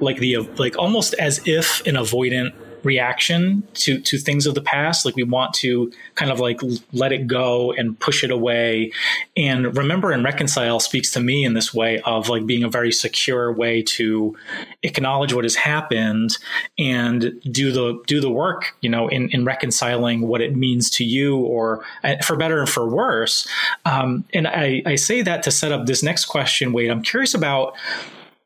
like 0.01 0.18
the 0.18 0.37
like 0.57 0.78
almost 0.78 1.14
as 1.14 1.47
if 1.47 1.85
an 1.87 1.97
avoidant 1.97 2.55
reaction 2.85 3.62
to 3.74 4.01
to 4.01 4.18
things 4.18 4.47
of 4.47 4.55
the 4.55 4.61
past. 4.61 5.05
Like 5.05 5.16
we 5.16 5.22
want 5.22 5.55
to 5.55 5.93
kind 6.14 6.31
of 6.31 6.41
like 6.41 6.61
let 6.93 7.12
it 7.12 7.26
go 7.26 7.72
and 7.72 7.99
push 7.99 8.24
it 8.24 8.31
away. 8.31 8.93
And 9.37 9.76
remember 9.76 10.12
and 10.12 10.24
reconcile 10.24 10.81
speaks 10.81 11.11
to 11.12 11.20
me 11.20 11.45
in 11.45 11.55
this 11.55 11.72
way 11.72 12.01
of 12.01 12.28
like 12.28 12.47
being 12.47 12.64
a 12.64 12.68
very 12.68 12.93
secure 12.93 13.53
way 13.53 13.83
to 13.83 14.37
acknowledge 14.83 15.33
what 15.33 15.45
has 15.45 15.57
happened 15.57 16.39
and 16.78 17.41
do 17.51 17.72
the 17.72 18.03
do 18.07 18.20
the 18.20 18.31
work 18.31 18.74
you 18.81 18.89
know 18.89 19.09
in 19.09 19.31
in 19.31 19.45
reconciling 19.45 20.26
what 20.26 20.41
it 20.41 20.57
means 20.57 20.91
to 20.91 21.05
you 21.05 21.39
or 21.39 21.85
uh, 22.05 22.16
for 22.22 22.37
better 22.37 22.61
and 22.61 22.68
for 22.68 22.89
worse. 22.89 23.47
Um, 23.85 24.24
and 24.33 24.47
I, 24.47 24.83
I 24.87 24.95
say 24.97 25.22
that 25.22 25.43
to 25.45 25.51
set 25.51 25.72
up 25.72 25.87
this 25.87 26.03
next 26.03 26.26
question 26.26 26.72
wade. 26.72 26.91
I'm 26.91 27.03
curious 27.03 27.35
about 27.35 27.76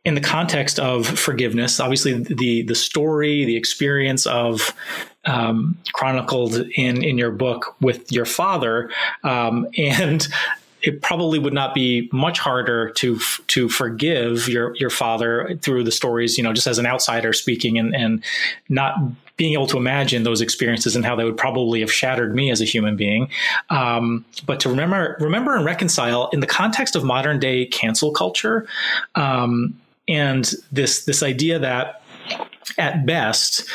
in 0.04 0.14
the 0.14 0.20
context 0.20 0.78
of 0.78 1.06
forgiveness, 1.06 1.80
obviously 1.80 2.12
the 2.12 2.62
the 2.62 2.74
story, 2.74 3.44
the 3.44 3.56
experience 3.56 4.26
of 4.26 4.74
um, 5.24 5.78
chronicled 5.92 6.56
in 6.76 7.02
in 7.02 7.16
your 7.18 7.30
book 7.30 7.74
with 7.80 8.12
your 8.12 8.26
father, 8.26 8.90
um, 9.22 9.66
and 9.78 10.28
it 10.82 11.00
probably 11.00 11.38
would 11.38 11.54
not 11.54 11.74
be 11.74 12.10
much 12.12 12.38
harder 12.38 12.90
to 12.90 13.18
to 13.48 13.68
forgive 13.68 14.48
your 14.48 14.76
your 14.76 14.90
father 14.90 15.58
through 15.62 15.84
the 15.84 15.92
stories, 15.92 16.36
you 16.36 16.44
know, 16.44 16.52
just 16.52 16.66
as 16.66 16.78
an 16.78 16.86
outsider 16.86 17.32
speaking 17.32 17.78
and 17.78 17.94
and 17.96 18.22
not 18.68 18.96
being 19.36 19.54
able 19.54 19.66
to 19.66 19.76
imagine 19.76 20.22
those 20.22 20.40
experiences 20.40 20.94
and 20.94 21.04
how 21.04 21.16
they 21.16 21.24
would 21.24 21.36
probably 21.36 21.80
have 21.80 21.92
shattered 21.92 22.36
me 22.36 22.52
as 22.52 22.60
a 22.60 22.64
human 22.64 22.94
being. 22.96 23.28
Um, 23.68 24.24
but 24.46 24.60
to 24.60 24.68
remember 24.68 25.16
remember 25.18 25.56
and 25.56 25.64
reconcile 25.64 26.28
in 26.32 26.40
the 26.40 26.46
context 26.46 26.94
of 26.94 27.04
modern 27.04 27.40
day 27.40 27.64
cancel 27.64 28.12
culture. 28.12 28.66
Um, 29.14 29.80
and 30.08 30.52
this 30.72 31.04
this 31.04 31.22
idea 31.22 31.58
that 31.58 32.02
at 32.78 33.06
best 33.06 33.68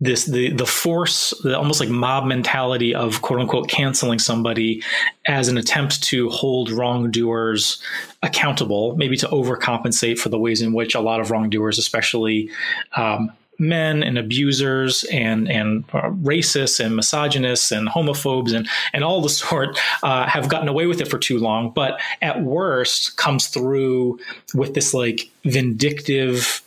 this 0.00 0.24
the 0.24 0.50
the 0.50 0.66
force 0.66 1.34
the 1.42 1.56
almost 1.56 1.78
like 1.78 1.88
mob 1.88 2.26
mentality 2.26 2.94
of 2.94 3.22
quote 3.22 3.40
unquote 3.40 3.68
canceling 3.68 4.18
somebody 4.18 4.82
as 5.26 5.48
an 5.48 5.58
attempt 5.58 6.02
to 6.02 6.28
hold 6.30 6.70
wrongdoers 6.70 7.82
accountable 8.22 8.96
maybe 8.96 9.16
to 9.16 9.26
overcompensate 9.28 10.18
for 10.18 10.30
the 10.30 10.38
ways 10.38 10.62
in 10.62 10.72
which 10.72 10.94
a 10.94 11.00
lot 11.00 11.20
of 11.20 11.30
wrongdoers 11.30 11.78
especially 11.78 12.50
um, 12.96 13.30
men 13.58 14.02
and 14.02 14.18
abusers 14.18 15.04
and 15.04 15.50
and 15.50 15.84
uh, 15.92 16.10
racists 16.10 16.84
and 16.84 16.96
misogynists 16.96 17.70
and 17.70 17.88
homophobes 17.88 18.54
and 18.54 18.68
and 18.92 19.04
all 19.04 19.20
the 19.20 19.28
sort 19.44 19.78
uh, 20.02 20.26
have 20.26 20.48
gotten 20.48 20.68
away 20.68 20.86
with 20.86 21.00
it 21.00 21.08
for 21.08 21.18
too 21.18 21.38
long, 21.38 21.70
but 21.70 22.00
at 22.22 22.42
worst 22.42 23.16
comes 23.16 23.48
through 23.48 24.18
with 24.54 24.74
this 24.74 24.94
like 24.94 25.30
vindictive 25.44 26.62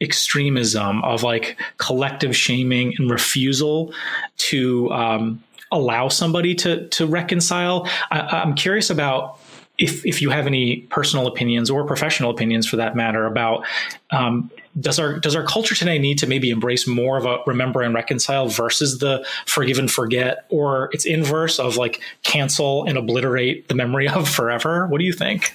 extremism 0.00 1.02
of 1.04 1.22
like 1.22 1.56
collective 1.78 2.36
shaming 2.36 2.92
and 2.98 3.10
refusal 3.10 3.94
to 4.36 4.90
um, 4.92 5.42
allow 5.70 6.08
somebody 6.08 6.54
to 6.54 6.88
to 6.88 7.06
reconcile. 7.06 7.88
I, 8.10 8.20
I'm 8.20 8.54
curious 8.54 8.90
about 8.90 9.38
if 9.78 10.04
if 10.04 10.20
you 10.22 10.30
have 10.30 10.46
any 10.46 10.82
personal 10.90 11.26
opinions 11.26 11.70
or 11.70 11.84
professional 11.84 12.30
opinions 12.30 12.66
for 12.66 12.76
that 12.76 12.94
matter 12.94 13.26
about 13.26 13.64
um, 14.10 14.50
does 14.78 14.98
our 14.98 15.18
does 15.18 15.36
our 15.36 15.44
culture 15.44 15.74
today 15.74 15.98
need 15.98 16.18
to 16.18 16.26
maybe 16.26 16.50
embrace 16.50 16.86
more 16.86 17.18
of 17.18 17.26
a 17.26 17.38
remember 17.46 17.82
and 17.82 17.94
reconcile 17.94 18.48
versus 18.48 18.98
the 18.98 19.26
forgive 19.46 19.78
and 19.78 19.90
forget? 19.90 20.46
Or 20.48 20.88
its 20.92 21.04
inverse 21.04 21.58
of 21.58 21.76
like 21.76 22.00
cancel 22.22 22.84
and 22.84 22.96
obliterate 22.96 23.68
the 23.68 23.74
memory 23.74 24.08
of 24.08 24.28
forever? 24.28 24.86
What 24.86 24.98
do 24.98 25.04
you 25.04 25.12
think? 25.12 25.54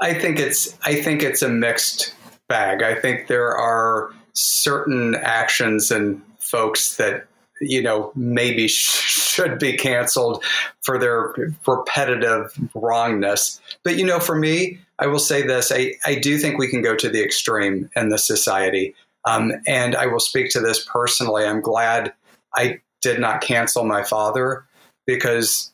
I 0.00 0.14
think 0.14 0.38
it's 0.38 0.76
I 0.84 1.00
think 1.00 1.22
it's 1.22 1.42
a 1.42 1.48
mixed 1.48 2.14
bag. 2.48 2.82
I 2.82 2.94
think 2.94 3.28
there 3.28 3.56
are 3.56 4.12
certain 4.34 5.14
actions 5.14 5.90
and 5.90 6.20
folks 6.38 6.96
that 6.96 7.26
you 7.64 7.82
know 7.82 8.12
maybe 8.14 8.68
should 9.34 9.58
be 9.58 9.76
canceled 9.76 10.44
for 10.82 10.98
their 10.98 11.34
repetitive 11.66 12.56
wrongness. 12.74 13.60
But 13.82 13.96
you 13.96 14.06
know, 14.06 14.20
for 14.20 14.36
me, 14.36 14.78
I 14.98 15.06
will 15.06 15.18
say 15.18 15.42
this: 15.42 15.72
I, 15.72 15.94
I 16.04 16.14
do 16.14 16.38
think 16.38 16.58
we 16.58 16.68
can 16.68 16.82
go 16.82 16.94
to 16.94 17.08
the 17.08 17.22
extreme 17.22 17.90
in 17.96 18.08
this 18.08 18.26
society, 18.26 18.94
um, 19.24 19.52
and 19.66 19.96
I 19.96 20.06
will 20.06 20.20
speak 20.20 20.50
to 20.50 20.60
this 20.60 20.84
personally. 20.84 21.44
I'm 21.44 21.60
glad 21.60 22.12
I 22.54 22.80
did 23.02 23.20
not 23.20 23.40
cancel 23.40 23.84
my 23.84 24.02
father 24.02 24.64
because 25.06 25.72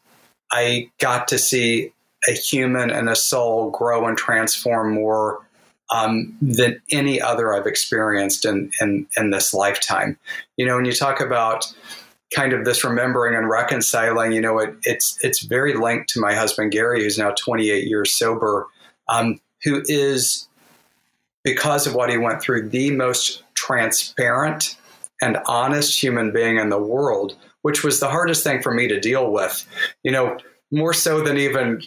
I 0.50 0.90
got 0.98 1.28
to 1.28 1.38
see 1.38 1.92
a 2.28 2.32
human 2.32 2.90
and 2.90 3.08
a 3.08 3.16
soul 3.16 3.70
grow 3.70 4.06
and 4.06 4.16
transform 4.16 4.94
more 4.94 5.46
um, 5.92 6.36
than 6.40 6.80
any 6.90 7.20
other 7.20 7.54
I've 7.54 7.66
experienced 7.66 8.44
in, 8.44 8.70
in, 8.80 9.06
in 9.16 9.30
this 9.30 9.52
lifetime. 9.52 10.18
You 10.56 10.66
know, 10.66 10.76
when 10.76 10.84
you 10.84 10.92
talk 10.92 11.20
about 11.20 11.66
kind 12.34 12.52
of 12.52 12.64
this 12.64 12.84
remembering 12.84 13.34
and 13.34 13.48
reconciling, 13.48 14.32
you 14.32 14.40
know, 14.40 14.58
it, 14.58 14.74
it's 14.84 15.18
it's 15.22 15.42
very 15.42 15.74
linked 15.74 16.08
to 16.10 16.20
my 16.20 16.34
husband 16.34 16.72
Gary, 16.72 17.02
who's 17.02 17.18
now 17.18 17.32
28 17.32 17.88
years 17.88 18.16
sober, 18.16 18.66
um, 19.08 19.40
who 19.64 19.82
is 19.86 20.48
because 21.42 21.86
of 21.86 21.94
what 21.94 22.10
he 22.10 22.18
went 22.18 22.40
through, 22.40 22.68
the 22.68 22.90
most 22.90 23.42
transparent 23.54 24.76
and 25.20 25.38
honest 25.46 26.00
human 26.00 26.32
being 26.32 26.58
in 26.58 26.68
the 26.68 26.78
world, 26.78 27.36
which 27.62 27.82
was 27.82 27.98
the 27.98 28.08
hardest 28.08 28.44
thing 28.44 28.62
for 28.62 28.72
me 28.72 28.86
to 28.88 29.00
deal 29.00 29.32
with. 29.32 29.66
You 30.04 30.12
know, 30.12 30.38
more 30.70 30.94
so 30.94 31.20
than 31.22 31.36
even 31.36 31.82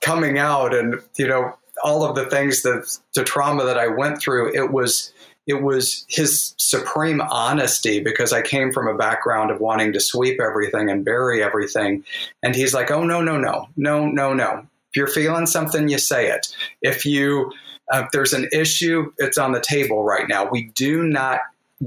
coming 0.00 0.38
out 0.38 0.74
and 0.74 0.96
you 1.16 1.26
know 1.26 1.56
all 1.84 2.02
of 2.02 2.16
the 2.16 2.26
things 2.26 2.62
that 2.62 2.98
the 3.14 3.22
trauma 3.22 3.64
that 3.64 3.78
I 3.78 3.86
went 3.86 4.20
through. 4.20 4.52
It 4.54 4.72
was 4.72 5.12
it 5.46 5.62
was 5.62 6.06
his 6.08 6.54
supreme 6.56 7.20
honesty 7.20 8.00
because 8.00 8.32
I 8.32 8.40
came 8.40 8.72
from 8.72 8.88
a 8.88 8.96
background 8.96 9.50
of 9.50 9.60
wanting 9.60 9.92
to 9.92 10.00
sweep 10.00 10.40
everything 10.40 10.90
and 10.90 11.04
bury 11.04 11.42
everything. 11.42 12.02
And 12.42 12.54
he's 12.54 12.72
like, 12.72 12.90
oh, 12.90 13.04
no, 13.04 13.20
no, 13.20 13.36
no, 13.36 13.68
no, 13.76 14.06
no, 14.06 14.32
no. 14.32 14.66
If 14.90 14.96
you're 14.96 15.06
feeling 15.06 15.44
something, 15.44 15.90
you 15.90 15.98
say 15.98 16.30
it. 16.30 16.46
If 16.80 17.04
you, 17.04 17.52
uh, 17.92 18.04
if 18.04 18.10
there's 18.12 18.32
an 18.32 18.48
issue, 18.52 19.12
it's 19.18 19.36
on 19.36 19.52
the 19.52 19.60
table 19.60 20.02
right 20.02 20.26
now. 20.26 20.48
We 20.50 20.70
do 20.74 21.02
not 21.02 21.40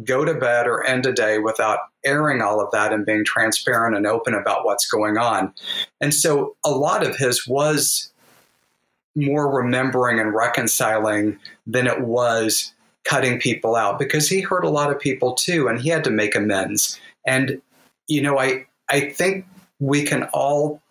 go 0.03 0.23
to 0.23 0.35
bed 0.35 0.67
or 0.67 0.85
end 0.85 1.07
a 1.07 1.13
day 1.13 1.39
without 1.39 1.79
airing 2.05 2.43
all 2.43 2.61
of 2.61 2.69
that 2.71 2.93
and 2.93 3.07
being 3.07 3.25
transparent 3.25 3.97
and 3.97 4.05
open 4.05 4.35
about 4.35 4.65
what's 4.65 4.85
going 4.85 5.17
on. 5.17 5.51
And 5.99 6.13
so 6.13 6.55
a 6.63 6.69
lot 6.69 7.03
of 7.03 7.17
his 7.17 7.47
was 7.47 8.11
more 9.17 9.51
remembering 9.51 10.19
and 10.19 10.33
reconciling 10.33 11.39
than 11.65 11.87
it 11.87 12.01
was 12.01 12.73
cutting 13.03 13.39
people 13.39 13.75
out 13.75 13.97
because 13.97 14.29
he 14.29 14.41
hurt 14.41 14.63
a 14.63 14.69
lot 14.69 14.91
of 14.91 14.99
people 14.99 15.33
too 15.33 15.67
and 15.67 15.81
he 15.81 15.89
had 15.89 16.03
to 16.03 16.11
make 16.11 16.35
amends. 16.35 16.99
And 17.25 17.61
you 18.07 18.21
know, 18.21 18.39
I 18.39 18.67
I 18.89 19.09
think 19.09 19.45
we 19.79 20.03
can 20.03 20.23
all 20.33 20.81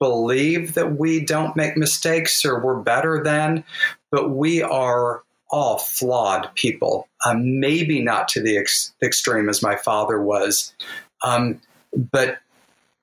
believe 0.00 0.74
that 0.74 0.96
we 0.96 1.24
don't 1.24 1.56
make 1.56 1.76
mistakes 1.76 2.44
or 2.44 2.60
we're 2.60 2.80
better 2.80 3.22
than, 3.22 3.64
but 4.10 4.30
we 4.30 4.62
are 4.62 5.22
all 5.50 5.78
flawed 5.78 6.50
people. 6.54 7.06
Um, 7.24 7.60
maybe 7.60 8.02
not 8.02 8.28
to 8.28 8.42
the 8.42 8.58
ex- 8.58 8.92
extreme 9.02 9.48
as 9.48 9.62
my 9.62 9.76
father 9.76 10.20
was, 10.20 10.74
um, 11.22 11.60
but 11.94 12.38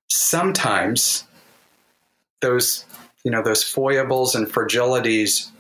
sometimes 0.10 1.24
those 2.42 2.86
you 3.24 3.32
know 3.32 3.42
those 3.42 3.64
foibles 3.64 4.36
and 4.36 4.48
fragilities 4.48 5.52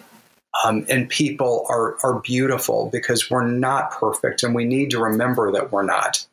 um, 0.64 0.86
and 0.90 1.10
people 1.10 1.66
are 1.70 1.98
are 2.04 2.20
beautiful 2.20 2.90
because 2.92 3.30
we're 3.30 3.48
not 3.48 3.92
perfect, 3.92 4.44
and 4.44 4.54
we 4.54 4.66
need 4.66 4.92
to 4.92 5.00
remember 5.00 5.52
that 5.54 5.72
we're 5.72 5.84
not. 5.84 6.26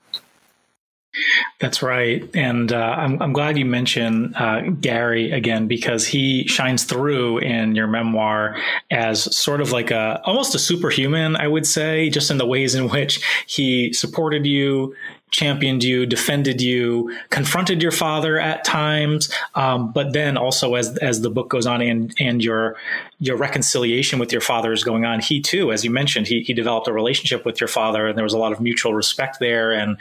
That's 1.58 1.82
right, 1.82 2.28
and 2.34 2.72
uh, 2.72 2.76
I'm, 2.76 3.20
I'm 3.22 3.32
glad 3.32 3.58
you 3.58 3.64
mentioned 3.64 4.34
uh, 4.36 4.60
Gary 4.80 5.32
again 5.32 5.66
because 5.66 6.06
he 6.06 6.46
shines 6.46 6.84
through 6.84 7.38
in 7.38 7.74
your 7.74 7.86
memoir 7.86 8.56
as 8.90 9.36
sort 9.36 9.60
of 9.60 9.72
like 9.72 9.90
a 9.90 10.20
almost 10.24 10.54
a 10.54 10.58
superhuman, 10.58 11.34
I 11.34 11.48
would 11.48 11.66
say, 11.66 12.10
just 12.10 12.30
in 12.30 12.38
the 12.38 12.46
ways 12.46 12.74
in 12.74 12.88
which 12.88 13.20
he 13.46 13.92
supported 13.92 14.46
you, 14.46 14.94
championed 15.30 15.84
you, 15.84 16.06
defended 16.06 16.60
you, 16.60 17.14
confronted 17.30 17.82
your 17.82 17.92
father 17.92 18.38
at 18.38 18.64
times, 18.64 19.32
um, 19.54 19.92
but 19.92 20.12
then 20.12 20.36
also 20.36 20.74
as 20.74 20.96
as 20.98 21.20
the 21.20 21.30
book 21.30 21.48
goes 21.48 21.66
on 21.66 21.80
and 21.80 22.14
and 22.18 22.42
your 22.42 22.76
your 23.20 23.36
reconciliation 23.36 24.18
with 24.18 24.30
your 24.32 24.40
father 24.40 24.72
is 24.72 24.84
going 24.84 25.04
on, 25.04 25.20
he 25.20 25.40
too, 25.40 25.72
as 25.72 25.84
you 25.84 25.90
mentioned, 25.90 26.26
he 26.26 26.42
he 26.42 26.52
developed 26.52 26.88
a 26.88 26.92
relationship 26.92 27.44
with 27.44 27.60
your 27.60 27.68
father, 27.68 28.06
and 28.06 28.16
there 28.16 28.24
was 28.24 28.34
a 28.34 28.38
lot 28.38 28.52
of 28.52 28.60
mutual 28.60 28.94
respect 28.94 29.38
there. 29.40 29.72
And 29.72 29.96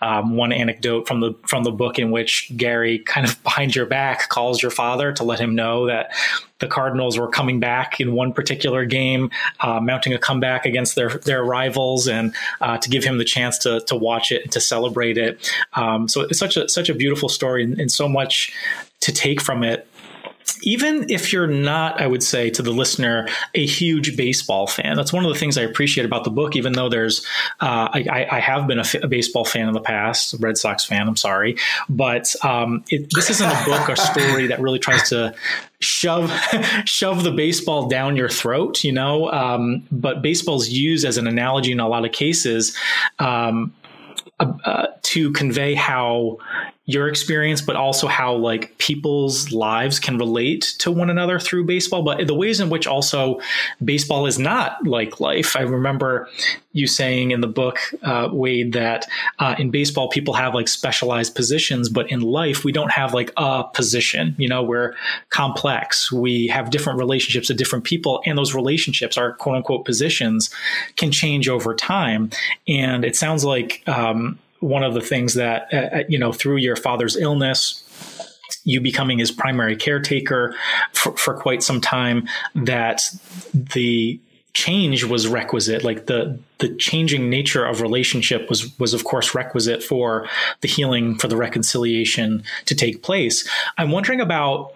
um, 0.00 0.36
one 0.36 0.52
anecdote 0.52 1.06
from 1.06 1.20
the 1.20 1.34
from 1.46 1.64
the 1.64 1.72
book 1.72 1.98
in 1.98 2.10
which 2.10 2.50
Gary 2.56 2.98
kind 3.00 3.26
of 3.26 3.42
behind 3.42 3.74
your 3.74 3.86
back 3.86 4.28
calls 4.28 4.62
your 4.62 4.70
father 4.70 5.12
to 5.12 5.24
let 5.24 5.38
him 5.38 5.54
know 5.54 5.86
that 5.86 6.12
the 6.58 6.66
Cardinals 6.66 7.18
were 7.18 7.28
coming 7.28 7.60
back 7.60 8.00
in 8.00 8.14
one 8.14 8.32
particular 8.32 8.84
game, 8.84 9.30
uh, 9.60 9.80
mounting 9.80 10.14
a 10.14 10.18
comeback 10.18 10.64
against 10.64 10.94
their 10.94 11.08
their 11.08 11.44
rivals, 11.44 12.08
and 12.08 12.34
uh, 12.60 12.78
to 12.78 12.88
give 12.88 13.04
him 13.04 13.18
the 13.18 13.24
chance 13.24 13.58
to 13.58 13.80
to 13.80 13.96
watch 13.96 14.32
it 14.32 14.42
and 14.42 14.52
to 14.52 14.60
celebrate 14.60 15.18
it. 15.18 15.52
Um, 15.74 16.08
so 16.08 16.22
it's 16.22 16.38
such 16.38 16.56
a 16.56 16.68
such 16.68 16.88
a 16.88 16.94
beautiful 16.94 17.28
story 17.28 17.62
and, 17.64 17.80
and 17.80 17.90
so 17.90 18.08
much 18.08 18.52
to 19.00 19.12
take 19.12 19.40
from 19.40 19.62
it 19.62 19.86
even 20.62 21.10
if 21.10 21.32
you're 21.32 21.46
not, 21.46 22.00
I 22.00 22.06
would 22.06 22.22
say 22.22 22.50
to 22.50 22.62
the 22.62 22.70
listener, 22.70 23.28
a 23.54 23.66
huge 23.66 24.16
baseball 24.16 24.66
fan, 24.66 24.96
that's 24.96 25.12
one 25.12 25.24
of 25.24 25.32
the 25.32 25.38
things 25.38 25.58
I 25.58 25.62
appreciate 25.62 26.04
about 26.04 26.24
the 26.24 26.30
book. 26.30 26.56
Even 26.56 26.72
though 26.72 26.88
there's, 26.88 27.24
uh, 27.60 27.88
I, 27.92 28.26
I, 28.30 28.40
have 28.40 28.66
been 28.66 28.78
a, 28.78 28.82
f- 28.82 29.02
a 29.02 29.08
baseball 29.08 29.44
fan 29.44 29.68
in 29.68 29.74
the 29.74 29.80
past, 29.80 30.34
Red 30.40 30.58
Sox 30.58 30.84
fan. 30.84 31.08
I'm 31.08 31.16
sorry, 31.16 31.56
but 31.88 32.34
um, 32.44 32.84
it, 32.90 33.08
this 33.14 33.30
isn't 33.30 33.50
a 33.50 33.64
book 33.64 33.88
or 33.88 33.96
story 33.96 34.46
that 34.48 34.60
really 34.60 34.78
tries 34.78 35.08
to 35.10 35.34
shove 35.80 36.30
shove 36.84 37.24
the 37.24 37.32
baseball 37.32 37.88
down 37.88 38.16
your 38.16 38.28
throat. 38.28 38.84
You 38.84 38.92
know, 38.92 39.30
um, 39.30 39.86
but 39.90 40.22
baseball's 40.22 40.68
used 40.68 41.04
as 41.04 41.18
an 41.18 41.26
analogy 41.26 41.72
in 41.72 41.80
a 41.80 41.88
lot 41.88 42.04
of 42.04 42.12
cases. 42.12 42.76
Um, 43.18 43.74
uh, 44.38 44.52
uh, 44.66 44.86
to 45.00 45.32
convey 45.32 45.72
how 45.72 46.36
your 46.88 47.08
experience, 47.08 47.60
but 47.60 47.74
also 47.74 48.06
how 48.06 48.32
like 48.32 48.78
people's 48.78 49.50
lives 49.50 49.98
can 49.98 50.16
relate 50.18 50.74
to 50.78 50.90
one 50.90 51.10
another 51.10 51.40
through 51.40 51.64
baseball, 51.64 52.02
but 52.02 52.24
the 52.26 52.34
ways 52.34 52.60
in 52.60 52.70
which 52.70 52.86
also 52.86 53.40
baseball 53.84 54.24
is 54.26 54.38
not 54.38 54.86
like 54.86 55.18
life. 55.18 55.56
I 55.56 55.62
remember 55.62 56.28
you 56.72 56.86
saying 56.86 57.32
in 57.32 57.40
the 57.40 57.48
book, 57.48 57.80
uh, 58.04 58.28
Wade, 58.30 58.72
that 58.74 59.06
uh, 59.40 59.56
in 59.58 59.70
baseball 59.70 60.08
people 60.08 60.34
have 60.34 60.54
like 60.54 60.68
specialized 60.68 61.34
positions, 61.34 61.88
but 61.88 62.08
in 62.08 62.20
life 62.20 62.64
we 62.64 62.70
don't 62.70 62.92
have 62.92 63.12
like 63.12 63.32
a 63.36 63.64
position. 63.64 64.36
You 64.38 64.48
know, 64.48 64.62
we're 64.62 64.94
complex. 65.30 66.12
We 66.12 66.46
have 66.48 66.70
different 66.70 67.00
relationships 67.00 67.48
to 67.48 67.54
different 67.54 67.84
people, 67.84 68.22
and 68.26 68.38
those 68.38 68.54
relationships, 68.54 69.18
our 69.18 69.32
quote 69.32 69.56
unquote 69.56 69.84
positions, 69.84 70.50
can 70.94 71.10
change 71.10 71.48
over 71.48 71.74
time. 71.74 72.30
And 72.68 73.04
it 73.04 73.16
sounds 73.16 73.44
like 73.44 73.82
um, 73.88 74.38
one 74.66 74.82
of 74.82 74.94
the 74.94 75.00
things 75.00 75.34
that 75.34 75.68
uh, 75.72 75.76
uh, 75.76 76.02
you 76.08 76.18
know 76.18 76.32
through 76.32 76.56
your 76.56 76.76
father's 76.76 77.16
illness 77.16 77.82
you 78.64 78.80
becoming 78.80 79.18
his 79.18 79.30
primary 79.30 79.76
caretaker 79.76 80.54
for, 80.92 81.16
for 81.16 81.34
quite 81.34 81.62
some 81.62 81.80
time 81.80 82.28
that 82.54 83.02
the 83.52 84.20
change 84.52 85.04
was 85.04 85.28
requisite 85.28 85.84
like 85.84 86.06
the 86.06 86.38
the 86.58 86.74
changing 86.76 87.28
nature 87.28 87.66
of 87.66 87.82
relationship 87.82 88.48
was 88.48 88.78
was 88.78 88.94
of 88.94 89.04
course 89.04 89.34
requisite 89.34 89.82
for 89.82 90.26
the 90.62 90.68
healing 90.68 91.14
for 91.16 91.28
the 91.28 91.36
reconciliation 91.36 92.42
to 92.64 92.74
take 92.74 93.02
place. 93.02 93.46
I'm 93.76 93.90
wondering 93.90 94.20
about 94.20 94.72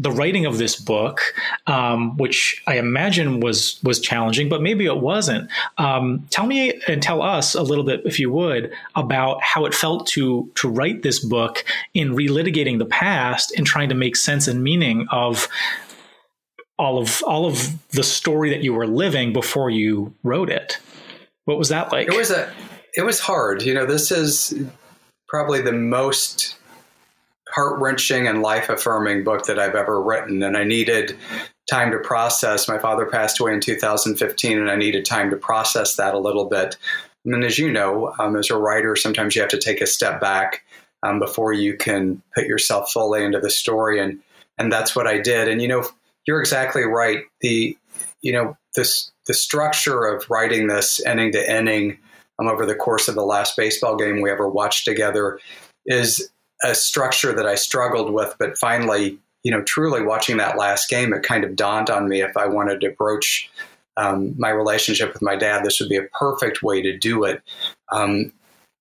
the 0.00 0.10
writing 0.10 0.46
of 0.46 0.56
this 0.56 0.76
book, 0.76 1.34
um, 1.66 2.16
which 2.16 2.62
I 2.66 2.78
imagine 2.78 3.40
was 3.40 3.78
was 3.84 4.00
challenging, 4.00 4.48
but 4.48 4.62
maybe 4.62 4.86
it 4.86 4.96
wasn't. 4.96 5.50
Um, 5.76 6.26
tell 6.30 6.46
me 6.46 6.80
and 6.88 7.02
tell 7.02 7.20
us 7.20 7.54
a 7.54 7.62
little 7.62 7.84
bit, 7.84 8.00
if 8.06 8.18
you 8.18 8.32
would, 8.32 8.72
about 8.96 9.42
how 9.42 9.66
it 9.66 9.74
felt 9.74 10.06
to 10.08 10.50
to 10.54 10.70
write 10.70 11.02
this 11.02 11.22
book 11.22 11.64
in 11.92 12.14
relitigating 12.14 12.78
the 12.78 12.86
past 12.86 13.52
and 13.58 13.66
trying 13.66 13.90
to 13.90 13.94
make 13.94 14.16
sense 14.16 14.48
and 14.48 14.64
meaning 14.64 15.06
of 15.10 15.48
all 16.78 16.98
of 16.98 17.22
all 17.26 17.44
of 17.44 17.76
the 17.90 18.02
story 18.02 18.48
that 18.48 18.62
you 18.62 18.72
were 18.72 18.86
living 18.86 19.34
before 19.34 19.68
you 19.68 20.14
wrote 20.22 20.48
it. 20.48 20.78
What 21.44 21.58
was 21.58 21.68
that 21.68 21.92
like? 21.92 22.08
It 22.08 22.16
was 22.16 22.30
a 22.30 22.50
it 22.96 23.02
was 23.02 23.20
hard. 23.20 23.62
You 23.62 23.74
know, 23.74 23.84
this 23.84 24.10
is 24.10 24.54
probably 25.28 25.60
the 25.60 25.72
most 25.72 26.56
heart 27.52 27.80
wrenching 27.80 28.26
and 28.26 28.42
life 28.42 28.68
affirming 28.68 29.24
book 29.24 29.46
that 29.46 29.58
I've 29.58 29.74
ever 29.74 30.00
written. 30.00 30.42
And 30.42 30.56
I 30.56 30.64
needed 30.64 31.16
time 31.70 31.90
to 31.92 31.98
process. 31.98 32.68
My 32.68 32.78
father 32.78 33.06
passed 33.06 33.40
away 33.40 33.52
in 33.54 33.60
2015, 33.60 34.58
and 34.58 34.70
I 34.70 34.76
needed 34.76 35.04
time 35.04 35.30
to 35.30 35.36
process 35.36 35.96
that 35.96 36.14
a 36.14 36.18
little 36.18 36.46
bit. 36.46 36.76
And 37.24 37.44
as 37.44 37.58
you 37.58 37.70
know, 37.70 38.14
um, 38.18 38.36
as 38.36 38.50
a 38.50 38.56
writer, 38.56 38.96
sometimes 38.96 39.36
you 39.36 39.42
have 39.42 39.50
to 39.50 39.60
take 39.60 39.80
a 39.80 39.86
step 39.86 40.20
back 40.20 40.64
um, 41.02 41.18
before 41.18 41.52
you 41.52 41.76
can 41.76 42.22
put 42.34 42.46
yourself 42.46 42.92
fully 42.92 43.24
into 43.24 43.40
the 43.40 43.50
story. 43.50 44.00
And, 44.00 44.20
and 44.58 44.72
that's 44.72 44.96
what 44.96 45.06
I 45.06 45.18
did. 45.18 45.48
And, 45.48 45.60
you 45.60 45.68
know, 45.68 45.84
you're 46.26 46.40
exactly 46.40 46.82
right. 46.82 47.24
The 47.40 47.76
you 48.22 48.32
know 48.32 48.56
this 48.74 49.10
the 49.26 49.34
structure 49.34 50.04
of 50.04 50.28
writing 50.30 50.66
this 50.66 51.04
ending 51.04 51.32
to 51.32 51.50
ending 51.50 51.98
um, 52.38 52.48
over 52.48 52.66
the 52.66 52.74
course 52.74 53.08
of 53.08 53.14
the 53.14 53.24
last 53.24 53.56
baseball 53.56 53.96
game 53.96 54.20
we 54.20 54.30
ever 54.30 54.48
watched 54.48 54.84
together 54.84 55.38
is 55.86 56.30
a 56.64 56.74
structure 56.74 57.32
that 57.32 57.46
I 57.46 57.54
struggled 57.54 58.12
with, 58.12 58.34
but 58.38 58.58
finally, 58.58 59.18
you 59.42 59.50
know, 59.50 59.62
truly 59.62 60.02
watching 60.02 60.36
that 60.36 60.58
last 60.58 60.88
game, 60.88 61.12
it 61.14 61.22
kind 61.22 61.44
of 61.44 61.56
dawned 61.56 61.90
on 61.90 62.08
me 62.08 62.20
if 62.20 62.36
I 62.36 62.46
wanted 62.46 62.80
to 62.82 62.90
broach 62.90 63.50
um, 63.96 64.34
my 64.38 64.50
relationship 64.50 65.12
with 65.12 65.22
my 65.22 65.36
dad, 65.36 65.64
this 65.64 65.80
would 65.80 65.88
be 65.88 65.96
a 65.96 66.08
perfect 66.18 66.62
way 66.62 66.82
to 66.82 66.96
do 66.96 67.24
it. 67.24 67.42
Um, 67.92 68.32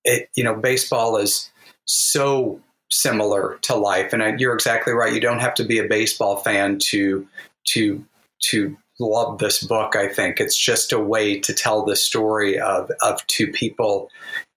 it 0.04 0.30
you 0.36 0.44
know, 0.44 0.56
baseball 0.56 1.18
is 1.18 1.52
so 1.86 2.62
similar 2.92 3.60
to 3.64 3.76
life, 3.76 4.14
and 4.14 4.24
I, 4.24 4.36
you're 4.38 4.54
exactly 4.54 4.94
right. 4.94 5.14
You 5.14 5.20
don't 5.20 5.40
have 5.40 5.56
to 5.56 5.64
be 5.64 5.80
a 5.80 5.88
baseball 5.88 6.38
fan 6.38 6.80
to 6.90 7.28
to 7.70 8.06
to 8.44 8.78
love 9.00 9.40
this 9.40 9.64
book. 9.64 9.96
I 9.96 10.08
think 10.08 10.40
it's 10.40 10.58
just 10.58 10.92
a 10.92 11.00
way 11.00 11.40
to 11.40 11.54
tell 11.54 11.84
the 11.84 11.96
story 11.96 12.60
of 12.60 12.92
of 13.02 13.26
two 13.28 13.52
people, 13.52 14.10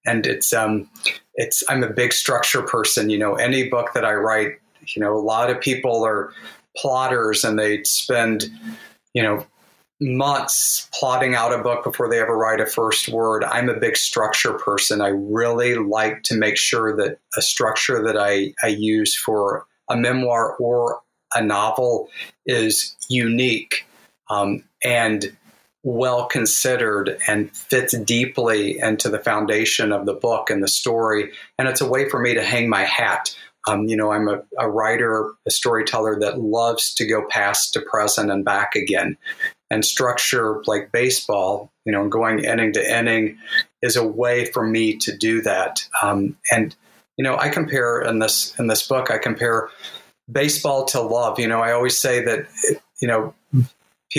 and 0.06 0.26
it's 0.26 0.52
um 0.52 0.88
it's 1.34 1.62
I'm 1.68 1.82
a 1.82 1.90
big 1.90 2.12
structure 2.12 2.62
person. 2.62 3.10
You 3.10 3.18
know, 3.18 3.34
any 3.34 3.68
book 3.68 3.92
that 3.94 4.04
I 4.04 4.14
write, 4.14 4.58
you 4.88 5.00
know, 5.00 5.16
a 5.16 5.20
lot 5.20 5.50
of 5.50 5.60
people 5.60 6.04
are 6.04 6.32
plotters 6.76 7.44
and 7.44 7.58
they 7.58 7.82
spend 7.84 8.46
you 9.14 9.22
know 9.22 9.46
months 10.00 10.88
plotting 10.98 11.34
out 11.34 11.52
a 11.52 11.62
book 11.62 11.84
before 11.84 12.08
they 12.08 12.20
ever 12.20 12.36
write 12.36 12.60
a 12.60 12.66
first 12.66 13.08
word. 13.08 13.44
I'm 13.44 13.68
a 13.68 13.78
big 13.78 13.96
structure 13.96 14.54
person. 14.54 15.00
I 15.00 15.08
really 15.08 15.76
like 15.76 16.24
to 16.24 16.36
make 16.36 16.56
sure 16.56 16.96
that 16.96 17.18
a 17.36 17.42
structure 17.42 18.02
that 18.02 18.16
I, 18.16 18.52
I 18.62 18.68
use 18.68 19.16
for 19.16 19.66
a 19.88 19.96
memoir 19.96 20.56
or 20.56 21.00
a 21.34 21.42
novel 21.42 22.08
is 22.46 22.96
unique 23.08 23.86
um, 24.28 24.64
and 24.82 25.36
well 25.84 26.26
considered 26.26 27.18
and 27.26 27.54
fits 27.56 27.96
deeply 27.98 28.78
into 28.78 29.08
the 29.08 29.18
foundation 29.18 29.92
of 29.92 30.06
the 30.06 30.14
book 30.14 30.50
and 30.50 30.62
the 30.62 30.68
story. 30.68 31.32
And 31.58 31.68
it's 31.68 31.80
a 31.80 31.88
way 31.88 32.08
for 32.08 32.20
me 32.20 32.34
to 32.34 32.42
hang 32.42 32.68
my 32.68 32.84
hat. 32.84 33.36
Um, 33.68 33.84
you 33.84 33.96
know, 33.96 34.12
I'm 34.12 34.28
a, 34.28 34.42
a, 34.58 34.70
writer, 34.70 35.32
a 35.46 35.50
storyteller 35.50 36.18
that 36.20 36.40
loves 36.40 36.94
to 36.94 37.06
go 37.06 37.24
past 37.28 37.72
to 37.74 37.80
present 37.80 38.30
and 38.30 38.44
back 38.44 38.74
again. 38.74 39.16
And 39.70 39.84
structure 39.84 40.62
like 40.66 40.92
baseball, 40.92 41.72
you 41.84 41.92
know, 41.92 42.08
going 42.08 42.44
inning 42.44 42.72
to 42.74 42.98
inning 42.98 43.38
is 43.80 43.96
a 43.96 44.06
way 44.06 44.44
for 44.46 44.66
me 44.66 44.96
to 44.98 45.16
do 45.16 45.40
that. 45.42 45.86
Um, 46.02 46.36
and 46.50 46.74
you 47.16 47.24
know, 47.24 47.36
I 47.36 47.48
compare 47.48 48.00
in 48.02 48.18
this 48.18 48.58
in 48.58 48.66
this 48.66 48.86
book, 48.86 49.10
I 49.10 49.18
compare 49.18 49.68
baseball 50.30 50.84
to 50.86 51.00
love. 51.00 51.38
You 51.38 51.48
know, 51.48 51.60
I 51.60 51.72
always 51.72 51.98
say 51.98 52.24
that 52.24 52.46
you 53.00 53.08
know 53.08 53.34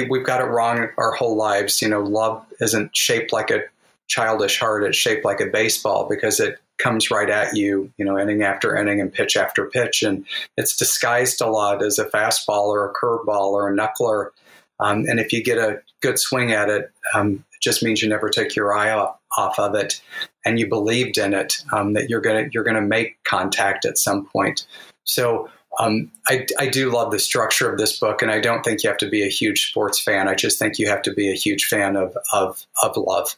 we've 0.01 0.25
got 0.25 0.41
it 0.41 0.45
wrong 0.45 0.87
our 0.97 1.11
whole 1.11 1.35
lives. 1.35 1.81
You 1.81 1.89
know, 1.89 2.01
love 2.01 2.45
isn't 2.59 2.95
shaped 2.95 3.31
like 3.31 3.51
a 3.51 3.61
childish 4.07 4.59
heart; 4.59 4.83
it's 4.83 4.97
shaped 4.97 5.25
like 5.25 5.41
a 5.41 5.45
baseball 5.45 6.07
because 6.09 6.39
it 6.39 6.59
comes 6.77 7.11
right 7.11 7.29
at 7.29 7.55
you. 7.55 7.91
You 7.97 8.05
know, 8.05 8.17
inning 8.17 8.43
after 8.43 8.75
inning 8.75 9.01
and 9.01 9.13
pitch 9.13 9.37
after 9.37 9.65
pitch, 9.65 10.03
and 10.03 10.25
it's 10.57 10.75
disguised 10.75 11.41
a 11.41 11.47
lot 11.47 11.83
as 11.83 11.99
a 11.99 12.05
fastball 12.05 12.67
or 12.67 12.89
a 12.89 12.93
curveball 12.93 13.51
or 13.51 13.71
a 13.71 13.75
knuckler. 13.75 14.29
Um, 14.79 15.05
and 15.07 15.19
if 15.19 15.31
you 15.31 15.43
get 15.43 15.57
a 15.57 15.81
good 16.01 16.19
swing 16.19 16.51
at 16.51 16.69
it, 16.69 16.91
um, 17.13 17.45
it 17.53 17.61
just 17.61 17.83
means 17.83 18.01
you 18.01 18.09
never 18.09 18.29
take 18.29 18.55
your 18.55 18.75
eye 18.75 18.91
off, 18.91 19.17
off 19.37 19.59
of 19.59 19.75
it, 19.75 20.01
and 20.45 20.59
you 20.59 20.67
believed 20.67 21.17
in 21.17 21.33
it 21.33 21.53
um, 21.71 21.93
that 21.93 22.09
you're 22.09 22.21
gonna 22.21 22.49
you're 22.51 22.63
gonna 22.63 22.81
make 22.81 23.23
contact 23.23 23.85
at 23.85 23.97
some 23.97 24.25
point. 24.25 24.65
So 25.05 25.49
um, 25.79 26.11
I, 26.27 26.45
I, 26.59 26.67
do 26.67 26.91
love 26.91 27.11
the 27.11 27.19
structure 27.19 27.71
of 27.71 27.79
this 27.79 27.99
book, 27.99 28.21
and 28.21 28.29
I 28.29 28.39
don't 28.39 28.63
think 28.63 28.83
you 28.83 28.89
have 28.89 28.97
to 28.99 29.09
be 29.09 29.23
a 29.23 29.29
huge 29.29 29.69
sports 29.69 29.99
fan. 29.99 30.27
I 30.27 30.35
just 30.35 30.59
think 30.59 30.77
you 30.77 30.87
have 30.87 31.01
to 31.03 31.13
be 31.13 31.31
a 31.31 31.35
huge 31.35 31.65
fan 31.65 31.95
of 31.95 32.15
of, 32.31 32.65
of 32.83 32.95
love. 32.95 33.35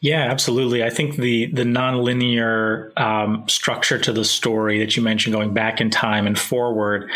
Yeah, 0.00 0.30
absolutely. 0.30 0.84
I 0.84 0.90
think 0.90 1.16
the 1.16 1.46
the 1.46 1.62
nonlinear 1.62 2.96
um, 3.00 3.48
structure 3.48 3.98
to 3.98 4.12
the 4.12 4.24
story 4.24 4.78
that 4.78 4.96
you 4.96 5.02
mentioned, 5.02 5.34
going 5.34 5.54
back 5.54 5.80
in 5.80 5.90
time 5.90 6.26
and 6.26 6.38
forward, 6.38 7.10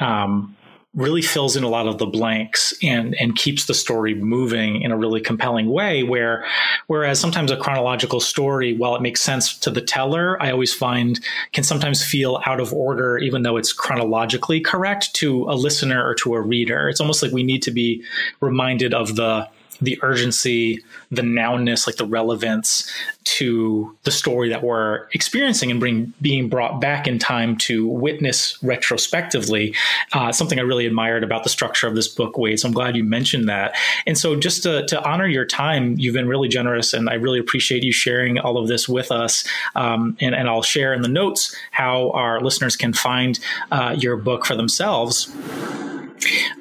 um, 0.00 0.56
really 0.98 1.22
fills 1.22 1.56
in 1.56 1.64
a 1.64 1.68
lot 1.68 1.86
of 1.86 1.98
the 1.98 2.06
blanks 2.06 2.74
and 2.82 3.14
and 3.20 3.36
keeps 3.36 3.66
the 3.66 3.74
story 3.74 4.14
moving 4.14 4.82
in 4.82 4.90
a 4.90 4.96
really 4.96 5.20
compelling 5.20 5.70
way 5.70 6.02
where 6.02 6.44
whereas 6.88 7.18
sometimes 7.18 7.50
a 7.50 7.56
chronological 7.56 8.20
story 8.20 8.76
while 8.76 8.94
it 8.94 9.02
makes 9.02 9.20
sense 9.20 9.56
to 9.56 9.70
the 9.70 9.80
teller 9.80 10.40
i 10.42 10.50
always 10.50 10.74
find 10.74 11.20
can 11.52 11.64
sometimes 11.64 12.04
feel 12.04 12.40
out 12.44 12.60
of 12.60 12.72
order 12.72 13.18
even 13.18 13.42
though 13.42 13.56
it's 13.56 13.72
chronologically 13.72 14.60
correct 14.60 15.14
to 15.14 15.44
a 15.44 15.54
listener 15.54 16.06
or 16.06 16.14
to 16.14 16.34
a 16.34 16.40
reader. 16.40 16.88
It's 16.88 17.00
almost 17.00 17.22
like 17.22 17.32
we 17.32 17.42
need 17.42 17.62
to 17.62 17.70
be 17.70 18.04
reminded 18.40 18.94
of 18.94 19.16
the 19.16 19.48
the 19.80 19.98
urgency, 20.02 20.82
the 21.10 21.22
nowness, 21.22 21.86
like 21.86 21.96
the 21.96 22.06
relevance 22.06 22.90
to 23.24 23.96
the 24.04 24.10
story 24.10 24.48
that 24.48 24.62
we're 24.62 25.06
experiencing 25.12 25.70
and 25.70 25.78
bring 25.78 26.12
being 26.22 26.48
brought 26.48 26.80
back 26.80 27.06
in 27.06 27.18
time 27.18 27.56
to 27.56 27.86
witness 27.86 28.60
retrospectively. 28.62 29.74
Uh, 30.12 30.32
something 30.32 30.58
I 30.58 30.62
really 30.62 30.86
admired 30.86 31.22
about 31.22 31.44
the 31.44 31.50
structure 31.50 31.86
of 31.86 31.94
this 31.94 32.08
book, 32.08 32.38
Wade. 32.38 32.58
So 32.58 32.68
I'm 32.68 32.74
glad 32.74 32.96
you 32.96 33.04
mentioned 33.04 33.48
that. 33.48 33.76
And 34.06 34.16
so 34.16 34.34
just 34.34 34.62
to, 34.62 34.86
to 34.86 35.02
honor 35.08 35.26
your 35.26 35.44
time, 35.44 35.98
you've 35.98 36.14
been 36.14 36.28
really 36.28 36.48
generous, 36.48 36.94
and 36.94 37.08
I 37.08 37.14
really 37.14 37.38
appreciate 37.38 37.82
you 37.82 37.92
sharing 37.92 38.38
all 38.38 38.56
of 38.56 38.68
this 38.68 38.88
with 38.88 39.12
us. 39.12 39.44
Um, 39.74 40.16
and, 40.20 40.34
and, 40.34 40.48
I'll 40.48 40.62
share 40.62 40.94
in 40.94 41.02
the 41.02 41.08
notes 41.08 41.54
how 41.72 42.10
our 42.12 42.40
listeners 42.40 42.74
can 42.74 42.94
find 42.94 43.38
uh, 43.70 43.94
your 43.98 44.16
book 44.16 44.46
for 44.46 44.56
themselves. 44.56 45.30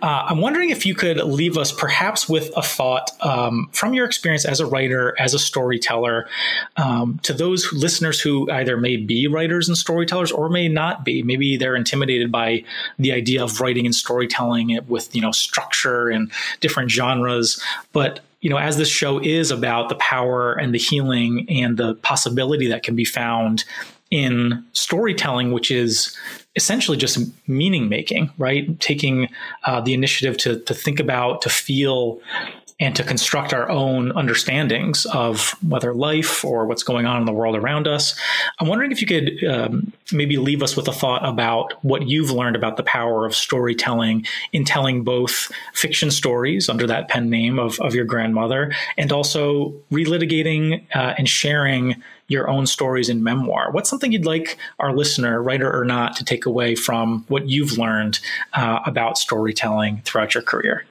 Uh, 0.02 0.26
I'm 0.28 0.42
wondering 0.42 0.70
if 0.70 0.86
you 0.86 0.96
could 0.96 1.18
leave 1.18 1.58
us 1.58 1.72
perhaps 1.72 2.30
with 2.30 2.52
a 2.56 2.62
thought 2.62 3.12
um, 3.22 3.70
from 3.72 3.94
your 3.94 4.06
experience 4.06 4.46
as 4.46 4.60
a 4.60 4.66
writer, 4.66 5.16
as 5.20 5.34
a 5.34 5.40
storyteller, 5.40 6.28
um, 6.78 7.20
to 7.24 7.34
those 7.34 7.72
listeners 7.74 8.20
who 8.20 8.50
either 8.52 8.78
may 8.78 8.98
be 8.98 9.28
writers 9.28 9.68
and 9.68 9.78
storytellers 9.78 10.32
or 10.32 10.50
may 10.50 10.68
not 10.68 11.04
be. 11.04 11.24
Maybe 11.24 11.58
they're 11.58 11.76
intimidated 11.76 12.32
by 12.32 12.64
the 13.00 13.12
idea 13.12 13.44
of 13.44 13.60
writing 13.60 13.86
and 13.86 13.96
storytelling 13.96 14.80
with 14.88 15.16
you 15.16 15.22
know 15.22 15.32
structure 15.32 16.10
and 16.10 16.32
different 16.60 16.92
genres, 16.92 17.62
but 17.94 18.22
you 18.42 18.50
know, 18.50 18.58
as 18.58 18.78
this 18.78 18.90
show 18.90 19.20
is 19.20 19.52
about 19.52 19.90
the 19.90 19.96
power 19.96 20.54
and 20.54 20.74
the 20.74 20.78
healing 20.78 21.48
and 21.50 21.78
the 21.78 21.96
possibility 21.96 22.68
that 22.68 22.84
can 22.84 22.96
be 22.96 23.06
found 23.06 23.66
in 24.12 24.64
storytelling, 24.74 25.52
which 25.52 25.72
is 25.72 26.16
essentially 26.58 26.98
just 26.98 27.20
meaning 27.48 27.88
making, 27.88 28.30
right? 28.38 28.78
Taking 28.82 29.30
uh, 29.64 29.80
the 29.80 29.94
initiative 29.94 30.38
to 30.40 30.60
to 30.60 30.74
think 30.74 31.00
about, 31.00 31.42
to 31.44 31.50
feel, 31.50 32.20
and 32.80 32.96
to 32.96 33.04
construct 33.04 33.54
our 33.54 33.70
own 33.70 34.12
understandings 34.12 35.06
of 35.08 35.56
whether 35.68 35.94
life 35.94 36.46
or 36.46 36.66
what's 36.66 36.84
going 36.84 37.08
on 37.08 37.20
in 37.20 37.26
the 37.26 37.32
world 37.32 37.56
around 37.56 37.88
us. 37.88 38.20
I'm 38.60 38.68
wondering 38.68 38.92
if 38.92 39.02
you 39.02 39.08
could 39.08 39.44
um, 39.46 39.92
maybe 40.12 40.38
leave 40.38 40.62
us 40.62 40.76
with 40.76 40.88
a 40.88 40.92
thought 40.92 41.28
about 41.28 41.74
what 41.84 42.08
you've 42.08 42.30
learned 42.30 42.56
about 42.56 42.78
the 42.78 42.84
power 42.84 43.26
of 43.26 43.36
storytelling 43.36 44.28
in 44.54 44.64
telling 44.64 45.04
both 45.04 45.52
fiction 45.74 46.12
stories 46.12 46.70
under 46.70 46.86
that 46.86 47.08
pen 47.08 47.32
name 47.32 47.58
of, 47.58 47.80
of 47.80 47.96
your 47.96 48.06
grandmother 48.06 48.72
and 48.96 49.12
also 49.12 49.74
relitigating 49.92 50.84
uh, 50.94 51.16
and 51.18 51.28
sharing 51.28 51.96
your 52.28 52.50
own 52.50 52.66
stories 52.66 53.10
in 53.10 53.24
memoir. 53.24 53.72
What's 53.72 53.90
something 53.90 54.12
you'd 54.12 54.26
like 54.26 54.58
our 54.80 54.96
listener, 54.96 55.42
writer 55.42 55.72
or 55.74 55.86
not, 55.86 56.16
to 56.18 56.26
take 56.26 56.46
away 56.46 56.76
from 56.76 57.26
what 57.28 57.48
you've 57.48 57.78
learned 57.78 58.20
uh, 58.54 58.80
about 58.86 59.18
storytelling 59.18 60.02
throughout 60.04 60.34
your 60.34 60.44
career? 60.44 60.86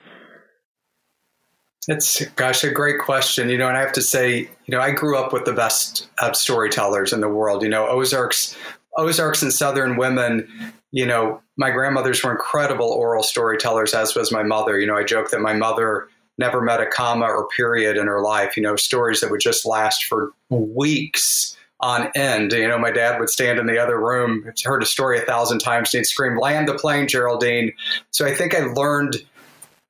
It's 1.88 2.24
gosh, 2.30 2.64
a 2.64 2.70
great 2.70 2.98
question. 2.98 3.48
You 3.48 3.58
know, 3.58 3.68
and 3.68 3.76
I 3.76 3.80
have 3.80 3.92
to 3.92 4.02
say, 4.02 4.38
you 4.38 4.48
know, 4.68 4.80
I 4.80 4.90
grew 4.90 5.16
up 5.16 5.32
with 5.32 5.44
the 5.44 5.52
best 5.52 6.08
storytellers 6.32 7.12
in 7.12 7.20
the 7.20 7.28
world. 7.28 7.62
You 7.62 7.68
know, 7.68 7.86
Ozarks, 7.86 8.56
Ozarks 8.96 9.42
and 9.42 9.52
Southern 9.52 9.96
women. 9.96 10.48
You 10.90 11.06
know, 11.06 11.42
my 11.56 11.70
grandmothers 11.70 12.22
were 12.24 12.32
incredible 12.32 12.88
oral 12.88 13.22
storytellers, 13.22 13.94
as 13.94 14.14
was 14.14 14.32
my 14.32 14.42
mother. 14.42 14.80
You 14.80 14.86
know, 14.86 14.96
I 14.96 15.04
joke 15.04 15.30
that 15.30 15.40
my 15.40 15.52
mother 15.52 16.08
never 16.38 16.60
met 16.60 16.80
a 16.80 16.86
comma 16.86 17.26
or 17.26 17.48
period 17.48 17.96
in 17.96 18.06
her 18.06 18.22
life. 18.22 18.56
You 18.56 18.62
know, 18.62 18.76
stories 18.76 19.20
that 19.20 19.30
would 19.30 19.40
just 19.40 19.66
last 19.66 20.04
for 20.04 20.32
weeks 20.50 21.56
on 21.80 22.10
end. 22.14 22.52
You 22.52 22.68
know, 22.68 22.78
my 22.78 22.90
dad 22.90 23.20
would 23.20 23.30
stand 23.30 23.58
in 23.58 23.66
the 23.66 23.78
other 23.78 23.98
room, 23.98 24.50
heard 24.64 24.82
a 24.82 24.86
story 24.86 25.18
a 25.18 25.22
thousand 25.22 25.58
times, 25.58 25.92
and 25.92 26.00
he'd 26.00 26.06
scream, 26.06 26.38
"Land 26.38 26.68
the 26.68 26.74
plane, 26.74 27.08
Geraldine." 27.08 27.72
So 28.10 28.26
I 28.26 28.34
think 28.34 28.54
I 28.54 28.60
learned 28.60 29.16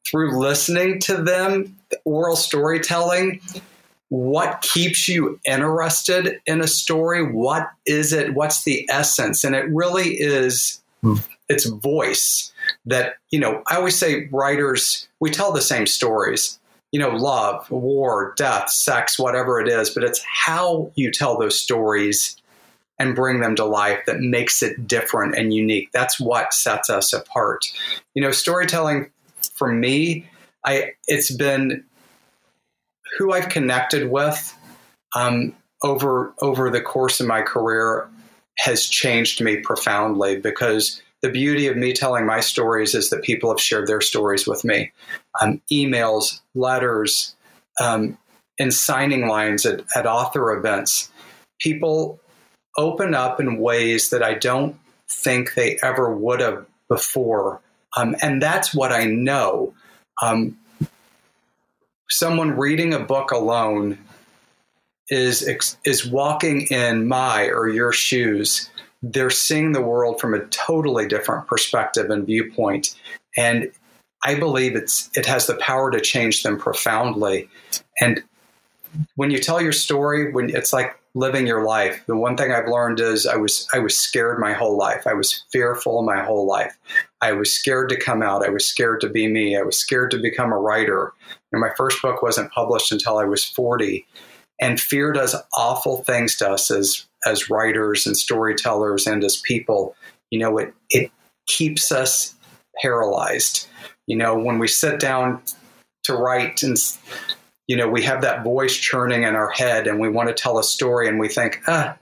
through 0.07 0.39
listening 0.39 1.01
to 1.01 1.17
them, 1.17 1.77
oral 2.05 2.37
storytelling, 2.37 3.41
what 4.09 4.61
keeps 4.63 5.09
you 5.09 5.41
interested 5.45 6.41
in 6.47 6.61
a 6.61 6.69
story? 6.69 7.25
What 7.25 7.69
is 7.87 8.13
it? 8.13 8.35
What's 8.35 8.65
the 8.65 8.89
essence? 8.89 9.43
And 9.43 9.55
it 9.55 9.67
really 9.69 10.15
is 10.15 10.81
hmm. 11.03 11.17
Its 11.49 11.67
voice 11.67 12.53
that, 12.85 13.15
you 13.31 13.39
know, 13.39 13.63
I 13.67 13.77
always 13.77 13.97
say 13.97 14.29
writers, 14.33 15.09
we 15.21 15.31
tell 15.31 15.53
the 15.53 15.61
same 15.61 15.87
stories, 15.87 16.59
you 16.93 17.01
know, 17.01 17.11
love, 17.11 17.71
war, 17.71 18.35
death, 18.37 18.71
sex, 18.71 19.19
whatever 19.19 19.61
it 19.61 19.69
is, 19.69 19.91
but 19.91 20.05
it's 20.05 20.23
how 20.23 20.91
you 20.95 21.11
tell 21.11 21.39
those 21.39 21.61
stories 21.61 22.37
and 22.99 23.15
bring 23.15 23.41
them 23.41 23.55
to 23.57 23.65
life 23.65 24.01
that 24.07 24.21
makes 24.21 24.63
it 24.63 24.89
different 24.89 25.37
and 25.37 25.53
unique. 25.53 25.91
That's 25.93 26.19
what 26.19 26.55
sets 26.55 26.89
us 26.89 27.13
apart. 27.13 27.67
You 28.15 28.23
know, 28.23 28.31
storytelling 28.31 29.11
for 29.55 29.71
me, 29.73 30.27
I 30.65 30.93
it's 31.07 31.31
been 31.31 31.85
who 33.19 33.33
I've 33.33 33.49
connected 33.49 34.11
with 34.11 34.57
um, 35.15 35.55
over 35.83 36.35
over 36.41 36.71
the 36.71 36.81
course 36.81 37.21
of 37.21 37.27
my 37.27 37.43
career 37.43 38.09
has 38.59 38.87
changed 38.87 39.43
me 39.43 39.59
profoundly 39.59 40.39
because 40.39 41.03
the 41.27 41.33
beauty 41.33 41.67
of 41.67 41.77
me 41.77 41.93
telling 41.93 42.25
my 42.25 42.39
stories 42.39 42.95
is 42.95 43.11
that 43.11 43.23
people 43.23 43.51
have 43.51 43.61
shared 43.61 43.89
their 43.89 44.01
stories 44.01 44.47
with 44.47 44.65
me. 44.65 44.93
Um, 45.41 45.61
emails, 45.73 46.41
letters, 46.55 47.35
um, 47.83 48.17
and 48.61 48.73
signing 48.73 49.27
lines 49.27 49.67
at, 49.67 49.83
at 49.97 50.07
author 50.07 50.53
events. 50.53 51.11
People 51.59 52.21
open 52.79 53.13
up 53.13 53.41
in 53.41 53.59
ways 53.59 54.11
that 54.11 54.23
I 54.23 54.35
don't 54.35 54.79
think 55.09 55.55
they 55.55 55.81
ever 55.83 56.15
would 56.15 56.39
have 56.39 56.65
before. 56.89 57.61
Um, 57.97 58.15
and 58.23 58.41
that's 58.41 58.73
what 58.73 58.93
I 58.93 59.07
know. 59.07 59.75
Um, 60.23 60.57
someone 62.09 62.53
reading 62.53 62.95
a 62.95 63.01
book 63.01 63.33
alone 63.33 63.99
is 65.09 65.77
is 65.85 66.07
walking 66.07 66.69
in 66.71 67.09
my 67.09 67.47
or 67.47 67.69
your 67.69 67.93
shoes. 67.93 68.71
They're 69.13 69.31
seeing 69.31 69.73
the 69.73 69.83
world 69.83 70.21
from 70.21 70.35
a 70.35 70.45
totally 70.47 71.07
different 71.07 71.47
perspective 71.47 72.11
and 72.11 72.27
viewpoint, 72.27 72.95
and 73.37 73.71
I 74.25 74.35
believe 74.35 74.75
it's 74.75 75.11
it 75.15 75.27
has 75.27 75.47
the 75.47 75.57
power 75.57 75.91
to 75.91 76.01
change 76.01 76.43
them 76.43 76.59
profoundly. 76.59 77.49
And 78.01 78.23
when 79.15 79.31
you 79.31 79.39
tell 79.39 79.61
your 79.61 79.73
story, 79.73 80.33
when 80.33 80.51
it's 80.51 80.73
like 80.73 80.99
living 81.17 81.47
your 81.47 81.65
life. 81.65 82.05
The 82.07 82.15
one 82.15 82.37
thing 82.37 82.53
I've 82.53 82.69
learned 82.69 83.01
is 83.01 83.27
I 83.27 83.37
was 83.37 83.67
I 83.73 83.79
was 83.79 83.97
scared 83.97 84.39
my 84.39 84.53
whole 84.53 84.77
life. 84.77 85.07
I 85.07 85.15
was 85.15 85.45
fearful 85.51 86.03
my 86.03 86.23
whole 86.23 86.47
life. 86.47 86.77
I 87.23 87.33
was 87.33 87.53
scared 87.53 87.89
to 87.89 87.97
come 87.97 88.23
out. 88.23 88.45
I 88.45 88.51
was 88.51 88.67
scared 88.67 89.01
to 89.01 89.09
be 89.09 89.27
me. 89.27 89.57
I 89.57 89.63
was 89.63 89.79
scared 89.79 90.11
to 90.13 90.19
become 90.19 90.53
a 90.53 90.59
writer. 90.59 91.13
And 91.53 91.61
my 91.61 91.71
first 91.77 92.03
book 92.03 92.23
wasn't 92.23 92.53
published 92.53 92.93
until 92.93 93.17
I 93.17 93.25
was 93.25 93.45
40. 93.45 94.07
And 94.61 94.79
fear 94.79 95.11
does 95.13 95.35
awful 95.55 96.05
things 96.05 96.37
to 96.37 96.51
us 96.51 96.71
as 96.71 97.07
as 97.27 97.51
writers 97.51 98.07
and 98.07 98.17
storytellers 98.17 99.07
and 99.07 99.23
as 99.25 99.37
people. 99.37 99.95
You 100.31 100.39
know, 100.39 100.59
it 100.59 100.75
it 100.91 101.11
keeps 101.47 101.93
us 101.93 102.35
paralyzed. 102.81 103.69
You 104.07 104.17
know, 104.17 104.39
when 104.39 104.59
we 104.59 104.69
sit 104.69 105.01
down 105.01 105.43
to 106.05 106.15
write 106.15 106.63
and 106.63 106.77
you 107.67 107.77
know, 107.77 107.89
we 107.89 108.03
have 108.03 108.23
that 108.23 108.45
voice 108.45 108.77
churning 108.77 109.25
in 109.25 109.35
our 109.35 109.51
head 109.51 109.87
and 109.87 109.99
we 109.99 110.09
want 110.09 110.29
to 110.29 110.35
tell 110.35 110.59
a 110.59 110.65
story 110.65 111.09
and 111.09 111.19
we 111.19 111.29
think, 111.29 111.61
ah, 111.67 111.97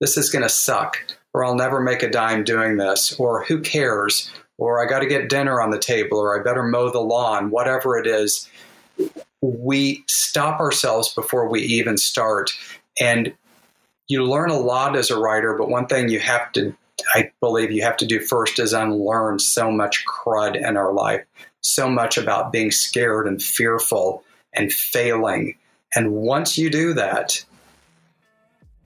this 0.00 0.16
is 0.16 0.30
going 0.30 0.42
to 0.42 0.48
suck, 0.48 0.98
or 1.32 1.44
I'll 1.44 1.54
never 1.54 1.80
make 1.80 2.02
a 2.02 2.10
dime 2.10 2.42
doing 2.42 2.76
this, 2.76 3.14
or 3.18 3.44
who 3.44 3.60
cares, 3.60 4.30
or 4.58 4.84
I 4.84 4.88
got 4.88 5.00
to 5.00 5.06
get 5.06 5.28
dinner 5.28 5.60
on 5.60 5.70
the 5.70 5.78
table, 5.78 6.18
or 6.18 6.38
I 6.38 6.42
better 6.42 6.64
mow 6.64 6.90
the 6.90 7.00
lawn, 7.00 7.50
whatever 7.50 7.96
it 7.96 8.06
is. 8.06 8.48
We 9.40 10.04
stop 10.08 10.58
ourselves 10.60 11.14
before 11.14 11.48
we 11.48 11.62
even 11.62 11.96
start. 11.96 12.50
And 13.00 13.34
you 14.08 14.24
learn 14.24 14.50
a 14.50 14.58
lot 14.58 14.96
as 14.96 15.10
a 15.10 15.18
writer, 15.18 15.54
but 15.54 15.68
one 15.68 15.86
thing 15.86 16.08
you 16.08 16.20
have 16.20 16.52
to, 16.52 16.74
I 17.14 17.30
believe 17.40 17.70
you 17.70 17.82
have 17.82 17.96
to 17.98 18.06
do 18.06 18.20
first 18.20 18.58
is 18.58 18.72
unlearn 18.72 19.38
so 19.38 19.70
much 19.70 20.04
crud 20.06 20.56
in 20.56 20.76
our 20.76 20.92
life, 20.92 21.24
so 21.60 21.88
much 21.88 22.18
about 22.18 22.52
being 22.52 22.70
scared 22.70 23.26
and 23.26 23.42
fearful 23.42 24.22
and 24.52 24.72
failing. 24.72 25.56
And 25.94 26.12
once 26.12 26.58
you 26.58 26.70
do 26.70 26.94
that, 26.94 27.44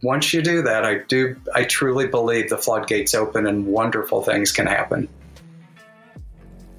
once 0.03 0.33
you 0.33 0.43
do 0.43 0.63
that, 0.63 0.85
I 0.85 0.99
do 1.09 1.37
I 1.55 1.65
truly 1.65 2.07
believe 2.07 2.51
the 2.51 2.59
floodgates 2.59 3.15
open 3.15 3.47
and 3.47 3.67
wonderful 3.67 4.23
things 4.23 4.53
can 4.53 4.67
happen. 4.67 5.09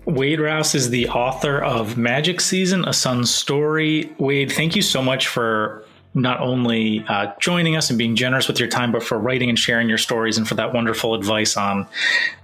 Wade 0.06 0.40
Rouse 0.40 0.74
is 0.74 0.90
the 0.90 1.10
author 1.10 1.60
of 1.60 1.98
Magic 1.98 2.40
Season, 2.40 2.86
A 2.86 2.94
Son's 2.94 3.34
Story. 3.34 4.12
Wade, 4.18 4.52
thank 4.52 4.76
you 4.76 4.82
so 4.82 5.04
much 5.04 5.28
for 5.28 5.84
not 6.14 6.39
only 6.39 7.05
uh, 7.07 7.32
joining 7.39 7.76
us 7.76 7.89
and 7.89 7.99
being 7.99 8.16
generous 8.16 8.47
with 8.47 8.60
your 8.60 8.68
time, 8.68 8.91
but 8.91 9.03
for 9.03 9.18
writing 9.18 9.49
and 9.49 9.60
sharing 9.60 9.88
your 9.88 9.97
stories 9.97 10.38
and 10.38 10.47
for 10.47 10.55
that 10.55 10.74
wonderful 10.74 11.14
advice 11.14 11.55
on 11.55 11.88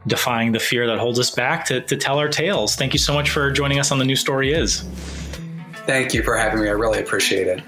defying 0.05 0.51
the 0.51 0.59
fear 0.59 0.88
that 0.88 0.99
holds 0.99 1.20
us 1.20 1.32
back 1.32 1.66
to, 1.66 1.82
to 1.82 1.97
tell 1.97 2.20
our 2.20 2.30
tales. 2.30 2.76
Thank 2.76 2.93
you 2.93 2.99
so 2.99 3.13
much 3.13 3.30
for 3.30 3.51
joining 3.51 3.80
us 3.80 3.91
on 3.91 3.97
The 3.97 4.05
New 4.05 4.16
Story 4.16 4.53
Is. 4.53 4.82
Thank 5.86 6.13
you 6.13 6.24
for 6.24 6.36
having 6.36 6.61
me. 6.61 6.68
I 6.68 6.72
really 6.72 6.99
appreciate 6.99 7.47
it. 7.47 7.63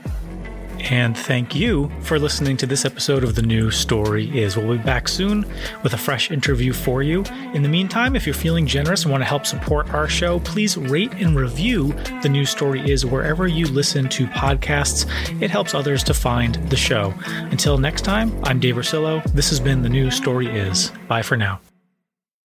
And 0.79 1.17
thank 1.17 1.55
you 1.55 1.91
for 2.01 2.19
listening 2.19 2.57
to 2.57 2.65
this 2.65 2.85
episode 2.85 3.23
of 3.23 3.35
The 3.35 3.41
New 3.41 3.71
Story 3.71 4.39
Is. 4.39 4.55
We'll 4.55 4.77
be 4.77 4.83
back 4.83 5.07
soon 5.07 5.45
with 5.83 5.93
a 5.93 5.97
fresh 5.97 6.31
interview 6.31 6.73
for 6.73 7.03
you. 7.03 7.23
In 7.53 7.61
the 7.61 7.69
meantime, 7.69 8.15
if 8.15 8.25
you're 8.25 8.33
feeling 8.33 8.65
generous 8.65 9.03
and 9.03 9.11
want 9.11 9.21
to 9.21 9.25
help 9.25 9.45
support 9.45 9.93
our 9.93 10.07
show, 10.07 10.39
please 10.39 10.77
rate 10.77 11.11
and 11.13 11.35
review 11.35 11.93
The 12.21 12.29
New 12.29 12.45
Story 12.45 12.89
Is 12.89 13.05
wherever 13.05 13.47
you 13.47 13.67
listen 13.67 14.07
to 14.09 14.27
podcasts. 14.27 15.05
It 15.41 15.51
helps 15.51 15.73
others 15.73 16.03
to 16.05 16.13
find 16.13 16.55
the 16.69 16.77
show. 16.77 17.13
Until 17.51 17.77
next 17.77 18.01
time, 18.01 18.31
I'm 18.43 18.59
Dave 18.59 18.75
Rosillo. 18.75 19.23
This 19.33 19.49
has 19.49 19.59
been 19.59 19.81
The 19.81 19.89
New 19.89 20.09
Story 20.11 20.47
Is. 20.47 20.91
Bye 21.07 21.21
for 21.21 21.35
now. 21.35 21.59